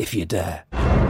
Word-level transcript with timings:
if 0.00 0.14
you 0.14 0.24
dare. 0.24 1.09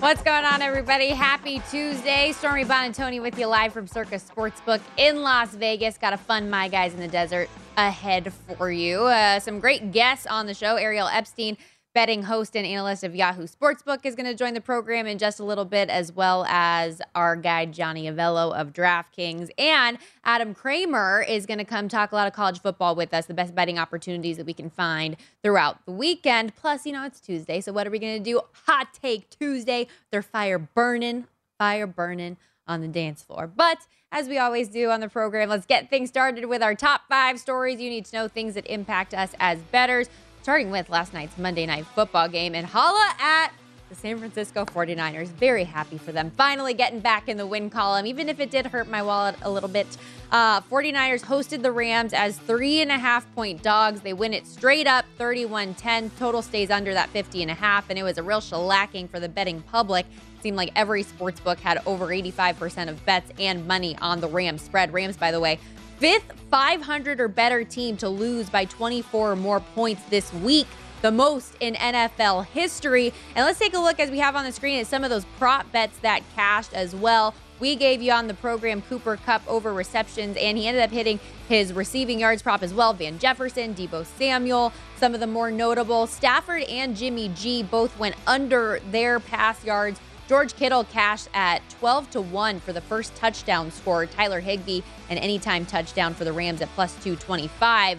What's 0.00 0.22
going 0.22 0.44
on, 0.44 0.62
everybody? 0.62 1.08
Happy 1.08 1.60
Tuesday. 1.72 2.30
Stormy 2.30 2.64
Buonantony 2.64 3.20
with 3.20 3.36
you 3.36 3.48
live 3.48 3.72
from 3.72 3.88
Circus 3.88 4.24
Sportsbook 4.24 4.80
in 4.96 5.22
Las 5.22 5.56
Vegas. 5.56 5.98
Got 5.98 6.12
a 6.12 6.16
fun 6.16 6.48
My 6.48 6.68
Guys 6.68 6.94
in 6.94 7.00
the 7.00 7.08
Desert 7.08 7.50
ahead 7.76 8.32
for 8.56 8.70
you. 8.70 9.00
Uh, 9.00 9.40
some 9.40 9.58
great 9.58 9.90
guests 9.90 10.24
on 10.24 10.46
the 10.46 10.54
show. 10.54 10.76
Ariel 10.76 11.08
Epstein, 11.08 11.56
betting 11.94 12.22
host 12.24 12.56
and 12.56 12.66
analyst 12.66 13.04
of 13.04 13.14
Yahoo 13.14 13.46
Sportsbook, 13.46 14.04
is 14.04 14.14
going 14.14 14.26
to 14.26 14.34
join 14.34 14.54
the 14.54 14.60
program 14.60 15.06
in 15.06 15.18
just 15.18 15.40
a 15.40 15.44
little 15.44 15.64
bit, 15.64 15.88
as 15.88 16.12
well 16.12 16.44
as 16.48 17.02
our 17.14 17.36
guy, 17.36 17.66
Johnny 17.66 18.04
Avello 18.04 18.54
of 18.54 18.72
DraftKings. 18.72 19.50
And 19.58 19.98
Adam 20.24 20.54
Kramer 20.54 21.24
is 21.26 21.46
going 21.46 21.58
to 21.58 21.64
come 21.64 21.88
talk 21.88 22.12
a 22.12 22.14
lot 22.14 22.26
of 22.26 22.32
college 22.32 22.60
football 22.60 22.94
with 22.94 23.12
us, 23.12 23.26
the 23.26 23.34
best 23.34 23.54
betting 23.54 23.78
opportunities 23.78 24.36
that 24.36 24.46
we 24.46 24.54
can 24.54 24.70
find 24.70 25.16
throughout 25.42 25.84
the 25.86 25.92
weekend. 25.92 26.54
Plus, 26.54 26.86
you 26.86 26.92
know, 26.92 27.04
it's 27.04 27.20
Tuesday. 27.20 27.60
So, 27.60 27.72
what 27.72 27.86
are 27.86 27.90
we 27.90 27.98
going 27.98 28.22
to 28.22 28.30
do? 28.30 28.40
Hot 28.66 28.94
Take 28.94 29.30
Tuesday. 29.30 29.86
They're 30.10 30.22
fire 30.22 30.58
burning, 30.58 31.26
fire 31.58 31.86
burning 31.86 32.36
on 32.66 32.82
the 32.82 32.88
dance 32.88 33.22
floor. 33.22 33.46
But 33.46 33.78
as 34.12 34.28
we 34.28 34.38
always 34.38 34.68
do 34.68 34.90
on 34.90 35.00
the 35.00 35.08
program, 35.08 35.48
let's 35.48 35.66
get 35.66 35.90
things 35.90 36.08
started 36.08 36.46
with 36.46 36.62
our 36.62 36.74
top 36.74 37.02
five 37.08 37.38
stories 37.40 37.80
you 37.80 37.90
need 37.90 38.04
to 38.06 38.16
know, 38.16 38.28
things 38.28 38.54
that 38.54 38.66
impact 38.66 39.14
us 39.14 39.34
as 39.38 39.58
bettors 39.58 40.08
starting 40.48 40.70
with 40.70 40.88
last 40.88 41.12
night's 41.12 41.36
Monday 41.36 41.66
Night 41.66 41.84
Football 41.88 42.26
game 42.26 42.54
and 42.54 42.66
holla 42.66 43.12
at 43.20 43.50
the 43.90 43.94
San 43.94 44.16
Francisco 44.16 44.64
49ers. 44.64 45.26
Very 45.26 45.64
happy 45.64 45.98
for 45.98 46.10
them. 46.10 46.30
Finally 46.38 46.72
getting 46.72 47.00
back 47.00 47.28
in 47.28 47.36
the 47.36 47.46
win 47.46 47.68
column, 47.68 48.06
even 48.06 48.30
if 48.30 48.40
it 48.40 48.50
did 48.50 48.64
hurt 48.64 48.88
my 48.88 49.02
wallet 49.02 49.36
a 49.42 49.50
little 49.50 49.68
bit. 49.68 49.86
Uh, 50.32 50.62
49ers 50.62 51.20
hosted 51.20 51.60
the 51.60 51.70
Rams 51.70 52.14
as 52.14 52.38
three 52.38 52.80
and 52.80 52.90
a 52.90 52.96
half 52.96 53.30
point 53.34 53.62
dogs. 53.62 54.00
They 54.00 54.14
win 54.14 54.32
it 54.32 54.46
straight 54.46 54.86
up 54.86 55.04
31 55.18 55.74
10. 55.74 56.12
Total 56.18 56.40
stays 56.40 56.70
under 56.70 56.94
that 56.94 57.10
50 57.10 57.42
and 57.42 57.50
a 57.50 57.54
half, 57.54 57.90
and 57.90 57.98
it 57.98 58.02
was 58.02 58.16
a 58.16 58.22
real 58.22 58.40
shellacking 58.40 59.10
for 59.10 59.20
the 59.20 59.28
betting 59.28 59.60
public. 59.60 60.06
Seemed 60.40 60.56
like 60.56 60.70
every 60.74 61.02
sports 61.02 61.40
book 61.40 61.60
had 61.60 61.82
over 61.84 62.06
85% 62.06 62.88
of 62.88 63.04
bets 63.04 63.30
and 63.38 63.66
money 63.66 63.98
on 64.00 64.22
the 64.22 64.28
Rams 64.28 64.62
spread. 64.62 64.94
Rams, 64.94 65.18
by 65.18 65.30
the 65.30 65.40
way, 65.40 65.58
fifth 65.98 66.32
500 66.50 67.20
or 67.20 67.28
better 67.28 67.64
team 67.64 67.96
to 67.98 68.08
lose 68.08 68.48
by 68.48 68.64
24 68.64 69.32
or 69.32 69.36
more 69.36 69.60
points 69.60 70.02
this 70.10 70.32
week, 70.32 70.66
the 71.02 71.10
most 71.10 71.54
in 71.60 71.74
NFL 71.74 72.46
history. 72.46 73.12
And 73.34 73.44
let's 73.44 73.58
take 73.58 73.74
a 73.74 73.78
look 73.78 74.00
as 74.00 74.10
we 74.10 74.18
have 74.18 74.36
on 74.36 74.44
the 74.44 74.52
screen 74.52 74.78
at 74.80 74.86
some 74.86 75.04
of 75.04 75.10
those 75.10 75.24
prop 75.38 75.70
bets 75.72 75.98
that 75.98 76.22
cashed 76.34 76.72
as 76.72 76.94
well. 76.94 77.34
We 77.60 77.74
gave 77.74 78.00
you 78.00 78.12
on 78.12 78.28
the 78.28 78.34
program 78.34 78.82
Cooper 78.82 79.16
Kupp 79.16 79.42
over 79.48 79.74
receptions, 79.74 80.36
and 80.36 80.56
he 80.56 80.68
ended 80.68 80.82
up 80.82 80.90
hitting 80.90 81.18
his 81.48 81.72
receiving 81.72 82.20
yards 82.20 82.40
prop 82.40 82.62
as 82.62 82.72
well. 82.72 82.92
Van 82.92 83.18
Jefferson, 83.18 83.74
Deebo 83.74 84.06
Samuel, 84.06 84.72
some 84.96 85.12
of 85.12 85.18
the 85.18 85.26
more 85.26 85.50
notable. 85.50 86.06
Stafford 86.06 86.62
and 86.62 86.96
Jimmy 86.96 87.30
G 87.34 87.64
both 87.64 87.98
went 87.98 88.14
under 88.28 88.80
their 88.92 89.18
pass 89.18 89.64
yards. 89.64 89.98
George 90.28 90.54
Kittle 90.54 90.84
cashed 90.84 91.28
at 91.32 91.62
12 91.70 92.10
to 92.10 92.20
1 92.20 92.60
for 92.60 92.74
the 92.74 92.82
first 92.82 93.14
touchdown 93.14 93.70
score. 93.70 94.04
Tyler 94.04 94.40
Higbee, 94.40 94.82
an 95.08 95.16
anytime 95.16 95.64
touchdown 95.64 96.12
for 96.12 96.24
the 96.24 96.32
Rams 96.32 96.60
at 96.60 96.68
plus 96.74 96.92
225. 97.02 97.98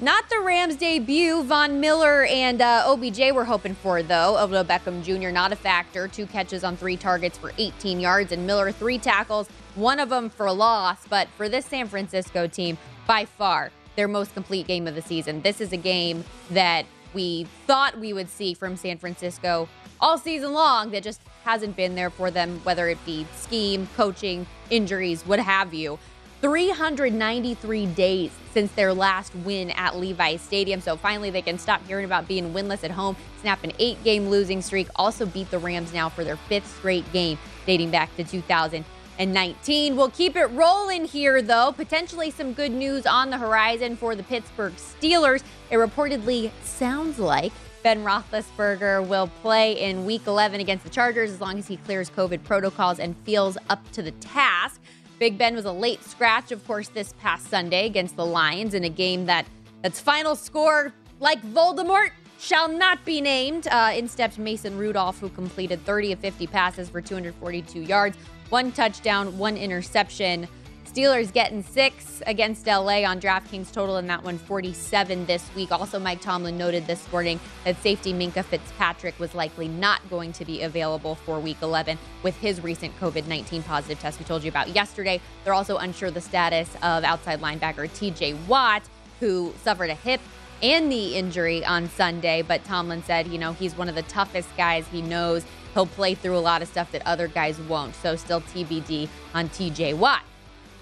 Not 0.00 0.30
the 0.30 0.40
Rams 0.40 0.76
debut. 0.76 1.42
Von 1.42 1.78
Miller 1.78 2.24
and 2.24 2.62
uh, 2.62 2.84
OBJ 2.86 3.32
were 3.32 3.44
hoping 3.44 3.74
for, 3.74 4.02
though. 4.02 4.42
Odell 4.42 4.64
Beckham 4.64 5.04
Jr. 5.04 5.28
not 5.28 5.52
a 5.52 5.56
factor. 5.56 6.08
Two 6.08 6.26
catches 6.26 6.64
on 6.64 6.78
three 6.78 6.96
targets 6.96 7.36
for 7.36 7.52
18 7.58 8.00
yards, 8.00 8.32
and 8.32 8.46
Miller 8.46 8.72
three 8.72 8.96
tackles, 8.96 9.46
one 9.74 10.00
of 10.00 10.08
them 10.08 10.30
for 10.30 10.46
a 10.46 10.52
loss. 10.54 11.06
But 11.06 11.28
for 11.36 11.50
this 11.50 11.66
San 11.66 11.86
Francisco 11.86 12.46
team, 12.46 12.78
by 13.06 13.26
far 13.26 13.70
their 13.96 14.08
most 14.08 14.32
complete 14.32 14.66
game 14.66 14.86
of 14.86 14.94
the 14.94 15.02
season. 15.02 15.42
This 15.42 15.60
is 15.60 15.74
a 15.74 15.76
game 15.76 16.24
that 16.50 16.86
we 17.12 17.44
thought 17.66 17.98
we 17.98 18.14
would 18.14 18.30
see 18.30 18.54
from 18.54 18.76
San 18.76 18.96
Francisco 18.96 19.68
all 20.00 20.16
season 20.16 20.54
long 20.54 20.90
that 20.92 21.02
just 21.02 21.20
hasn't 21.44 21.76
been 21.76 21.94
there 21.94 22.10
for 22.10 22.30
them, 22.30 22.60
whether 22.64 22.88
it 22.88 23.04
be 23.04 23.26
scheme, 23.34 23.88
coaching, 23.96 24.46
injuries, 24.70 25.22
what 25.26 25.40
have 25.40 25.74
you. 25.74 25.98
393 26.40 27.86
days 27.86 28.30
since 28.52 28.72
their 28.72 28.94
last 28.94 29.34
win 29.36 29.70
at 29.72 29.96
Levi 29.96 30.36
Stadium. 30.36 30.80
So 30.80 30.96
finally, 30.96 31.30
they 31.30 31.42
can 31.42 31.58
stop 31.58 31.86
hearing 31.86 32.04
about 32.04 32.26
being 32.26 32.52
winless 32.52 32.82
at 32.82 32.90
home, 32.90 33.16
snap 33.40 33.62
an 33.62 33.72
eight 33.78 34.02
game 34.04 34.28
losing 34.28 34.62
streak, 34.62 34.88
also 34.96 35.26
beat 35.26 35.50
the 35.50 35.58
Rams 35.58 35.92
now 35.92 36.08
for 36.08 36.24
their 36.24 36.36
fifth 36.36 36.78
straight 36.78 37.10
game 37.12 37.38
dating 37.66 37.90
back 37.90 38.14
to 38.16 38.24
2019. 38.24 39.96
We'll 39.96 40.10
keep 40.10 40.34
it 40.34 40.46
rolling 40.46 41.04
here, 41.04 41.42
though. 41.42 41.72
Potentially 41.72 42.30
some 42.30 42.54
good 42.54 42.72
news 42.72 43.06
on 43.06 43.30
the 43.30 43.38
horizon 43.38 43.96
for 43.96 44.14
the 44.14 44.22
Pittsburgh 44.22 44.72
Steelers. 44.74 45.42
It 45.70 45.76
reportedly 45.76 46.50
sounds 46.64 47.18
like 47.18 47.52
Ben 47.82 48.04
Roethlisberger 48.04 49.06
will 49.06 49.28
play 49.40 49.80
in 49.80 50.04
Week 50.04 50.26
11 50.26 50.60
against 50.60 50.84
the 50.84 50.90
Chargers 50.90 51.30
as 51.30 51.40
long 51.40 51.58
as 51.58 51.66
he 51.66 51.78
clears 51.78 52.10
COVID 52.10 52.44
protocols 52.44 52.98
and 52.98 53.16
feels 53.24 53.56
up 53.68 53.90
to 53.92 54.02
the 54.02 54.10
task. 54.12 54.80
Big 55.18 55.38
Ben 55.38 55.54
was 55.54 55.64
a 55.64 55.72
late 55.72 56.02
scratch, 56.04 56.52
of 56.52 56.66
course, 56.66 56.88
this 56.88 57.14
past 57.20 57.48
Sunday 57.48 57.86
against 57.86 58.16
the 58.16 58.24
Lions 58.24 58.74
in 58.74 58.84
a 58.84 58.88
game 58.88 59.26
that 59.26 59.46
that's 59.82 60.00
final 60.00 60.36
score 60.36 60.92
like 61.20 61.42
Voldemort 61.42 62.10
shall 62.38 62.68
not 62.68 63.04
be 63.04 63.20
named. 63.20 63.66
Uh, 63.68 63.92
in 63.94 64.08
stepped 64.08 64.38
Mason 64.38 64.76
Rudolph, 64.76 65.18
who 65.18 65.28
completed 65.30 65.84
30 65.84 66.12
of 66.12 66.18
50 66.20 66.46
passes 66.46 66.88
for 66.88 67.00
242 67.00 67.80
yards, 67.80 68.16
one 68.48 68.72
touchdown, 68.72 69.36
one 69.38 69.56
interception. 69.56 70.48
Steelers 70.90 71.32
getting 71.32 71.62
six 71.62 72.20
against 72.26 72.66
LA 72.66 73.04
on 73.04 73.20
DraftKings 73.20 73.70
total 73.70 73.98
in 73.98 74.08
that 74.08 74.24
one 74.24 74.38
47 74.38 75.24
this 75.24 75.48
week. 75.54 75.70
Also, 75.70 76.00
Mike 76.00 76.20
Tomlin 76.20 76.58
noted 76.58 76.84
this 76.88 77.10
morning 77.12 77.38
that 77.64 77.80
safety 77.80 78.12
Minkah 78.12 78.44
Fitzpatrick 78.44 79.16
was 79.20 79.32
likely 79.32 79.68
not 79.68 80.00
going 80.10 80.32
to 80.32 80.44
be 80.44 80.62
available 80.62 81.14
for 81.14 81.38
week 81.38 81.58
11 81.62 81.96
with 82.24 82.36
his 82.38 82.60
recent 82.60 82.98
COVID 82.98 83.28
19 83.28 83.62
positive 83.62 84.00
test 84.00 84.18
we 84.18 84.24
told 84.24 84.42
you 84.42 84.48
about 84.48 84.70
yesterday. 84.70 85.20
They're 85.44 85.54
also 85.54 85.76
unsure 85.76 86.10
the 86.10 86.20
status 86.20 86.68
of 86.82 87.04
outside 87.04 87.40
linebacker 87.40 87.88
TJ 87.88 88.46
Watt, 88.48 88.82
who 89.20 89.54
suffered 89.62 89.90
a 89.90 89.94
hip 89.94 90.20
and 90.60 90.88
knee 90.88 91.14
injury 91.14 91.64
on 91.64 91.88
Sunday. 91.90 92.42
But 92.42 92.64
Tomlin 92.64 93.04
said, 93.04 93.28
you 93.28 93.38
know, 93.38 93.52
he's 93.52 93.78
one 93.78 93.88
of 93.88 93.94
the 93.94 94.02
toughest 94.02 94.48
guys 94.56 94.88
he 94.88 95.02
knows. 95.02 95.44
He'll 95.72 95.86
play 95.86 96.16
through 96.16 96.36
a 96.36 96.40
lot 96.40 96.62
of 96.62 96.68
stuff 96.68 96.90
that 96.90 97.06
other 97.06 97.28
guys 97.28 97.60
won't. 97.60 97.94
So, 97.94 98.16
still 98.16 98.40
TBD 98.40 99.08
on 99.34 99.48
TJ 99.50 99.96
Watt. 99.96 100.24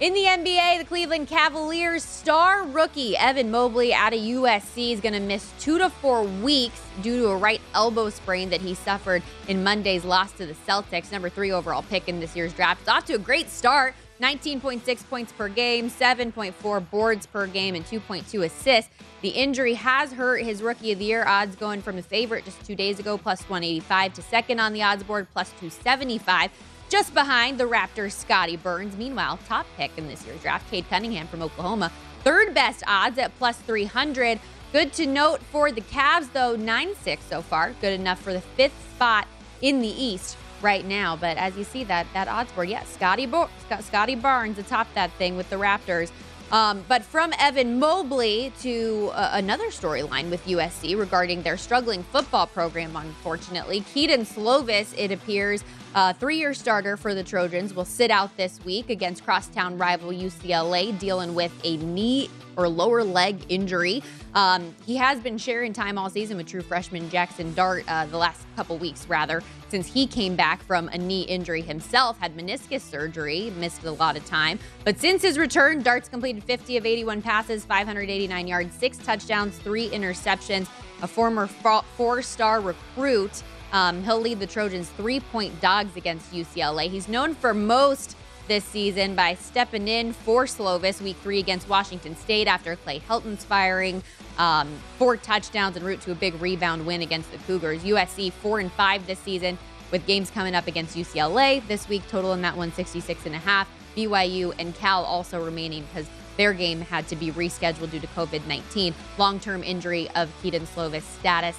In 0.01 0.15
the 0.15 0.21
NBA, 0.21 0.79
the 0.79 0.85
Cleveland 0.85 1.27
Cavaliers 1.27 2.05
star 2.05 2.63
rookie 2.63 3.17
Evan 3.17 3.51
Mobley 3.51 3.93
out 3.93 4.13
of 4.13 4.21
USC 4.21 4.93
is 4.93 5.01
going 5.01 5.13
to 5.13 5.19
miss 5.19 5.53
two 5.59 5.77
to 5.79 5.91
four 5.91 6.23
weeks 6.23 6.81
due 7.03 7.19
to 7.19 7.31
a 7.31 7.37
right 7.37 7.61
elbow 7.75 8.09
sprain 8.09 8.49
that 8.51 8.61
he 8.61 8.75
suffered 8.75 9.25
in 9.49 9.65
Monday's 9.65 10.05
loss 10.05 10.31
to 10.35 10.47
the 10.47 10.55
Celtics, 10.55 11.11
number 11.11 11.29
three 11.29 11.51
overall 11.51 11.83
pick 11.83 12.09
in 12.09 12.21
this 12.21 12.37
year's 12.37 12.53
draft. 12.53 12.83
It's 12.83 12.89
off 12.89 13.07
to 13.07 13.15
a 13.15 13.19
great 13.19 13.51
start 13.51 13.93
19.6 14.21 15.09
points 15.09 15.33
per 15.33 15.49
game, 15.49 15.91
7.4 15.91 16.91
boards 16.91 17.27
per 17.27 17.49
game, 17.49 17.75
and 17.75 17.85
2.2 17.85 18.45
assists. 18.45 18.93
The 19.23 19.31
injury 19.31 19.75
has 19.75 20.13
hurt 20.13 20.45
his 20.45 20.63
rookie 20.63 20.93
of 20.93 21.01
the 21.01 21.07
year 21.07 21.25
odds 21.27 21.57
going 21.57 21.83
from 21.83 21.99
a 21.99 22.03
favorite 22.03 22.45
just 22.45 22.65
two 22.65 22.77
days 22.77 23.01
ago, 23.01 23.19
plus 23.19 23.41
185, 23.49 24.15
to 24.15 24.23
second 24.23 24.61
on 24.61 24.73
the 24.73 24.83
odds 24.83 25.03
board, 25.03 25.27
plus 25.33 25.51
275 25.61 26.53
just 26.89 27.15
behind 27.15 27.59
the 27.59 27.65
Raptors' 27.65 28.13
Scotty 28.13 28.57
Burns. 28.57 28.97
Meanwhile, 28.97 29.39
top 29.47 29.67
pick 29.77 29.91
in 29.97 30.09
this 30.09 30.25
year's 30.27 30.41
draft, 30.41 30.71
Cade 30.71 30.89
Cunningham 30.89 31.27
from 31.27 31.43
Oklahoma, 31.43 31.93
third 32.25 32.55
best 32.55 32.83
odds 32.87 33.19
at 33.19 33.37
plus 33.39 33.57
300. 33.59 34.41
Good 34.73 34.93
to 34.95 35.07
note 35.07 35.41
for 35.51 35.73
the 35.73 35.81
Cavs, 35.81 36.33
though, 36.33 36.57
9 36.57 36.95
6 37.03 37.25
so 37.25 37.43
far. 37.43 37.73
Good 37.81 37.99
enough 37.99 38.21
for 38.21 38.33
the 38.33 38.41
fifth 38.41 38.95
spot 38.95 39.27
in 39.63 39.81
the 39.81 39.89
East 39.89 40.37
right 40.61 40.85
now. 40.85 41.17
But 41.17 41.37
as 41.37 41.57
you 41.57 41.65
see 41.65 41.85
that 41.85 42.07
that 42.13 42.29
odds 42.29 42.53
board, 42.53 42.69
yes, 42.69 42.89
Scotty, 42.93 43.27
Bo- 43.27 43.51
Scottie 43.81 44.15
Barnes 44.15 44.59
atop 44.59 44.93
that 44.95 45.11
thing 45.13 45.37
with 45.37 45.49
the 45.51 45.57
Raptors. 45.57 46.11
Um, 46.51 46.83
but 46.89 47.03
from 47.03 47.35
Evan 47.39 47.79
Mobley 47.79 48.53
to 48.63 49.11
uh, 49.13 49.31
another 49.35 49.67
storyline 49.67 50.31
with 50.31 50.47
USC 50.47 50.99
regarding 50.99 51.43
their 51.43 51.59
struggling 51.59 52.03
football 52.05 52.47
program, 52.47 52.97
unfortunately. 52.97 53.81
Kedon 53.93 54.23
Slovis, 54.23 54.95
it 54.97 55.13
appears, 55.13 55.63
uh, 55.95 56.13
three 56.13 56.39
year 56.39 56.55
starter 56.55 56.97
for 56.97 57.15
the 57.15 57.25
Trojans, 57.25 57.75
will 57.75 57.85
sit 57.85 58.11
out 58.11 58.37
this 58.37 58.63
week 58.65 58.91
against 58.91 59.25
crosstown 59.25 59.79
rival 59.79 60.11
UCLA, 60.11 60.99
dealing 60.99 61.35
with 61.35 61.53
a 61.65 61.77
knee 61.79 62.31
or 62.57 62.69
lower 62.69 63.05
leg 63.05 63.41
injury. 63.49 64.03
Um, 64.35 64.75
he 64.85 64.97
has 64.97 65.21
been 65.21 65.39
sharing 65.39 65.73
time 65.73 65.97
all 65.97 66.11
season 66.11 66.37
with 66.37 66.47
true 66.47 66.61
freshman 66.61 67.09
Jackson 67.09 67.55
Dart 67.55 67.85
uh, 67.89 68.07
the 68.07 68.19
last 68.19 68.45
couple 68.57 68.77
weeks, 68.77 69.07
rather, 69.09 69.43
since 69.69 69.87
he 69.87 70.07
came 70.07 70.37
back 70.37 70.63
from 70.63 70.89
a 70.89 70.99
knee 70.99 71.23
injury 71.23 71.63
himself, 71.63 72.19
had 72.19 72.37
meniscus 72.37 72.81
surgery, 72.81 73.53
missed 73.57 73.85
a 73.85 73.91
lot 73.93 74.17
of 74.17 74.27
time. 74.27 74.59
But 74.85 74.99
since 74.99 75.23
his 75.23 75.39
return, 75.39 75.83
Dart's 75.83 76.09
completed 76.09 76.45
50 76.45 76.77
of 76.77 76.85
81 76.85 77.23
passes, 77.23 77.65
589 77.65 78.47
yards, 78.47 78.75
six 78.75 78.99
touchdowns, 78.99 79.57
three 79.59 79.89
interceptions. 79.91 80.69
A 81.01 81.07
former 81.07 81.47
four 81.47 82.23
star 82.23 82.61
recruit. 82.61 83.43
Um, 83.73 84.03
he'll 84.03 84.21
lead 84.21 84.41
the 84.41 84.47
Trojans 84.47 84.89
three 84.91 85.21
point 85.21 85.61
dogs 85.61 85.97
against 85.97 86.33
UCLA. 86.33 86.89
He's 86.89 87.09
known 87.09 87.35
for 87.35 87.53
most 87.53 88.17
this 88.49 88.65
season 88.65 89.15
by 89.15 89.35
stepping 89.35 89.87
in 89.89 90.13
for 90.13 90.47
Slovis 90.47 91.03
week 91.03 91.17
three 91.19 91.39
against 91.39 91.69
Washington 91.69 92.17
State 92.17 92.49
after 92.49 92.77
Clay 92.77 92.99
Helton's 93.01 93.45
firing. 93.45 94.03
Um, 94.39 94.69
four 94.99 95.17
touchdowns 95.17 95.77
en 95.77 95.85
route 95.85 96.01
to 96.03 96.13
a 96.13 96.15
big 96.15 96.41
rebound 96.41 96.87
win 96.87 97.03
against 97.03 97.31
the 97.31 97.39
Cougars. 97.39 97.83
USC 97.83 98.33
four 98.33 98.59
and 98.61 98.73
five 98.73 99.07
this 99.07 99.19
season 99.19 99.59
with 99.91 100.07
games 100.07 100.31
coming 100.31 100.55
up 100.55 100.67
against 100.67 100.97
UCLA 100.97 101.67
this 101.69 101.89
week, 101.89 102.03
total 102.09 102.33
in 102.33 102.43
that 102.43 102.57
166 102.57 103.27
and 103.27 103.35
a 103.35 103.39
half. 103.39 103.69
BYU 103.97 104.55
and 104.59 104.75
Cal 104.75 105.05
also 105.05 105.45
remaining 105.45 105.85
because 105.85 106.09
their 106.37 106.53
game 106.53 106.81
had 106.81 107.07
to 107.09 107.17
be 107.17 107.33
rescheduled 107.33 107.91
due 107.91 108.01
to 108.01 108.07
COVID 108.09 108.47
19. 108.47 108.95
Long 109.19 109.41
term 109.41 109.63
injury 109.63 110.09
of 110.15 110.33
Kedon 110.43 110.67
Slovis 110.67 111.03
status 111.19 111.57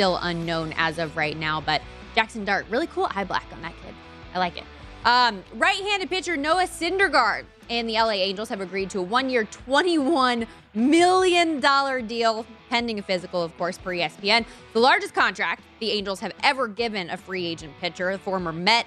still 0.00 0.18
unknown 0.22 0.72
as 0.78 0.98
of 0.98 1.14
right 1.14 1.36
now, 1.36 1.60
but 1.60 1.82
Jackson 2.14 2.42
Dart, 2.42 2.64
really 2.70 2.86
cool 2.86 3.06
eye 3.10 3.22
black 3.22 3.44
on 3.52 3.60
that 3.60 3.74
kid. 3.84 3.94
I 4.32 4.38
like 4.38 4.56
it. 4.56 4.64
Um, 5.04 5.44
right-handed 5.56 6.08
pitcher 6.08 6.38
Noah 6.38 6.64
Syndergaard 6.64 7.44
and 7.68 7.86
the 7.86 7.92
LA 7.92 8.12
Angels 8.12 8.48
have 8.48 8.62
agreed 8.62 8.88
to 8.90 9.00
a 9.00 9.02
one-year, 9.02 9.44
$21 9.68 10.46
million 10.72 11.60
deal, 12.06 12.46
pending 12.70 12.98
a 12.98 13.02
physical, 13.02 13.42
of 13.42 13.54
course, 13.58 13.76
per 13.76 13.90
ESPN. 13.90 14.46
The 14.72 14.80
largest 14.80 15.12
contract 15.12 15.64
the 15.80 15.90
Angels 15.90 16.20
have 16.20 16.32
ever 16.42 16.66
given 16.66 17.10
a 17.10 17.18
free 17.18 17.44
agent 17.44 17.74
pitcher. 17.78 18.10
The 18.10 18.18
former 18.18 18.52
Met 18.52 18.86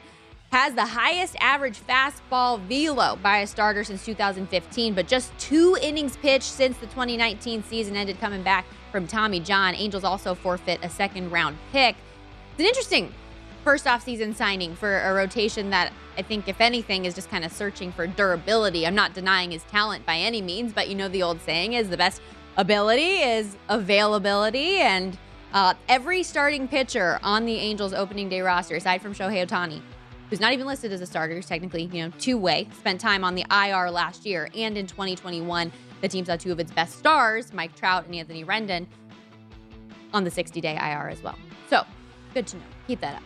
has 0.51 0.73
the 0.73 0.85
highest 0.85 1.35
average 1.39 1.79
fastball 1.79 2.59
velo 2.61 3.17
by 3.17 3.39
a 3.39 3.47
starter 3.47 3.83
since 3.83 4.03
2015, 4.03 4.95
but 4.95 5.07
just 5.07 5.31
two 5.37 5.77
innings 5.79 6.17
pitched 6.17 6.41
since 6.41 6.75
the 6.77 6.87
2019 6.87 7.63
season 7.65 7.95
ended 7.95 8.19
coming 8.19 8.41
back 8.41 8.65
from 8.93 9.07
Tommy 9.07 9.41
John. 9.41 9.73
Angels 9.73 10.05
also 10.05 10.35
forfeit 10.35 10.79
a 10.83 10.89
second 10.89 11.31
round 11.31 11.57
pick. 11.73 11.95
It's 12.51 12.59
an 12.59 12.67
interesting 12.67 13.11
first 13.63 13.87
off-season 13.87 14.35
signing 14.35 14.75
for 14.75 14.99
a 14.99 15.13
rotation 15.13 15.71
that 15.71 15.91
I 16.15 16.21
think, 16.21 16.47
if 16.47 16.61
anything, 16.61 17.05
is 17.05 17.15
just 17.15 17.29
kind 17.29 17.43
of 17.43 17.51
searching 17.51 17.91
for 17.91 18.05
durability. 18.05 18.85
I'm 18.85 18.93
not 18.93 19.15
denying 19.15 19.49
his 19.49 19.63
talent 19.63 20.05
by 20.05 20.17
any 20.17 20.43
means, 20.43 20.71
but 20.73 20.87
you 20.87 20.95
know 20.95 21.07
the 21.07 21.23
old 21.23 21.41
saying 21.41 21.73
is 21.73 21.89
the 21.89 21.97
best 21.97 22.21
ability 22.55 23.17
is 23.17 23.57
availability, 23.67 24.77
and 24.77 25.17
uh, 25.53 25.73
every 25.89 26.21
starting 26.21 26.67
pitcher 26.67 27.19
on 27.23 27.45
the 27.45 27.55
Angels 27.55 27.93
opening 27.93 28.29
day 28.29 28.41
roster, 28.41 28.75
aside 28.75 29.01
from 29.01 29.15
Shohei 29.15 29.43
Ohtani, 29.43 29.81
who's 30.29 30.39
not 30.39 30.53
even 30.53 30.67
listed 30.67 30.93
as 30.93 31.01
a 31.01 31.07
starter, 31.07 31.41
technically 31.41 31.85
you 31.85 32.03
know 32.03 32.13
two-way, 32.19 32.67
spent 32.77 33.01
time 33.01 33.23
on 33.23 33.33
the 33.33 33.45
IR 33.49 33.89
last 33.89 34.23
year, 34.23 34.49
and 34.53 34.77
in 34.77 34.85
2021, 34.85 35.71
the 36.03 36.09
team 36.09 36.25
saw 36.25 36.35
two 36.35 36.51
of 36.51 36.59
its 36.59 36.71
best 36.71 36.99
stars, 36.99 37.53
Mike 37.53 37.73
Trout 37.77 38.05
and 38.05 38.13
Anthony 38.13 38.43
Rendon, 38.43 38.85
on 40.13 40.25
the 40.25 40.29
60-day 40.29 40.75
IR 40.75 41.07
as 41.07 41.23
well. 41.23 41.39
So 41.69 41.85
good 42.33 42.45
to 42.47 42.57
know. 42.57 42.63
Keep 42.87 42.99
that 42.99 43.15
up. 43.15 43.23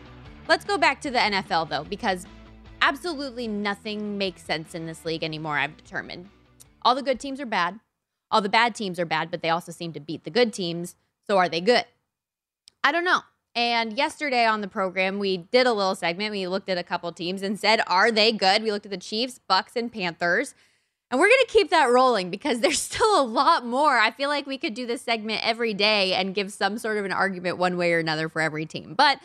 Let's 0.48 0.64
go 0.64 0.78
back 0.78 1.02
to 1.02 1.10
the 1.10 1.18
NFL, 1.18 1.70
though, 1.70 1.84
because 1.84 2.28
absolutely 2.84 3.48
nothing 3.48 4.20
makes 4.20 4.44
sense 4.44 4.76
in 4.76 4.86
this 4.86 5.06
league 5.06 5.24
anymore, 5.24 5.58
I've 5.58 5.76
determined. 5.76 6.30
All 6.84 6.94
the 6.94 7.02
good 7.02 7.20
teams 7.20 7.42
are 7.42 7.48
bad. 7.48 7.80
All 8.30 8.42
the 8.42 8.48
bad 8.48 8.76
teams 8.76 9.00
are 9.00 9.06
bad, 9.06 9.32
but 9.32 9.42
they 9.42 9.50
also 9.50 9.72
seem 9.72 9.92
to 9.94 10.00
beat 10.00 10.24
the 10.24 10.30
good 10.30 10.54
teams. 10.54 10.96
So 11.26 11.40
are 11.40 11.50
they 11.50 11.62
good? 11.62 11.86
I 12.84 12.92
don't 12.92 13.04
know. 13.04 13.22
And 13.56 13.98
yesterday 13.98 14.46
on 14.46 14.62
the 14.62 14.68
program, 14.68 15.18
we 15.18 15.38
did 15.38 15.66
a 15.66 15.74
little 15.74 15.96
segment. 15.96 16.32
We 16.32 16.48
looked 16.48 16.70
at 16.70 16.78
a 16.78 16.84
couple 16.84 17.12
teams 17.12 17.42
and 17.42 17.60
said, 17.60 17.82
are 17.88 18.12
they 18.12 18.32
good? 18.32 18.62
We 18.62 18.72
looked 18.72 18.86
at 18.86 18.92
the 18.92 18.98
Chiefs, 18.98 19.40
Bucs, 19.50 19.76
and 19.76 19.92
Panthers. 19.92 20.54
And 21.10 21.20
we're 21.20 21.30
going 21.30 21.46
to 21.46 21.54
keep 21.54 21.70
that 21.70 21.90
rolling 21.90 22.30
because 22.30 22.60
there's 22.62 22.82
still 22.82 23.22
a 23.22 23.24
lot 23.24 23.66
more. 23.66 23.98
I 23.98 24.12
feel 24.12 24.30
like 24.30 24.46
we 24.46 24.58
could 24.58 24.74
do 24.74 24.86
this 24.86 25.02
segment 25.02 25.46
every 25.46 25.74
day 25.74 26.14
and 26.14 26.36
give 26.36 26.52
some 26.52 26.78
sort 26.78 26.98
of 26.98 27.06
an 27.06 27.12
argument 27.12 27.58
one 27.58 27.78
way 27.78 27.94
or 27.94 28.00
another 28.00 28.30
for 28.30 28.42
every 28.42 28.66
team. 28.66 28.94
But 28.96 29.20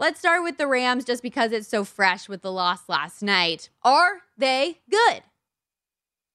Let's 0.00 0.20
start 0.20 0.44
with 0.44 0.58
the 0.58 0.68
Rams 0.68 1.04
just 1.04 1.24
because 1.24 1.50
it's 1.50 1.66
so 1.66 1.82
fresh 1.82 2.28
with 2.28 2.42
the 2.42 2.52
loss 2.52 2.88
last 2.88 3.20
night. 3.20 3.68
Are 3.82 4.20
they 4.36 4.78
good? 4.88 5.22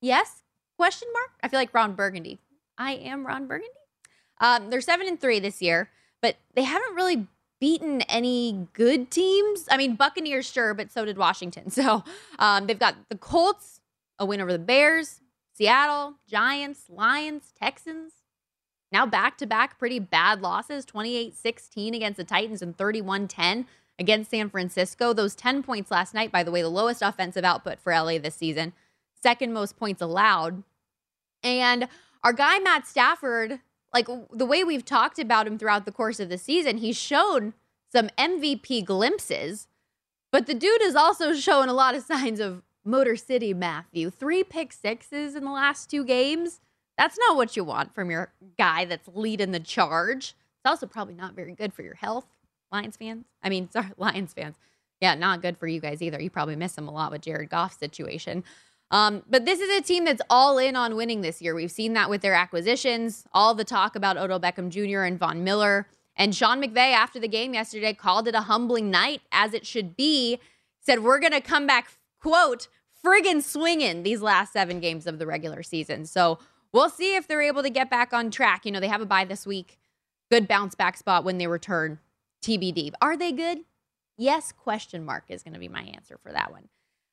Yes? 0.01 0.41
Question 0.77 1.07
mark? 1.13 1.29
I 1.41 1.47
feel 1.47 1.61
like 1.61 1.73
Ron 1.73 1.93
Burgundy. 1.93 2.39
I 2.77 2.95
am 2.95 3.25
Ron 3.25 3.47
Burgundy. 3.47 3.71
Um, 4.41 4.69
they're 4.69 4.81
seven 4.81 5.07
and 5.07 5.17
three 5.17 5.39
this 5.39 5.61
year, 5.61 5.89
but 6.21 6.35
they 6.55 6.63
haven't 6.63 6.93
really 6.93 7.25
beaten 7.61 8.01
any 8.01 8.67
good 8.73 9.09
teams. 9.09 9.65
I 9.71 9.77
mean, 9.77 9.95
Buccaneers, 9.95 10.45
sure, 10.45 10.73
but 10.73 10.91
so 10.91 11.05
did 11.05 11.17
Washington. 11.17 11.69
So 11.71 12.03
um, 12.39 12.67
they've 12.67 12.77
got 12.77 12.95
the 13.07 13.15
Colts, 13.15 13.72
a 14.19 14.25
win 14.25 14.41
over 14.41 14.51
the 14.51 14.59
Bears, 14.59 15.21
Seattle, 15.53 16.15
Giants, 16.27 16.89
Lions, 16.89 17.53
Texans, 17.59 18.13
now 18.93 19.07
back 19.07 19.39
to 19.39 19.47
back 19.47 19.79
pretty 19.79 19.97
bad 19.97 20.41
losses 20.41 20.85
28 20.85 21.35
16 21.35 21.95
against 21.95 22.17
the 22.17 22.23
Titans 22.23 22.61
and 22.61 22.77
31 22.77 23.27
10 23.27 23.65
against 23.97 24.29
San 24.29 24.51
Francisco. 24.51 25.13
Those 25.13 25.35
10 25.35 25.63
points 25.63 25.89
last 25.89 26.13
night, 26.13 26.31
by 26.31 26.43
the 26.43 26.51
way, 26.51 26.61
the 26.61 26.69
lowest 26.69 27.01
offensive 27.01 27.43
output 27.43 27.79
for 27.79 27.91
LA 27.91 28.19
this 28.19 28.35
season, 28.35 28.71
second 29.21 29.51
most 29.51 29.77
points 29.77 30.01
allowed. 30.01 30.61
And 31.41 31.87
our 32.23 32.33
guy, 32.33 32.59
Matt 32.59 32.87
Stafford, 32.87 33.59
like 33.91 34.07
the 34.31 34.45
way 34.45 34.63
we've 34.63 34.85
talked 34.85 35.17
about 35.17 35.47
him 35.47 35.57
throughout 35.57 35.85
the 35.85 35.91
course 35.91 36.19
of 36.19 36.29
the 36.29 36.37
season, 36.37 36.77
he's 36.77 36.97
shown 36.97 37.55
some 37.91 38.09
MVP 38.17 38.85
glimpses, 38.85 39.67
but 40.31 40.45
the 40.45 40.53
dude 40.53 40.81
has 40.81 40.95
also 40.95 41.33
shown 41.33 41.67
a 41.67 41.73
lot 41.73 41.95
of 41.95 42.03
signs 42.05 42.39
of 42.39 42.61
Motor 42.85 43.15
City 43.15 43.53
Matthew. 43.53 44.09
Three 44.09 44.43
pick 44.43 44.73
sixes 44.73 45.35
in 45.35 45.43
the 45.43 45.51
last 45.51 45.89
two 45.89 46.03
games. 46.03 46.59
That's 46.97 47.17
not 47.17 47.35
what 47.35 47.55
you 47.55 47.63
want 47.63 47.95
from 47.95 48.11
your 48.11 48.33
guy 48.57 48.85
that's 48.85 49.09
leading 49.13 49.51
the 49.51 49.59
charge. 49.59 50.35
It's 50.63 50.69
also 50.69 50.85
probably 50.85 51.15
not 51.15 51.35
very 51.35 51.53
good 51.53 51.73
for 51.73 51.81
your 51.81 51.95
health, 51.95 52.25
Lions 52.71 52.97
fans. 52.97 53.25
I 53.41 53.49
mean, 53.49 53.69
sorry, 53.71 53.91
Lions 53.97 54.33
fans. 54.33 54.55
Yeah, 55.01 55.15
not 55.15 55.41
good 55.41 55.57
for 55.57 55.67
you 55.67 55.81
guys 55.81 56.01
either. 56.01 56.21
You 56.21 56.29
probably 56.29 56.55
miss 56.55 56.73
them 56.73 56.87
a 56.87 56.91
lot 56.91 57.11
with 57.11 57.21
Jared 57.21 57.49
Goff's 57.49 57.77
situation. 57.77 58.43
Um, 58.91 59.23
but 59.27 59.45
this 59.45 59.59
is 59.59 59.75
a 59.75 59.81
team 59.81 60.05
that's 60.05 60.21
all 60.29 60.57
in 60.59 60.75
on 60.75 60.95
winning 60.95 61.21
this 61.21 61.41
year. 61.41 61.55
We've 61.55 61.71
seen 61.71 61.93
that 61.93 62.09
with 62.09 62.21
their 62.21 62.35
acquisitions, 62.35 63.25
all 63.33 63.55
the 63.55 63.63
talk 63.63 63.95
about 63.95 64.17
Odell 64.17 64.39
Beckham 64.39 64.69
Jr. 64.69 65.01
and 65.01 65.17
Von 65.17 65.43
Miller. 65.43 65.87
And 66.15 66.35
Sean 66.35 66.61
McVay, 66.61 66.93
after 66.93 67.19
the 67.19 67.27
game 67.27 67.55
yesterday, 67.55 67.93
called 67.93 68.27
it 68.27 68.35
a 68.35 68.41
humbling 68.41 68.91
night, 68.91 69.21
as 69.31 69.53
it 69.53 69.65
should 69.65 69.97
be. 69.97 70.39
Said, 70.79 71.03
We're 71.03 71.19
going 71.19 71.33
to 71.33 71.41
come 71.41 71.65
back, 71.65 71.91
quote, 72.23 72.67
friggin' 73.05 73.43
swinging 73.43 74.03
these 74.03 74.21
last 74.21 74.53
seven 74.53 74.79
games 74.79 75.05
of 75.05 75.19
the 75.19 75.27
regular 75.27 75.61
season. 75.61 76.05
So 76.05 76.39
we'll 76.71 76.89
see 76.89 77.15
if 77.15 77.27
they're 77.27 77.41
able 77.41 77.61
to 77.61 77.69
get 77.69 77.89
back 77.89 78.13
on 78.13 78.31
track. 78.31 78.65
You 78.65 78.71
know, 78.71 78.79
they 78.79 78.87
have 78.87 79.01
a 79.01 79.05
bye 79.05 79.25
this 79.25 79.45
week. 79.45 79.77
Good 80.31 80.47
bounce 80.47 80.73
back 80.73 80.97
spot 80.97 81.23
when 81.23 81.37
they 81.37 81.47
return. 81.47 81.99
TBD. 82.43 82.91
Are 83.01 83.15
they 83.15 83.31
good? 83.31 83.59
Yes, 84.17 84.51
question 84.51 85.05
mark 85.05 85.25
is 85.29 85.43
going 85.43 85.53
to 85.53 85.59
be 85.59 85.69
my 85.69 85.83
answer 85.83 86.17
for 86.21 86.31
that 86.31 86.51
one. 86.51 86.69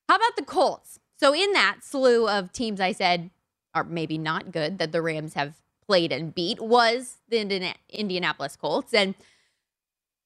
How 0.09 0.15
about 0.17 0.35
the 0.35 0.43
Colts? 0.43 0.99
So, 1.17 1.33
in 1.33 1.53
that 1.53 1.77
slew 1.81 2.27
of 2.27 2.51
teams 2.51 2.81
I 2.81 2.91
said 2.91 3.31
are 3.73 3.83
maybe 3.83 4.17
not 4.17 4.51
good 4.51 4.77
that 4.79 4.91
the 4.91 5.01
Rams 5.01 5.35
have 5.35 5.55
played 5.85 6.11
and 6.11 6.35
beat 6.35 6.59
was 6.59 7.17
the 7.29 7.73
Indianapolis 7.89 8.55
Colts. 8.55 8.93
And 8.93 9.15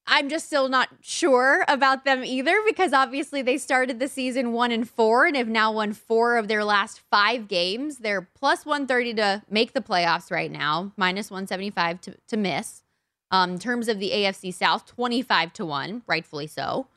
I'm 0.07 0.29
just 0.29 0.45
still 0.45 0.69
not 0.69 0.89
sure 1.01 1.65
about 1.67 2.05
them 2.05 2.23
either 2.23 2.61
because 2.65 2.93
obviously 2.93 3.41
they 3.41 3.57
started 3.57 3.99
the 3.99 4.07
season 4.07 4.51
one 4.53 4.71
and 4.71 4.87
four 4.87 5.25
and 5.25 5.35
have 5.35 5.47
now 5.47 5.71
won 5.71 5.93
four 5.93 6.37
of 6.37 6.47
their 6.47 6.63
last 6.63 7.01
five 7.09 7.47
games. 7.47 7.97
They're 7.97 8.21
plus 8.21 8.65
130 8.65 9.15
to 9.15 9.41
make 9.49 9.73
the 9.73 9.81
playoffs 9.81 10.31
right 10.31 10.51
now, 10.51 10.91
minus 10.95 11.31
175 11.31 12.01
to, 12.01 12.15
to 12.27 12.37
miss. 12.37 12.83
Um, 13.31 13.53
in 13.53 13.59
terms 13.59 13.87
of 13.87 13.99
the 13.99 14.11
AFC 14.11 14.53
South, 14.53 14.85
25 14.85 15.53
to 15.53 15.65
1, 15.65 16.03
rightfully 16.05 16.45
so. 16.45 16.87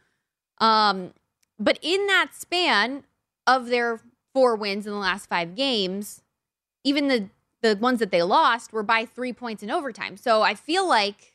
Um, 0.58 1.14
but 1.58 1.78
in 1.80 2.06
that 2.08 2.32
span 2.34 3.04
of 3.46 3.68
their 3.68 4.00
four 4.34 4.54
wins 4.54 4.86
in 4.86 4.92
the 4.92 4.98
last 4.98 5.28
five 5.28 5.56
games, 5.56 6.22
even 6.84 7.08
the 7.08 7.30
the 7.60 7.76
ones 7.76 7.98
that 7.98 8.10
they 8.10 8.22
lost 8.22 8.72
were 8.72 8.82
by 8.82 9.04
three 9.04 9.32
points 9.32 9.62
in 9.62 9.70
overtime. 9.70 10.16
So 10.16 10.42
I 10.42 10.54
feel 10.54 10.86
like, 10.86 11.34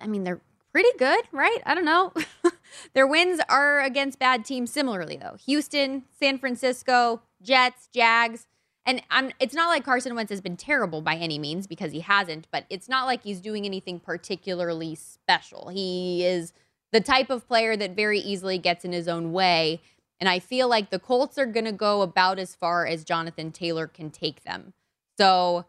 I 0.00 0.06
mean, 0.06 0.24
they're 0.24 0.40
pretty 0.72 0.96
good, 0.98 1.24
right? 1.32 1.58
I 1.66 1.74
don't 1.74 1.84
know. 1.84 2.12
Their 2.94 3.06
wins 3.06 3.40
are 3.48 3.80
against 3.80 4.18
bad 4.18 4.44
teams 4.44 4.70
similarly, 4.70 5.16
though. 5.16 5.36
Houston, 5.46 6.04
San 6.18 6.38
Francisco, 6.38 7.22
Jets, 7.42 7.88
Jags. 7.92 8.46
And 8.86 9.02
I'm, 9.10 9.32
it's 9.38 9.54
not 9.54 9.68
like 9.68 9.84
Carson 9.84 10.14
Wentz 10.14 10.30
has 10.30 10.40
been 10.40 10.56
terrible 10.56 11.02
by 11.02 11.16
any 11.16 11.38
means 11.38 11.66
because 11.66 11.92
he 11.92 12.00
hasn't, 12.00 12.46
but 12.50 12.64
it's 12.70 12.88
not 12.88 13.06
like 13.06 13.22
he's 13.22 13.40
doing 13.40 13.66
anything 13.66 14.00
particularly 14.00 14.94
special. 14.94 15.68
He 15.68 16.24
is 16.24 16.52
the 16.92 17.00
type 17.00 17.28
of 17.28 17.46
player 17.46 17.76
that 17.76 17.94
very 17.94 18.18
easily 18.18 18.56
gets 18.58 18.84
in 18.84 18.92
his 18.92 19.08
own 19.08 19.32
way. 19.32 19.80
And 20.20 20.28
I 20.28 20.38
feel 20.38 20.68
like 20.68 20.90
the 20.90 20.98
Colts 20.98 21.38
are 21.38 21.46
going 21.46 21.66
to 21.66 21.72
go 21.72 22.02
about 22.02 22.38
as 22.38 22.54
far 22.54 22.86
as 22.86 23.04
Jonathan 23.04 23.52
Taylor 23.52 23.86
can 23.86 24.10
take 24.10 24.44
them. 24.44 24.72
So, 25.18 25.66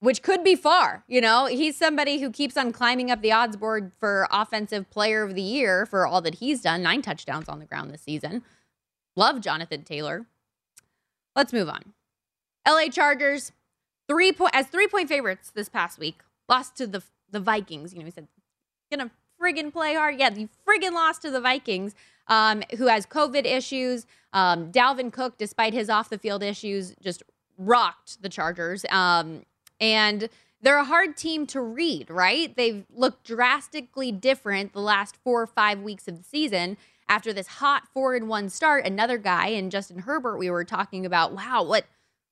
which 0.00 0.22
could 0.22 0.44
be 0.44 0.54
far, 0.54 1.04
you 1.08 1.20
know, 1.20 1.46
he's 1.46 1.76
somebody 1.76 2.20
who 2.20 2.30
keeps 2.30 2.56
on 2.56 2.72
climbing 2.72 3.10
up 3.10 3.22
the 3.22 3.32
odds 3.32 3.56
board 3.56 3.92
for 3.98 4.28
offensive 4.30 4.88
player 4.90 5.22
of 5.22 5.34
the 5.34 5.42
year 5.42 5.86
for 5.86 6.06
all 6.06 6.20
that 6.20 6.36
he's 6.36 6.62
done, 6.62 6.82
nine 6.82 7.02
touchdowns 7.02 7.48
on 7.48 7.58
the 7.58 7.64
ground 7.64 7.90
this 7.90 8.02
season. 8.02 8.42
Love 9.16 9.40
Jonathan 9.40 9.82
Taylor. 9.82 10.26
Let's 11.34 11.52
move 11.52 11.68
on. 11.68 11.94
LA 12.66 12.88
Chargers, 12.88 13.52
three 14.08 14.32
point 14.32 14.54
as 14.54 14.66
three 14.66 14.88
point 14.88 15.08
favorites 15.08 15.50
this 15.54 15.68
past 15.68 15.98
week, 15.98 16.20
lost 16.48 16.76
to 16.76 16.86
the 16.86 17.02
the 17.30 17.40
Vikings. 17.40 17.92
You 17.92 18.00
know, 18.00 18.04
he 18.06 18.10
said, 18.10 18.28
gonna 18.90 19.10
friggin' 19.40 19.72
play 19.72 19.94
hard. 19.94 20.18
Yeah, 20.18 20.34
you 20.34 20.48
friggin' 20.66 20.92
lost 20.92 21.22
to 21.22 21.30
the 21.30 21.40
Vikings, 21.40 21.94
um, 22.26 22.62
who 22.76 22.86
has 22.86 23.06
COVID 23.06 23.44
issues. 23.44 24.06
Um, 24.32 24.70
Dalvin 24.72 25.12
Cook, 25.12 25.38
despite 25.38 25.72
his 25.72 25.88
off 25.88 26.10
the 26.10 26.18
field 26.18 26.42
issues, 26.42 26.94
just 27.00 27.22
rocked 27.58 28.22
the 28.22 28.28
Chargers. 28.28 28.84
Um, 28.90 29.42
and 29.80 30.28
they're 30.60 30.78
a 30.78 30.84
hard 30.84 31.16
team 31.16 31.46
to 31.48 31.60
read, 31.60 32.10
right? 32.10 32.54
They've 32.56 32.84
looked 32.94 33.24
drastically 33.24 34.10
different 34.10 34.72
the 34.72 34.80
last 34.80 35.16
four 35.16 35.42
or 35.42 35.46
five 35.46 35.80
weeks 35.80 36.08
of 36.08 36.16
the 36.16 36.24
season 36.24 36.76
after 37.08 37.32
this 37.32 37.46
hot 37.46 37.84
four 37.92 38.14
and 38.14 38.28
one 38.28 38.48
start. 38.48 38.84
Another 38.84 39.18
guy 39.18 39.48
and 39.48 39.70
Justin 39.70 40.00
Herbert, 40.00 40.38
we 40.38 40.50
were 40.50 40.64
talking 40.64 41.06
about, 41.06 41.32
wow, 41.32 41.62
what 41.62 41.86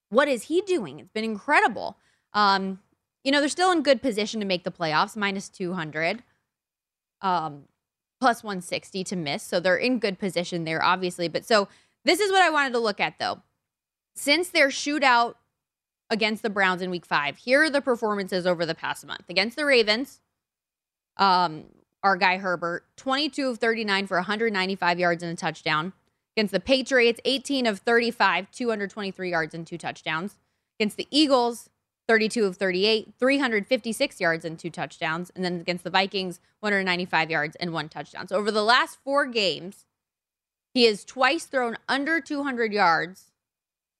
what 0.09 0.27
is 0.27 0.43
he 0.43 0.61
doing? 0.61 0.99
It's 0.99 1.09
been 1.09 1.23
incredible. 1.23 1.97
Um, 2.33 2.79
you 3.23 3.31
know, 3.31 3.39
they're 3.39 3.49
still 3.49 3.71
in 3.71 3.81
good 3.81 4.01
position 4.01 4.39
to 4.39 4.45
make 4.45 4.63
the 4.63 4.71
playoffs, 4.71 5.15
minus 5.15 5.49
200, 5.49 6.23
um, 7.21 7.63
plus 8.19 8.43
160 8.43 9.03
to 9.03 9.15
miss. 9.15 9.41
So 9.41 9.59
they're 9.59 9.75
in 9.75 9.99
good 9.99 10.19
position 10.19 10.63
there, 10.63 10.83
obviously. 10.83 11.27
But 11.27 11.43
so 11.43 11.67
this 12.03 12.19
is 12.19 12.31
what 12.31 12.43
I 12.43 12.51
wanted 12.51 12.73
to 12.73 12.79
look 12.79 12.99
at, 12.99 13.17
though. 13.19 13.41
Since 14.15 14.49
their 14.49 14.67
shootout 14.67 15.35
against 16.09 16.43
the 16.43 16.49
Browns 16.49 16.81
in 16.81 16.89
week 16.89 17.05
five, 17.05 17.37
here 17.37 17.63
are 17.63 17.69
the 17.69 17.81
performances 17.81 18.45
over 18.45 18.65
the 18.65 18.75
past 18.75 19.05
month. 19.05 19.29
Against 19.29 19.55
the 19.55 19.65
Ravens, 19.65 20.21
um, 21.17 21.65
our 22.03 22.17
guy 22.17 22.37
Herbert, 22.37 22.85
22 22.97 23.49
of 23.49 23.57
39 23.57 24.07
for 24.07 24.17
195 24.17 24.99
yards 24.99 25.23
and 25.23 25.31
a 25.31 25.35
touchdown. 25.35 25.93
Against 26.37 26.51
the 26.51 26.59
Patriots, 26.59 27.19
18 27.25 27.65
of 27.65 27.79
35, 27.79 28.51
223 28.51 29.29
yards 29.29 29.55
and 29.55 29.65
two 29.65 29.77
touchdowns. 29.77 30.37
Against 30.79 30.97
the 30.97 31.07
Eagles, 31.09 31.69
32 32.07 32.45
of 32.45 32.57
38, 32.57 33.13
356 33.17 34.21
yards 34.21 34.45
and 34.45 34.59
two 34.59 34.69
touchdowns. 34.69 35.31
And 35.35 35.43
then 35.43 35.61
against 35.61 35.83
the 35.83 35.89
Vikings, 35.89 36.39
195 36.59 37.31
yards 37.31 37.55
and 37.55 37.73
one 37.73 37.89
touchdown. 37.89 38.27
So 38.27 38.35
over 38.35 38.51
the 38.51 38.63
last 38.63 38.99
four 39.03 39.25
games, 39.25 39.85
he 40.73 40.83
has 40.85 41.05
twice 41.05 41.45
thrown 41.45 41.77
under 41.87 42.19
200 42.19 42.73
yards. 42.73 43.31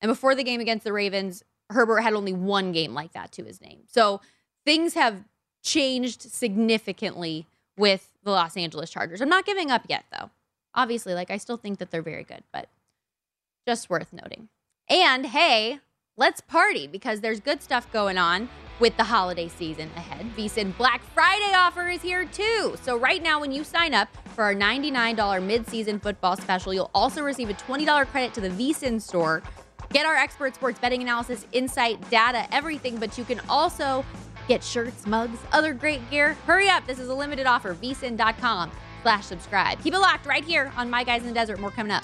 And 0.01 0.09
before 0.09 0.35
the 0.35 0.43
game 0.43 0.59
against 0.59 0.83
the 0.83 0.93
Ravens, 0.93 1.43
Herbert 1.69 2.01
had 2.01 2.13
only 2.13 2.33
one 2.33 2.71
game 2.71 2.93
like 2.93 3.13
that 3.13 3.31
to 3.33 3.43
his 3.43 3.61
name. 3.61 3.79
So 3.87 4.21
things 4.65 4.93
have 4.93 5.23
changed 5.63 6.21
significantly 6.21 7.47
with 7.77 8.11
the 8.23 8.31
Los 8.31 8.55
Angeles 8.55 8.89
Chargers. 8.89 9.21
I'm 9.21 9.29
not 9.29 9.45
giving 9.45 9.71
up 9.71 9.83
yet, 9.87 10.05
though 10.11 10.29
obviously, 10.75 11.13
like 11.13 11.31
I 11.31 11.37
still 11.37 11.57
think 11.57 11.79
that 11.79 11.89
they're 11.89 12.01
very 12.01 12.23
good, 12.23 12.43
but 12.51 12.67
just 13.67 13.89
worth 13.89 14.13
noting. 14.13 14.49
And 14.89 15.25
hey, 15.25 15.79
let's 16.17 16.41
party 16.41 16.85
because 16.85 17.21
there's 17.21 17.39
good 17.39 17.63
stuff 17.63 17.91
going 17.91 18.17
on 18.17 18.49
with 18.79 18.95
the 18.97 19.05
holiday 19.05 19.47
season 19.47 19.89
ahead. 19.95 20.25
VSIN 20.35 20.77
Black 20.77 21.01
Friday 21.13 21.53
offer 21.55 21.87
is 21.87 22.01
here 22.01 22.25
too. 22.25 22.75
So 22.81 22.97
right 22.97 23.23
now, 23.23 23.39
when 23.39 23.51
you 23.51 23.63
sign 23.63 23.93
up 23.93 24.09
for 24.35 24.43
our 24.43 24.53
$99 24.53 25.41
mid-season 25.43 25.99
football 25.99 26.35
special, 26.35 26.73
you'll 26.73 26.91
also 26.93 27.23
receive 27.23 27.49
a 27.49 27.53
$20 27.53 28.05
credit 28.07 28.33
to 28.33 28.41
the 28.41 28.49
VSIN 28.49 29.01
store. 29.01 29.41
Get 29.95 30.05
our 30.05 30.17
expert 30.17 30.55
sports 30.55 30.77
betting 30.77 31.01
analysis, 31.01 31.45
insight, 31.53 32.09
data, 32.09 32.53
everything, 32.53 32.97
but 32.97 33.17
you 33.17 33.23
can 33.23 33.39
also 33.47 34.03
get 34.45 34.61
shirts, 34.61 35.07
mugs, 35.07 35.39
other 35.53 35.73
great 35.73 36.09
gear. 36.09 36.33
Hurry 36.45 36.67
up, 36.67 36.85
this 36.85 36.99
is 36.99 37.07
a 37.07 37.15
limited 37.15 37.45
offer. 37.45 37.73
VSIN.com 37.75 38.71
slash 39.03 39.25
subscribe. 39.25 39.81
Keep 39.81 39.93
it 39.93 39.99
locked 39.99 40.25
right 40.25 40.43
here 40.43 40.73
on 40.75 40.89
My 40.89 41.05
Guys 41.05 41.21
in 41.21 41.29
the 41.29 41.33
Desert. 41.33 41.61
More 41.61 41.71
coming 41.71 41.93
up. 41.93 42.03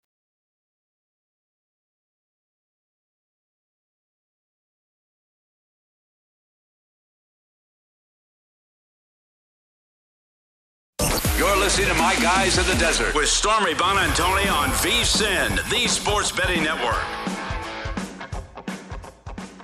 My 12.11 12.19
Guys 12.19 12.57
in 12.57 12.67
the 12.67 12.75
Desert 12.75 13.15
with 13.15 13.29
Stormy 13.29 13.73
Buonantony 13.73 14.51
on 14.51 14.67
VSIN, 14.83 15.55
the 15.69 15.87
Sports 15.87 16.29
Betting 16.29 16.61
Network. 16.61 17.01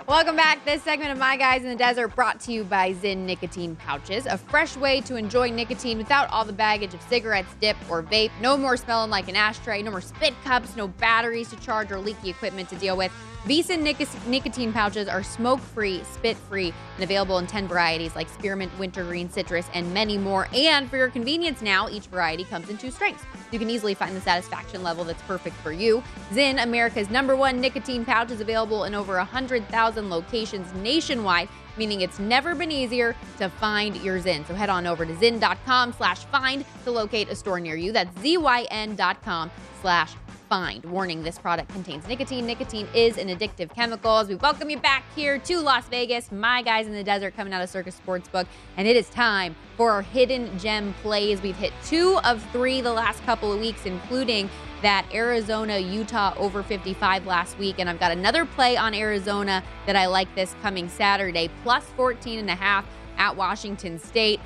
Welcome 0.07 0.37
back. 0.37 0.63
This 0.63 0.81
segment 0.81 1.11
of 1.11 1.17
My 1.17 1.35
Guys 1.35 1.63
in 1.63 1.69
the 1.69 1.75
Desert 1.75 2.15
brought 2.15 2.39
to 2.41 2.53
you 2.53 2.63
by 2.63 2.93
Zyn 2.93 3.25
Nicotine 3.25 3.75
Pouches, 3.75 4.27
a 4.27 4.37
fresh 4.37 4.77
way 4.77 5.01
to 5.01 5.17
enjoy 5.17 5.49
nicotine 5.49 5.97
without 5.97 6.29
all 6.29 6.45
the 6.45 6.53
baggage 6.53 6.93
of 6.93 7.01
cigarettes, 7.01 7.53
dip, 7.59 7.75
or 7.89 8.01
vape. 8.01 8.31
No 8.39 8.55
more 8.55 8.77
smelling 8.77 9.09
like 9.11 9.27
an 9.27 9.35
ashtray, 9.35 9.81
no 9.81 9.91
more 9.91 9.99
spit 9.99 10.33
cups, 10.45 10.77
no 10.77 10.87
batteries 10.87 11.49
to 11.49 11.57
charge 11.57 11.91
or 11.91 11.99
leaky 11.99 12.29
equipment 12.29 12.69
to 12.69 12.77
deal 12.77 12.95
with. 12.95 13.11
Visa 13.47 13.77
nic- 13.77 14.27
nicotine 14.27 14.73
pouches 14.73 15.07
are 15.07 15.23
smoke 15.23 15.61
free, 15.61 16.03
spit 16.03 16.35
free, 16.35 16.73
and 16.95 17.03
available 17.05 17.37
in 17.37 17.47
10 17.47 17.65
varieties 17.65 18.13
like 18.13 18.27
spearmint, 18.27 18.77
wintergreen, 18.77 19.29
citrus, 19.29 19.69
and 19.73 19.93
many 19.93 20.17
more. 20.17 20.49
And 20.53 20.89
for 20.89 20.97
your 20.97 21.07
convenience 21.07 21.61
now, 21.61 21.87
each 21.87 22.07
variety 22.07 22.43
comes 22.43 22.67
in 22.69 22.77
two 22.77 22.91
strengths. 22.91 23.23
You 23.53 23.57
can 23.57 23.69
easily 23.69 23.93
find 23.93 24.13
the 24.13 24.19
satisfaction 24.19 24.83
level 24.83 25.05
that's 25.05 25.21
perfect 25.21 25.55
for 25.57 25.71
you. 25.71 26.03
Zyn, 26.31 26.61
America's 26.61 27.09
number 27.09 27.37
one 27.37 27.61
nicotine 27.61 28.03
pouch, 28.03 28.31
is 28.31 28.41
available 28.41 28.83
in 28.83 28.93
over 28.93 29.15
100,000 29.15 30.09
locations 30.09 30.73
nationwide, 30.73 31.47
meaning 31.77 32.01
it's 32.01 32.19
never 32.19 32.53
been 32.53 32.71
easier 32.71 33.15
to 33.37 33.47
find 33.47 33.95
your 34.03 34.19
Zyn. 34.19 34.45
So 34.45 34.55
head 34.55 34.69
on 34.69 34.85
over 34.85 35.05
to 35.05 35.13
zyn.com 35.13 35.93
slash 35.93 36.25
find 36.25 36.65
to 36.83 36.91
locate 36.91 37.29
a 37.29 37.35
store 37.35 37.61
near 37.61 37.77
you. 37.77 37.93
That's 37.93 38.19
Z-Y-N.com 38.19 39.51
slash 39.79 40.15
find. 40.47 40.83
Warning, 40.85 41.23
this 41.23 41.37
product 41.37 41.69
contains 41.69 42.07
nicotine. 42.07 42.45
Nicotine 42.45 42.87
is 42.93 43.17
an 43.17 43.27
addictive 43.27 43.73
chemical. 43.73 44.17
As 44.17 44.27
we 44.27 44.35
welcome 44.35 44.69
you 44.69 44.79
back 44.79 45.03
here 45.15 45.37
to 45.39 45.59
Las 45.59 45.87
Vegas, 45.89 46.31
my 46.31 46.61
guys 46.61 46.87
in 46.87 46.93
the 46.93 47.03
desert 47.03 47.35
coming 47.35 47.53
out 47.53 47.61
of 47.61 47.69
Circus 47.69 47.99
Sportsbook, 48.05 48.47
and 48.77 48.87
it 48.87 48.95
is 48.95 49.09
time 49.09 49.55
for 49.75 49.91
our 49.91 50.01
hidden 50.01 50.57
gem 50.57 50.93
plays. 51.01 51.41
We've 51.41 51.55
hit 51.55 51.73
two 51.85 52.19
of 52.23 52.43
three 52.51 52.81
the 52.81 52.93
last 52.93 53.23
couple 53.23 53.51
of 53.51 53.59
weeks, 53.59 53.85
including 53.85 54.49
that 54.81 55.05
Arizona 55.13 55.79
Utah 55.79 56.33
over 56.37 56.63
55 56.63 57.25
last 57.25 57.57
week. 57.57 57.75
And 57.79 57.89
I've 57.89 57.99
got 57.99 58.11
another 58.11 58.45
play 58.45 58.77
on 58.77 58.93
Arizona 58.93 59.63
that 59.85 59.95
I 59.95 60.05
like 60.05 60.33
this 60.35 60.55
coming 60.61 60.87
Saturday, 60.87 61.49
plus 61.63 61.83
14 61.95 62.39
and 62.39 62.49
a 62.49 62.55
half 62.55 62.85
at 63.17 63.35
Washington 63.35 63.99
State 63.99 64.39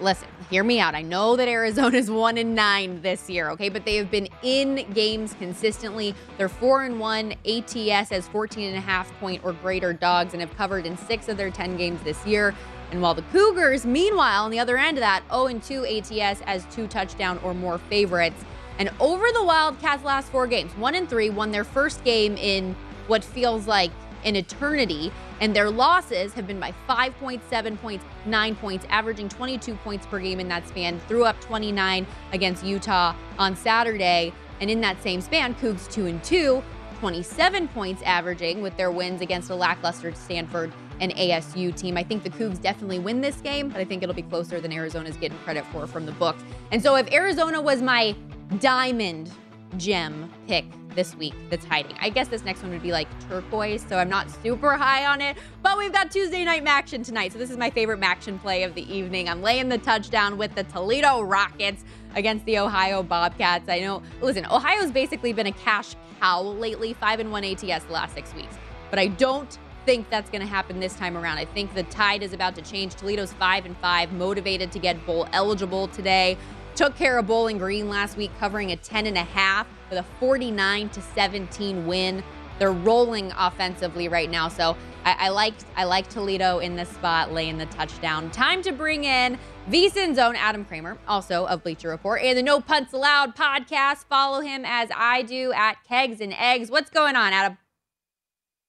listen, 0.00 0.28
hear 0.50 0.64
me 0.64 0.80
out. 0.80 0.94
I 0.94 1.02
know 1.02 1.36
that 1.36 1.48
Arizona's 1.48 2.10
one 2.10 2.38
and 2.38 2.54
nine 2.54 3.02
this 3.02 3.28
year, 3.28 3.50
okay, 3.50 3.68
but 3.68 3.84
they 3.84 3.96
have 3.96 4.10
been 4.10 4.28
in 4.42 4.90
games 4.92 5.34
consistently. 5.38 6.14
They're 6.36 6.48
four 6.48 6.84
and 6.84 7.00
one 7.00 7.34
ATS 7.46 8.12
as 8.12 8.28
14 8.28 8.68
and 8.68 8.76
a 8.76 8.80
half 8.80 9.12
point 9.20 9.44
or 9.44 9.52
greater 9.52 9.92
dogs 9.92 10.32
and 10.32 10.40
have 10.40 10.56
covered 10.56 10.86
in 10.86 10.96
six 10.96 11.28
of 11.28 11.36
their 11.36 11.50
10 11.50 11.76
games 11.76 12.00
this 12.02 12.26
year. 12.26 12.54
And 12.90 13.02
while 13.02 13.14
the 13.14 13.22
Cougars, 13.32 13.84
meanwhile, 13.84 14.44
on 14.44 14.50
the 14.50 14.58
other 14.58 14.78
end 14.78 14.96
of 14.96 15.02
that, 15.02 15.22
0 15.30 15.46
and 15.46 15.62
2 15.62 15.84
ATS 15.84 16.42
as 16.46 16.64
two 16.74 16.86
touchdown 16.86 17.38
or 17.42 17.52
more 17.52 17.78
favorites. 17.78 18.42
And 18.78 18.90
over 19.00 19.26
the 19.32 19.42
Wildcats' 19.42 20.04
last 20.04 20.30
four 20.30 20.46
games, 20.46 20.72
one 20.76 20.94
and 20.94 21.08
three, 21.08 21.30
won 21.30 21.50
their 21.50 21.64
first 21.64 22.02
game 22.04 22.36
in 22.36 22.74
what 23.08 23.24
feels 23.24 23.66
like 23.66 23.90
an 24.24 24.36
eternity. 24.36 25.12
And 25.40 25.54
their 25.54 25.70
losses 25.70 26.32
have 26.34 26.46
been 26.46 26.60
by 26.60 26.74
5.7 26.88 27.80
points, 27.80 28.04
9 28.26 28.56
points, 28.56 28.86
averaging 28.88 29.28
22 29.28 29.74
points 29.76 30.06
per 30.06 30.18
game 30.18 30.40
in 30.40 30.48
that 30.48 30.66
span. 30.68 31.00
Threw 31.08 31.24
up 31.24 31.40
29 31.40 32.06
against 32.32 32.64
Utah 32.64 33.14
on 33.38 33.56
Saturday. 33.56 34.32
And 34.60 34.70
in 34.70 34.80
that 34.80 35.00
same 35.02 35.20
span, 35.20 35.54
Cougs 35.54 35.90
2 35.90 36.06
and 36.06 36.22
2, 36.24 36.62
27 36.98 37.68
points 37.68 38.02
averaging 38.02 38.60
with 38.60 38.76
their 38.76 38.90
wins 38.90 39.20
against 39.20 39.50
a 39.50 39.54
lackluster 39.54 40.12
Stanford 40.14 40.72
and 41.00 41.12
ASU 41.12 41.74
team. 41.76 41.96
I 41.96 42.02
think 42.02 42.24
the 42.24 42.30
Cougs 42.30 42.60
definitely 42.60 42.98
win 42.98 43.20
this 43.20 43.36
game, 43.36 43.68
but 43.68 43.80
I 43.80 43.84
think 43.84 44.02
it'll 44.02 44.14
be 44.14 44.22
closer 44.22 44.60
than 44.60 44.72
Arizona's 44.72 45.16
getting 45.16 45.38
credit 45.38 45.64
for 45.66 45.86
from 45.86 46.06
the 46.06 46.12
books. 46.12 46.42
And 46.72 46.82
so 46.82 46.96
if 46.96 47.12
Arizona 47.12 47.60
was 47.60 47.82
my 47.82 48.16
diamond 48.58 49.30
gem 49.76 50.30
pick 50.46 50.64
this 50.94 51.14
week 51.14 51.34
that's 51.50 51.64
hiding. 51.64 51.96
I 52.00 52.08
guess 52.08 52.28
this 52.28 52.44
next 52.44 52.62
one 52.62 52.72
would 52.72 52.82
be 52.82 52.92
like 52.92 53.08
turquoise, 53.28 53.86
so 53.88 53.98
I'm 53.98 54.08
not 54.08 54.30
super 54.42 54.76
high 54.76 55.06
on 55.06 55.20
it. 55.20 55.36
But 55.62 55.78
we've 55.78 55.92
got 55.92 56.10
Tuesday 56.10 56.44
night 56.44 56.64
MACtion 56.64 57.04
tonight, 57.04 57.32
so 57.32 57.38
this 57.38 57.50
is 57.50 57.56
my 57.56 57.70
favorite 57.70 58.00
MACtion 58.00 58.40
play 58.40 58.62
of 58.64 58.74
the 58.74 58.92
evening. 58.92 59.28
I'm 59.28 59.42
laying 59.42 59.68
the 59.68 59.78
touchdown 59.78 60.38
with 60.38 60.54
the 60.54 60.64
Toledo 60.64 61.22
Rockets 61.22 61.84
against 62.14 62.44
the 62.46 62.58
Ohio 62.58 63.02
Bobcats. 63.02 63.68
I 63.68 63.80
know, 63.80 64.02
listen, 64.20 64.46
Ohio's 64.46 64.90
basically 64.90 65.32
been 65.32 65.46
a 65.46 65.52
cash 65.52 65.94
cow 66.20 66.42
lately, 66.42 66.94
five 66.94 67.20
and 67.20 67.30
one 67.30 67.44
ATS 67.44 67.84
the 67.84 67.92
last 67.92 68.14
six 68.14 68.34
weeks, 68.34 68.56
but 68.90 68.98
I 68.98 69.06
don't 69.06 69.56
think 69.86 70.10
that's 70.10 70.28
going 70.28 70.42
to 70.42 70.46
happen 70.46 70.80
this 70.80 70.94
time 70.96 71.16
around. 71.16 71.38
I 71.38 71.46
think 71.46 71.72
the 71.72 71.84
tide 71.84 72.22
is 72.22 72.34
about 72.34 72.54
to 72.56 72.62
change. 72.62 72.94
Toledo's 72.94 73.32
five 73.32 73.64
and 73.64 73.74
five, 73.78 74.12
motivated 74.12 74.70
to 74.72 74.78
get 74.78 75.06
bowl 75.06 75.26
eligible 75.32 75.88
today 75.88 76.36
took 76.78 76.94
care 76.94 77.18
of 77.18 77.26
Bowling 77.26 77.58
Green 77.58 77.88
last 77.88 78.16
week, 78.16 78.30
covering 78.38 78.70
a 78.70 78.76
10 78.76 79.06
and 79.06 79.16
a 79.16 79.24
half 79.24 79.66
with 79.90 79.98
a 79.98 80.04
49 80.20 80.88
to 80.90 81.02
17 81.02 81.88
win. 81.88 82.22
They're 82.60 82.70
rolling 82.70 83.32
offensively 83.36 84.06
right 84.06 84.30
now, 84.30 84.46
so 84.46 84.76
I, 85.04 85.16
I 85.18 85.28
like 85.30 85.54
I 85.76 85.82
like 85.82 86.08
Toledo 86.08 86.60
in 86.60 86.76
this 86.76 86.88
spot, 86.88 87.32
laying 87.32 87.58
the 87.58 87.66
touchdown. 87.66 88.30
Time 88.30 88.62
to 88.62 88.70
bring 88.70 89.02
in 89.02 89.40
VSIN's 89.68 90.20
own 90.20 90.36
Adam 90.36 90.64
Kramer, 90.64 90.96
also 91.08 91.46
of 91.46 91.64
Bleacher 91.64 91.88
Report, 91.88 92.22
and 92.22 92.38
the 92.38 92.44
No 92.44 92.60
Punts 92.60 92.92
Allowed 92.92 93.34
podcast. 93.34 94.04
Follow 94.04 94.40
him 94.40 94.62
as 94.64 94.88
I 94.94 95.22
do 95.22 95.52
at 95.54 95.82
Kegs 95.82 96.20
and 96.20 96.32
Eggs. 96.32 96.70
What's 96.70 96.90
going 96.90 97.16
on, 97.16 97.32
Adam? 97.32 97.58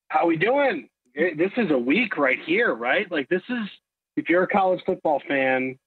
How 0.07 0.25
we 0.25 0.35
doing? 0.35 0.89
This 1.13 1.51
is 1.57 1.69
a 1.69 1.77
week 1.77 2.17
right 2.17 2.39
here, 2.43 2.73
right? 2.73 3.05
Like 3.11 3.29
this 3.29 3.43
is 3.49 3.69
if 4.17 4.29
you're 4.29 4.43
a 4.43 4.47
college 4.47 4.81
football 4.83 5.21
fan, 5.27 5.77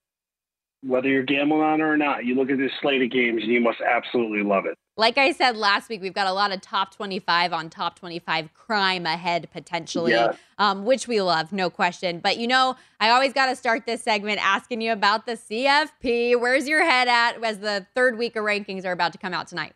whether 0.83 1.09
you're 1.09 1.23
gambling 1.23 1.63
on 1.63 1.81
it 1.81 1.85
or 1.85 1.97
not, 1.97 2.25
you 2.25 2.35
look 2.35 2.51
at 2.51 2.59
this 2.59 2.73
slate 2.81 3.03
of 3.03 3.11
games 3.11 3.43
and 3.43 3.53
you 3.53 3.61
must 3.61 3.81
absolutely 3.81 4.43
love 4.43 4.67
it. 4.67 4.77
Like 4.97 5.17
I 5.17 5.33
said 5.33 5.57
last 5.57 5.89
week, 5.89 6.03
we've 6.03 6.13
got 6.13 6.27
a 6.27 6.33
lot 6.33 6.53
of 6.53 6.61
top 6.61 6.95
25 6.95 7.53
on 7.53 7.71
top 7.71 7.99
25 7.99 8.53
crime 8.53 9.07
ahead 9.07 9.49
potentially, 9.53 10.13
Yeah. 10.13 10.33
um, 10.59 10.85
which 10.85 11.07
we 11.09 11.23
love, 11.23 11.53
no 11.53 11.71
question. 11.71 12.19
But 12.19 12.37
you 12.37 12.47
know, 12.47 12.77
I 13.01 13.11
always 13.11 13.33
got 13.33 13.47
to 13.47 13.57
start 13.57 13.87
this 13.87 14.03
segment 14.03 14.45
asking 14.45 14.81
you 14.81 14.93
about 14.93 15.25
the 15.25 15.33
CFP. 15.37 16.39
Where's 16.39 16.69
your 16.69 16.85
head 16.85 17.09
at 17.09 17.43
as 17.43 17.61
the 17.61 17.87
third 17.95 18.19
week 18.19 18.37
of 18.37 18.45
rankings 18.45 18.85
are 18.85 18.93
about 18.93 19.13
to 19.13 19.19
come 19.19 19.33
out 19.33 19.47
tonight? 19.47 19.73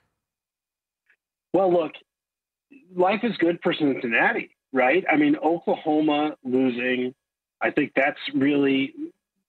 Well, 1.52 1.72
look, 1.72 1.92
life 2.94 3.20
is 3.22 3.36
good 3.38 3.58
for 3.62 3.72
Cincinnati, 3.72 4.50
right? 4.72 5.04
I 5.10 5.16
mean, 5.16 5.36
Oklahoma 5.36 6.36
losing, 6.44 7.14
I 7.62 7.70
think 7.70 7.92
that's 7.96 8.18
really, 8.34 8.92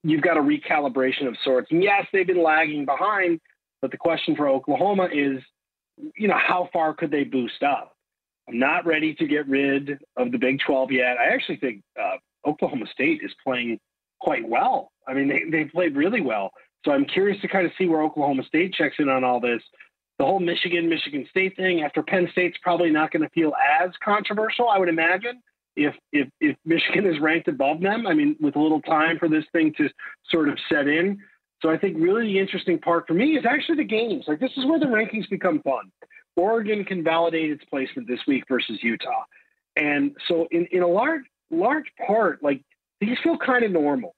you've 0.03 0.21
got 0.21 0.37
a 0.37 0.41
recalibration 0.41 1.27
of 1.27 1.35
sorts. 1.43 1.71
And 1.71 1.83
yes, 1.83 2.05
they've 2.11 2.27
been 2.27 2.43
lagging 2.43 2.85
behind, 2.85 3.39
but 3.81 3.91
the 3.91 3.97
question 3.97 4.35
for 4.35 4.47
Oklahoma 4.47 5.09
is, 5.11 5.41
you 6.15 6.27
know, 6.27 6.37
how 6.37 6.69
far 6.71 6.93
could 6.93 7.11
they 7.11 7.23
boost 7.23 7.63
up? 7.63 7.95
I'm 8.47 8.59
not 8.59 8.85
ready 8.85 9.13
to 9.15 9.27
get 9.27 9.47
rid 9.47 9.99
of 10.15 10.31
the 10.31 10.37
Big 10.37 10.59
12 10.65 10.91
yet. 10.91 11.17
I 11.17 11.33
actually 11.33 11.57
think 11.57 11.81
uh, 12.01 12.17
Oklahoma 12.47 12.85
State 12.91 13.21
is 13.23 13.31
playing 13.43 13.79
quite 14.19 14.47
well. 14.47 14.91
I 15.07 15.13
mean, 15.13 15.27
they, 15.27 15.43
they 15.49 15.65
played 15.65 15.95
really 15.95 16.21
well. 16.21 16.51
So 16.85 16.91
I'm 16.91 17.05
curious 17.05 17.41
to 17.41 17.47
kind 17.47 17.65
of 17.65 17.73
see 17.77 17.87
where 17.87 18.01
Oklahoma 18.01 18.43
State 18.43 18.73
checks 18.73 18.95
in 18.99 19.09
on 19.09 19.23
all 19.23 19.39
this. 19.39 19.61
The 20.19 20.25
whole 20.25 20.39
Michigan 20.39 20.89
Michigan 20.89 21.27
State 21.29 21.55
thing 21.55 21.81
after 21.81 22.01
Penn 22.01 22.27
State's 22.31 22.57
probably 22.61 22.89
not 22.89 23.11
going 23.11 23.23
to 23.23 23.29
feel 23.29 23.53
as 23.81 23.91
controversial, 24.03 24.69
I 24.69 24.79
would 24.79 24.89
imagine. 24.89 25.41
If, 25.77 25.95
if 26.11 26.27
if 26.41 26.57
Michigan 26.65 27.05
is 27.05 27.19
ranked 27.21 27.47
above 27.47 27.81
them, 27.81 28.07
I 28.07 28.13
mean, 28.13 28.35
with 28.39 28.55
a 28.55 28.59
little 28.59 28.81
time 28.81 29.19
for 29.19 29.29
this 29.29 29.45
thing 29.53 29.73
to 29.77 29.87
sort 30.29 30.49
of 30.49 30.57
set 30.69 30.87
in. 30.87 31.19
So 31.61 31.69
I 31.69 31.77
think 31.77 31.97
really 31.99 32.23
the 32.23 32.39
interesting 32.39 32.79
part 32.79 33.07
for 33.07 33.13
me 33.13 33.37
is 33.37 33.45
actually 33.47 33.77
the 33.77 33.83
games. 33.83 34.25
Like 34.27 34.39
this 34.39 34.51
is 34.57 34.65
where 34.65 34.79
the 34.79 34.87
rankings 34.87 35.29
become 35.29 35.61
fun. 35.61 35.91
Oregon 36.35 36.83
can 36.83 37.03
validate 37.03 37.51
its 37.51 37.63
placement 37.65 38.07
this 38.07 38.19
week 38.27 38.43
versus 38.49 38.79
Utah, 38.81 39.23
and 39.75 40.15
so 40.27 40.47
in 40.51 40.67
in 40.71 40.81
a 40.81 40.87
large 40.87 41.23
large 41.51 41.85
part, 42.05 42.43
like 42.43 42.63
these 42.99 43.17
feel 43.23 43.37
kind 43.37 43.63
of 43.63 43.71
normal. 43.71 44.15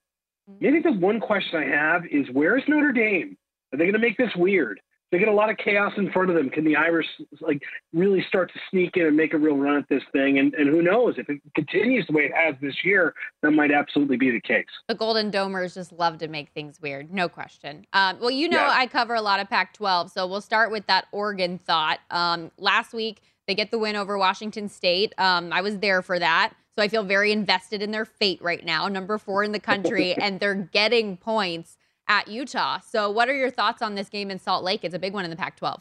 Mm-hmm. 0.50 0.64
Maybe 0.64 0.80
the 0.80 0.92
one 0.92 1.20
question 1.20 1.62
I 1.62 1.66
have 1.66 2.06
is 2.06 2.26
where's 2.32 2.62
Notre 2.68 2.92
Dame? 2.92 3.36
Are 3.72 3.78
they 3.78 3.84
going 3.84 3.92
to 3.92 4.00
make 4.00 4.16
this 4.16 4.34
weird? 4.34 4.80
They 5.10 5.18
get 5.18 5.28
a 5.28 5.32
lot 5.32 5.50
of 5.50 5.56
chaos 5.56 5.92
in 5.96 6.10
front 6.12 6.30
of 6.30 6.36
them. 6.36 6.50
Can 6.50 6.64
the 6.64 6.76
Irish 6.76 7.06
like 7.40 7.62
really 7.92 8.24
start 8.28 8.52
to 8.52 8.60
sneak 8.70 8.96
in 8.96 9.06
and 9.06 9.16
make 9.16 9.34
a 9.34 9.38
real 9.38 9.56
run 9.56 9.76
at 9.76 9.88
this 9.88 10.02
thing? 10.12 10.38
And, 10.38 10.54
and 10.54 10.68
who 10.68 10.82
knows 10.82 11.14
if 11.18 11.28
it 11.28 11.40
continues 11.54 12.06
the 12.06 12.12
way 12.12 12.22
it 12.24 12.32
has 12.34 12.54
this 12.60 12.76
year, 12.84 13.14
that 13.42 13.50
might 13.50 13.72
absolutely 13.72 14.16
be 14.16 14.30
the 14.30 14.40
case. 14.40 14.66
The 14.88 14.94
Golden 14.94 15.30
Domers 15.30 15.74
just 15.74 15.92
love 15.92 16.18
to 16.18 16.28
make 16.28 16.50
things 16.50 16.80
weird, 16.80 17.12
no 17.12 17.28
question. 17.28 17.86
Um, 17.92 18.18
well, 18.20 18.30
you 18.30 18.48
know. 18.48 18.60
I 18.70 18.86
cover 18.86 19.14
a 19.14 19.20
lot 19.20 19.40
of 19.40 19.48
Pac-12, 19.48 20.10
so 20.10 20.26
we'll 20.26 20.40
start 20.40 20.70
with 20.70 20.86
that 20.86 21.06
Oregon 21.12 21.58
thought. 21.58 21.98
Um, 22.10 22.50
last 22.56 22.92
week 22.92 23.20
they 23.48 23.54
get 23.54 23.70
the 23.72 23.78
win 23.78 23.96
over 23.96 24.16
Washington 24.16 24.68
State. 24.68 25.12
Um, 25.18 25.52
I 25.52 25.60
was 25.60 25.78
there 25.78 26.02
for 26.02 26.18
that. 26.18 26.52
So 26.76 26.84
I 26.84 26.88
feel 26.88 27.02
very 27.02 27.32
invested 27.32 27.82
in 27.82 27.90
their 27.90 28.04
fate 28.04 28.40
right 28.40 28.64
now, 28.64 28.86
number 28.86 29.18
four 29.18 29.42
in 29.42 29.52
the 29.52 29.60
country, 29.60 30.14
and 30.16 30.38
they're 30.38 30.54
getting 30.54 31.16
points 31.16 31.76
at 32.10 32.26
Utah. 32.26 32.80
So, 32.80 33.08
what 33.08 33.28
are 33.28 33.34
your 33.34 33.50
thoughts 33.50 33.80
on 33.80 33.94
this 33.94 34.10
game 34.10 34.30
in 34.30 34.38
Salt 34.38 34.64
Lake? 34.64 34.80
It's 34.82 34.94
a 34.94 34.98
big 34.98 35.14
one 35.14 35.24
in 35.24 35.30
the 35.30 35.36
Pac 35.36 35.56
12. 35.56 35.80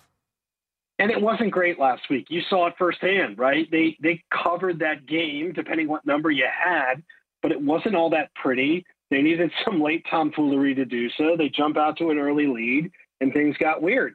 And 0.99 1.11
it 1.11 1.19
wasn't 1.19 1.51
great 1.51 1.79
last 1.79 2.03
week. 2.09 2.27
You 2.29 2.41
saw 2.49 2.67
it 2.67 2.75
firsthand, 2.77 3.37
right? 3.37 3.69
They 3.71 3.97
they 4.01 4.23
covered 4.31 4.79
that 4.79 5.07
game, 5.07 5.51
depending 5.53 5.87
what 5.87 6.05
number 6.05 6.29
you 6.29 6.45
had, 6.45 7.01
but 7.41 7.51
it 7.51 7.59
wasn't 7.59 7.95
all 7.95 8.11
that 8.11 8.33
pretty. 8.35 8.85
They 9.09 9.21
needed 9.21 9.51
some 9.65 9.81
late 9.81 10.05
tomfoolery 10.09 10.75
to 10.75 10.85
do 10.85 11.09
so. 11.17 11.35
They 11.35 11.49
jump 11.49 11.77
out 11.77 11.97
to 11.97 12.11
an 12.11 12.19
early 12.19 12.47
lead, 12.47 12.91
and 13.19 13.33
things 13.33 13.57
got 13.57 13.81
weird. 13.81 14.13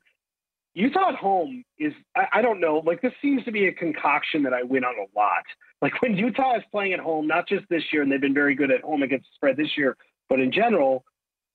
Utah 0.74 1.10
at 1.10 1.14
home 1.16 1.64
is 1.78 1.92
I, 2.16 2.26
I 2.34 2.42
don't 2.42 2.60
know, 2.60 2.80
like 2.86 3.02
this 3.02 3.12
seems 3.20 3.44
to 3.44 3.50
be 3.50 3.66
a 3.66 3.72
concoction 3.72 4.44
that 4.44 4.52
I 4.52 4.62
win 4.62 4.84
on 4.84 4.94
a 4.94 5.18
lot. 5.18 5.44
Like 5.82 6.00
when 6.00 6.16
Utah 6.16 6.56
is 6.56 6.62
playing 6.70 6.92
at 6.92 7.00
home, 7.00 7.26
not 7.26 7.48
just 7.48 7.64
this 7.70 7.82
year, 7.92 8.02
and 8.02 8.12
they've 8.12 8.20
been 8.20 8.34
very 8.34 8.54
good 8.54 8.70
at 8.70 8.82
home 8.82 9.02
against 9.02 9.26
the 9.26 9.34
spread 9.34 9.56
this 9.56 9.76
year, 9.76 9.96
but 10.28 10.38
in 10.38 10.52
general, 10.52 11.04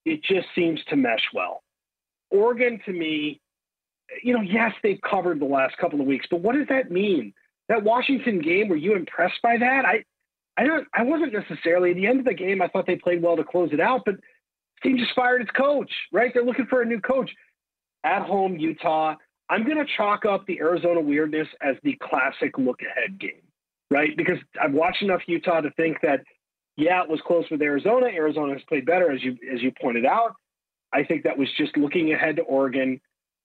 it 0.05 0.23
just 0.23 0.47
seems 0.55 0.79
to 0.89 0.95
mesh 0.95 1.23
well. 1.33 1.63
Oregon 2.31 2.79
to 2.85 2.93
me, 2.93 3.41
you 4.23 4.33
know, 4.33 4.41
yes, 4.41 4.73
they've 4.83 4.99
covered 5.07 5.39
the 5.39 5.45
last 5.45 5.77
couple 5.77 5.99
of 5.99 6.07
weeks, 6.07 6.25
but 6.29 6.41
what 6.41 6.55
does 6.55 6.67
that 6.69 6.91
mean? 6.91 7.33
That 7.67 7.83
Washington 7.83 8.41
game, 8.41 8.67
were 8.67 8.75
you 8.75 8.95
impressed 8.95 9.41
by 9.43 9.57
that? 9.57 9.85
I, 9.85 10.03
I 10.57 10.65
don't, 10.65 10.87
I 10.93 11.03
wasn't 11.03 11.33
necessarily. 11.33 11.91
At 11.91 11.95
the 11.95 12.07
end 12.07 12.19
of 12.19 12.25
the 12.25 12.33
game, 12.33 12.61
I 12.61 12.67
thought 12.67 12.87
they 12.87 12.95
played 12.95 13.21
well 13.21 13.37
to 13.37 13.43
close 13.43 13.69
it 13.71 13.79
out, 13.79 14.01
but 14.05 14.15
team 14.81 14.97
just 14.97 15.13
fired 15.15 15.41
its 15.41 15.51
coach. 15.51 15.91
Right? 16.11 16.31
They're 16.33 16.43
looking 16.43 16.65
for 16.65 16.81
a 16.81 16.85
new 16.85 16.99
coach. 16.99 17.29
At 18.03 18.21
home, 18.21 18.57
Utah. 18.57 19.15
I'm 19.49 19.65
going 19.65 19.77
to 19.77 19.85
chalk 19.97 20.25
up 20.25 20.45
the 20.45 20.59
Arizona 20.59 21.01
weirdness 21.01 21.47
as 21.61 21.75
the 21.83 21.97
classic 22.01 22.57
look 22.57 22.79
ahead 22.81 23.19
game, 23.19 23.41
right? 23.91 24.15
Because 24.15 24.37
I've 24.61 24.73
watched 24.73 25.01
enough 25.01 25.21
Utah 25.27 25.61
to 25.61 25.71
think 25.71 25.97
that, 26.01 26.21
yeah, 26.79 27.03
it 27.03 27.09
was 27.09 27.19
close 27.21 27.45
with 27.51 27.61
Arizona. 27.61 28.07
Arizona 28.07 28.53
has 28.53 28.63
played 28.67 28.85
better, 28.85 29.11
as 29.11 29.21
you 29.23 29.37
as 29.53 29.61
you 29.61 29.71
pointed 29.79 30.05
out. 30.05 30.35
I 30.91 31.03
think 31.03 31.23
that 31.23 31.37
was 31.37 31.47
just 31.57 31.77
looking 31.77 32.13
ahead 32.13 32.37
to 32.37 32.41
Oregon. 32.43 32.99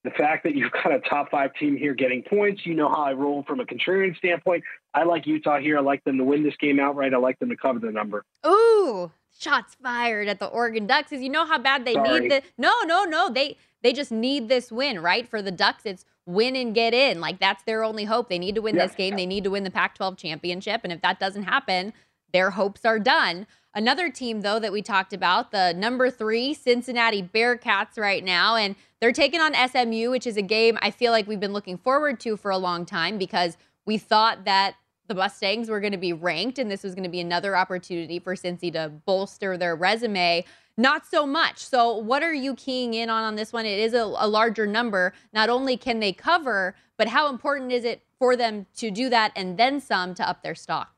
The 0.05 0.11
fact 0.11 0.45
that 0.45 0.55
you've 0.55 0.73
got 0.73 0.93
a 0.93 1.01
top 1.01 1.31
five 1.31 1.55
team 1.55 1.77
here 1.77 1.95
getting 1.95 2.23
points, 2.23 2.65
you 2.65 2.75
know 2.75 2.89
how 2.89 3.03
I 3.05 3.13
roll 3.13 3.43
from 3.47 3.61
a 3.61 3.65
contrarian 3.65 4.17
standpoint. 4.17 4.63
I 4.95 5.05
like 5.05 5.27
Utah 5.27 5.59
here. 5.59 5.79
I 5.79 5.81
like 5.81 6.05
them 6.05 6.19
to 6.19 6.25
win 6.25 6.43
this 6.43 6.57
game 6.61 6.79
outright. 6.79 7.13
I 7.15 7.19
like 7.19 7.39
them 7.39 7.49
to 7.51 7.57
cover 7.57 7.79
the 7.79 7.91
number. 7.91 8.25
Ooh, 8.47 9.11
shots 9.39 9.77
fired 9.83 10.29
at 10.29 10.39
the 10.41 10.47
Oregon 10.47 10.87
Ducks 10.87 11.11
because 11.11 11.23
you 11.23 11.31
know 11.31 11.47
how 11.47 11.59
bad 11.59 11.85
they 11.85 11.95
Sorry. 11.95 12.21
need 12.21 12.31
this. 12.31 12.45
no, 12.59 12.73
no, 12.87 13.05
no. 13.05 13.31
They 13.31 13.57
they 13.83 13.93
just 13.93 14.13
need 14.13 14.49
this 14.49 14.71
win, 14.73 15.01
right? 15.01 15.27
For 15.29 15.43
the 15.43 15.51
Ducks, 15.53 15.85
it's 15.87 16.05
win 16.27 16.55
and 16.57 16.75
get 16.75 16.95
in. 16.95 17.21
Like 17.21 17.39
that's 17.41 17.63
their 17.65 17.83
only 17.83 18.05
hope. 18.05 18.29
They 18.29 18.39
need 18.39 18.55
to 18.55 18.63
win 18.63 18.75
Yeah. 18.77 18.87
this 18.87 18.95
game. 18.95 19.17
They 19.17 19.27
need 19.27 19.45
to 19.45 19.51
win 19.51 19.65
the 19.65 19.71
Pac-12 19.71 20.17
championship, 20.19 20.83
and 20.85 20.93
if 20.93 21.01
that 21.03 21.19
doesn't 21.19 21.43
happen, 21.45 21.93
their 22.35 22.51
hopes 22.51 22.85
are 22.85 22.99
done. 22.99 23.47
Another 23.77 24.11
team, 24.11 24.43
though, 24.43 24.59
that 24.59 24.73
we 24.73 24.83
talked 24.83 25.13
about, 25.13 25.53
the 25.53 25.73
number 25.73 26.11
three 26.11 26.53
Cincinnati 26.53 27.23
Bearcats 27.23 27.97
right 27.97 28.23
now, 28.23 28.57
and 28.57 28.75
they're 29.01 29.13
taking 29.13 29.41
on 29.41 29.55
SMU, 29.55 30.11
which 30.11 30.27
is 30.27 30.37
a 30.37 30.43
game 30.43 30.77
I 30.83 30.91
feel 30.91 31.13
like 31.13 31.29
we've 31.29 31.41
been 31.41 31.53
looking 31.53 31.79
forward 31.79 32.19
to 32.21 32.37
for 32.37 32.51
a 32.51 32.59
long 32.59 32.87
time 32.87 33.19
because 33.19 33.57
we 33.87 33.99
thought 33.99 34.45
that 34.45 34.75
the 35.07 35.15
Mustangs 35.15 35.69
were 35.69 35.81
going 35.81 35.93
to 35.93 35.99
be 35.99 36.13
ranked, 36.13 36.59
and 36.59 36.71
this 36.71 36.83
was 36.83 36.95
going 36.95 37.05
to 37.05 37.11
be 37.11 37.21
another 37.21 37.57
opportunity 37.57 38.19
for 38.19 38.35
Cincy 38.35 38.73
to 38.73 38.91
bolster 39.07 39.57
their 39.57 39.77
resume. 39.77 40.45
Not 40.77 41.07
so 41.07 41.27
much. 41.27 41.59
So, 41.59 41.97
what 41.97 42.25
are 42.25 42.35
you 42.35 42.55
keying 42.55 42.95
in 42.95 43.11
on 43.11 43.23
on 43.23 43.37
this 43.37 43.53
one? 43.53 43.65
It 43.65 43.79
is 43.79 43.95
a, 43.95 44.03
a 44.03 44.27
larger 44.27 44.67
number. 44.67 45.13
Not 45.33 45.49
only 45.49 45.77
can 45.77 46.01
they 46.01 46.13
cover, 46.13 46.75
but 46.97 47.09
how 47.09 47.29
important 47.29 47.71
is 47.71 47.85
it 47.85 48.03
for 48.19 48.35
them 48.35 48.67
to 48.79 48.91
do 48.91 49.09
that 49.11 49.31
and 49.37 49.57
then 49.57 49.81
some 49.81 50.15
to 50.15 50.29
up 50.29 50.43
their 50.43 50.57
stock? 50.57 50.95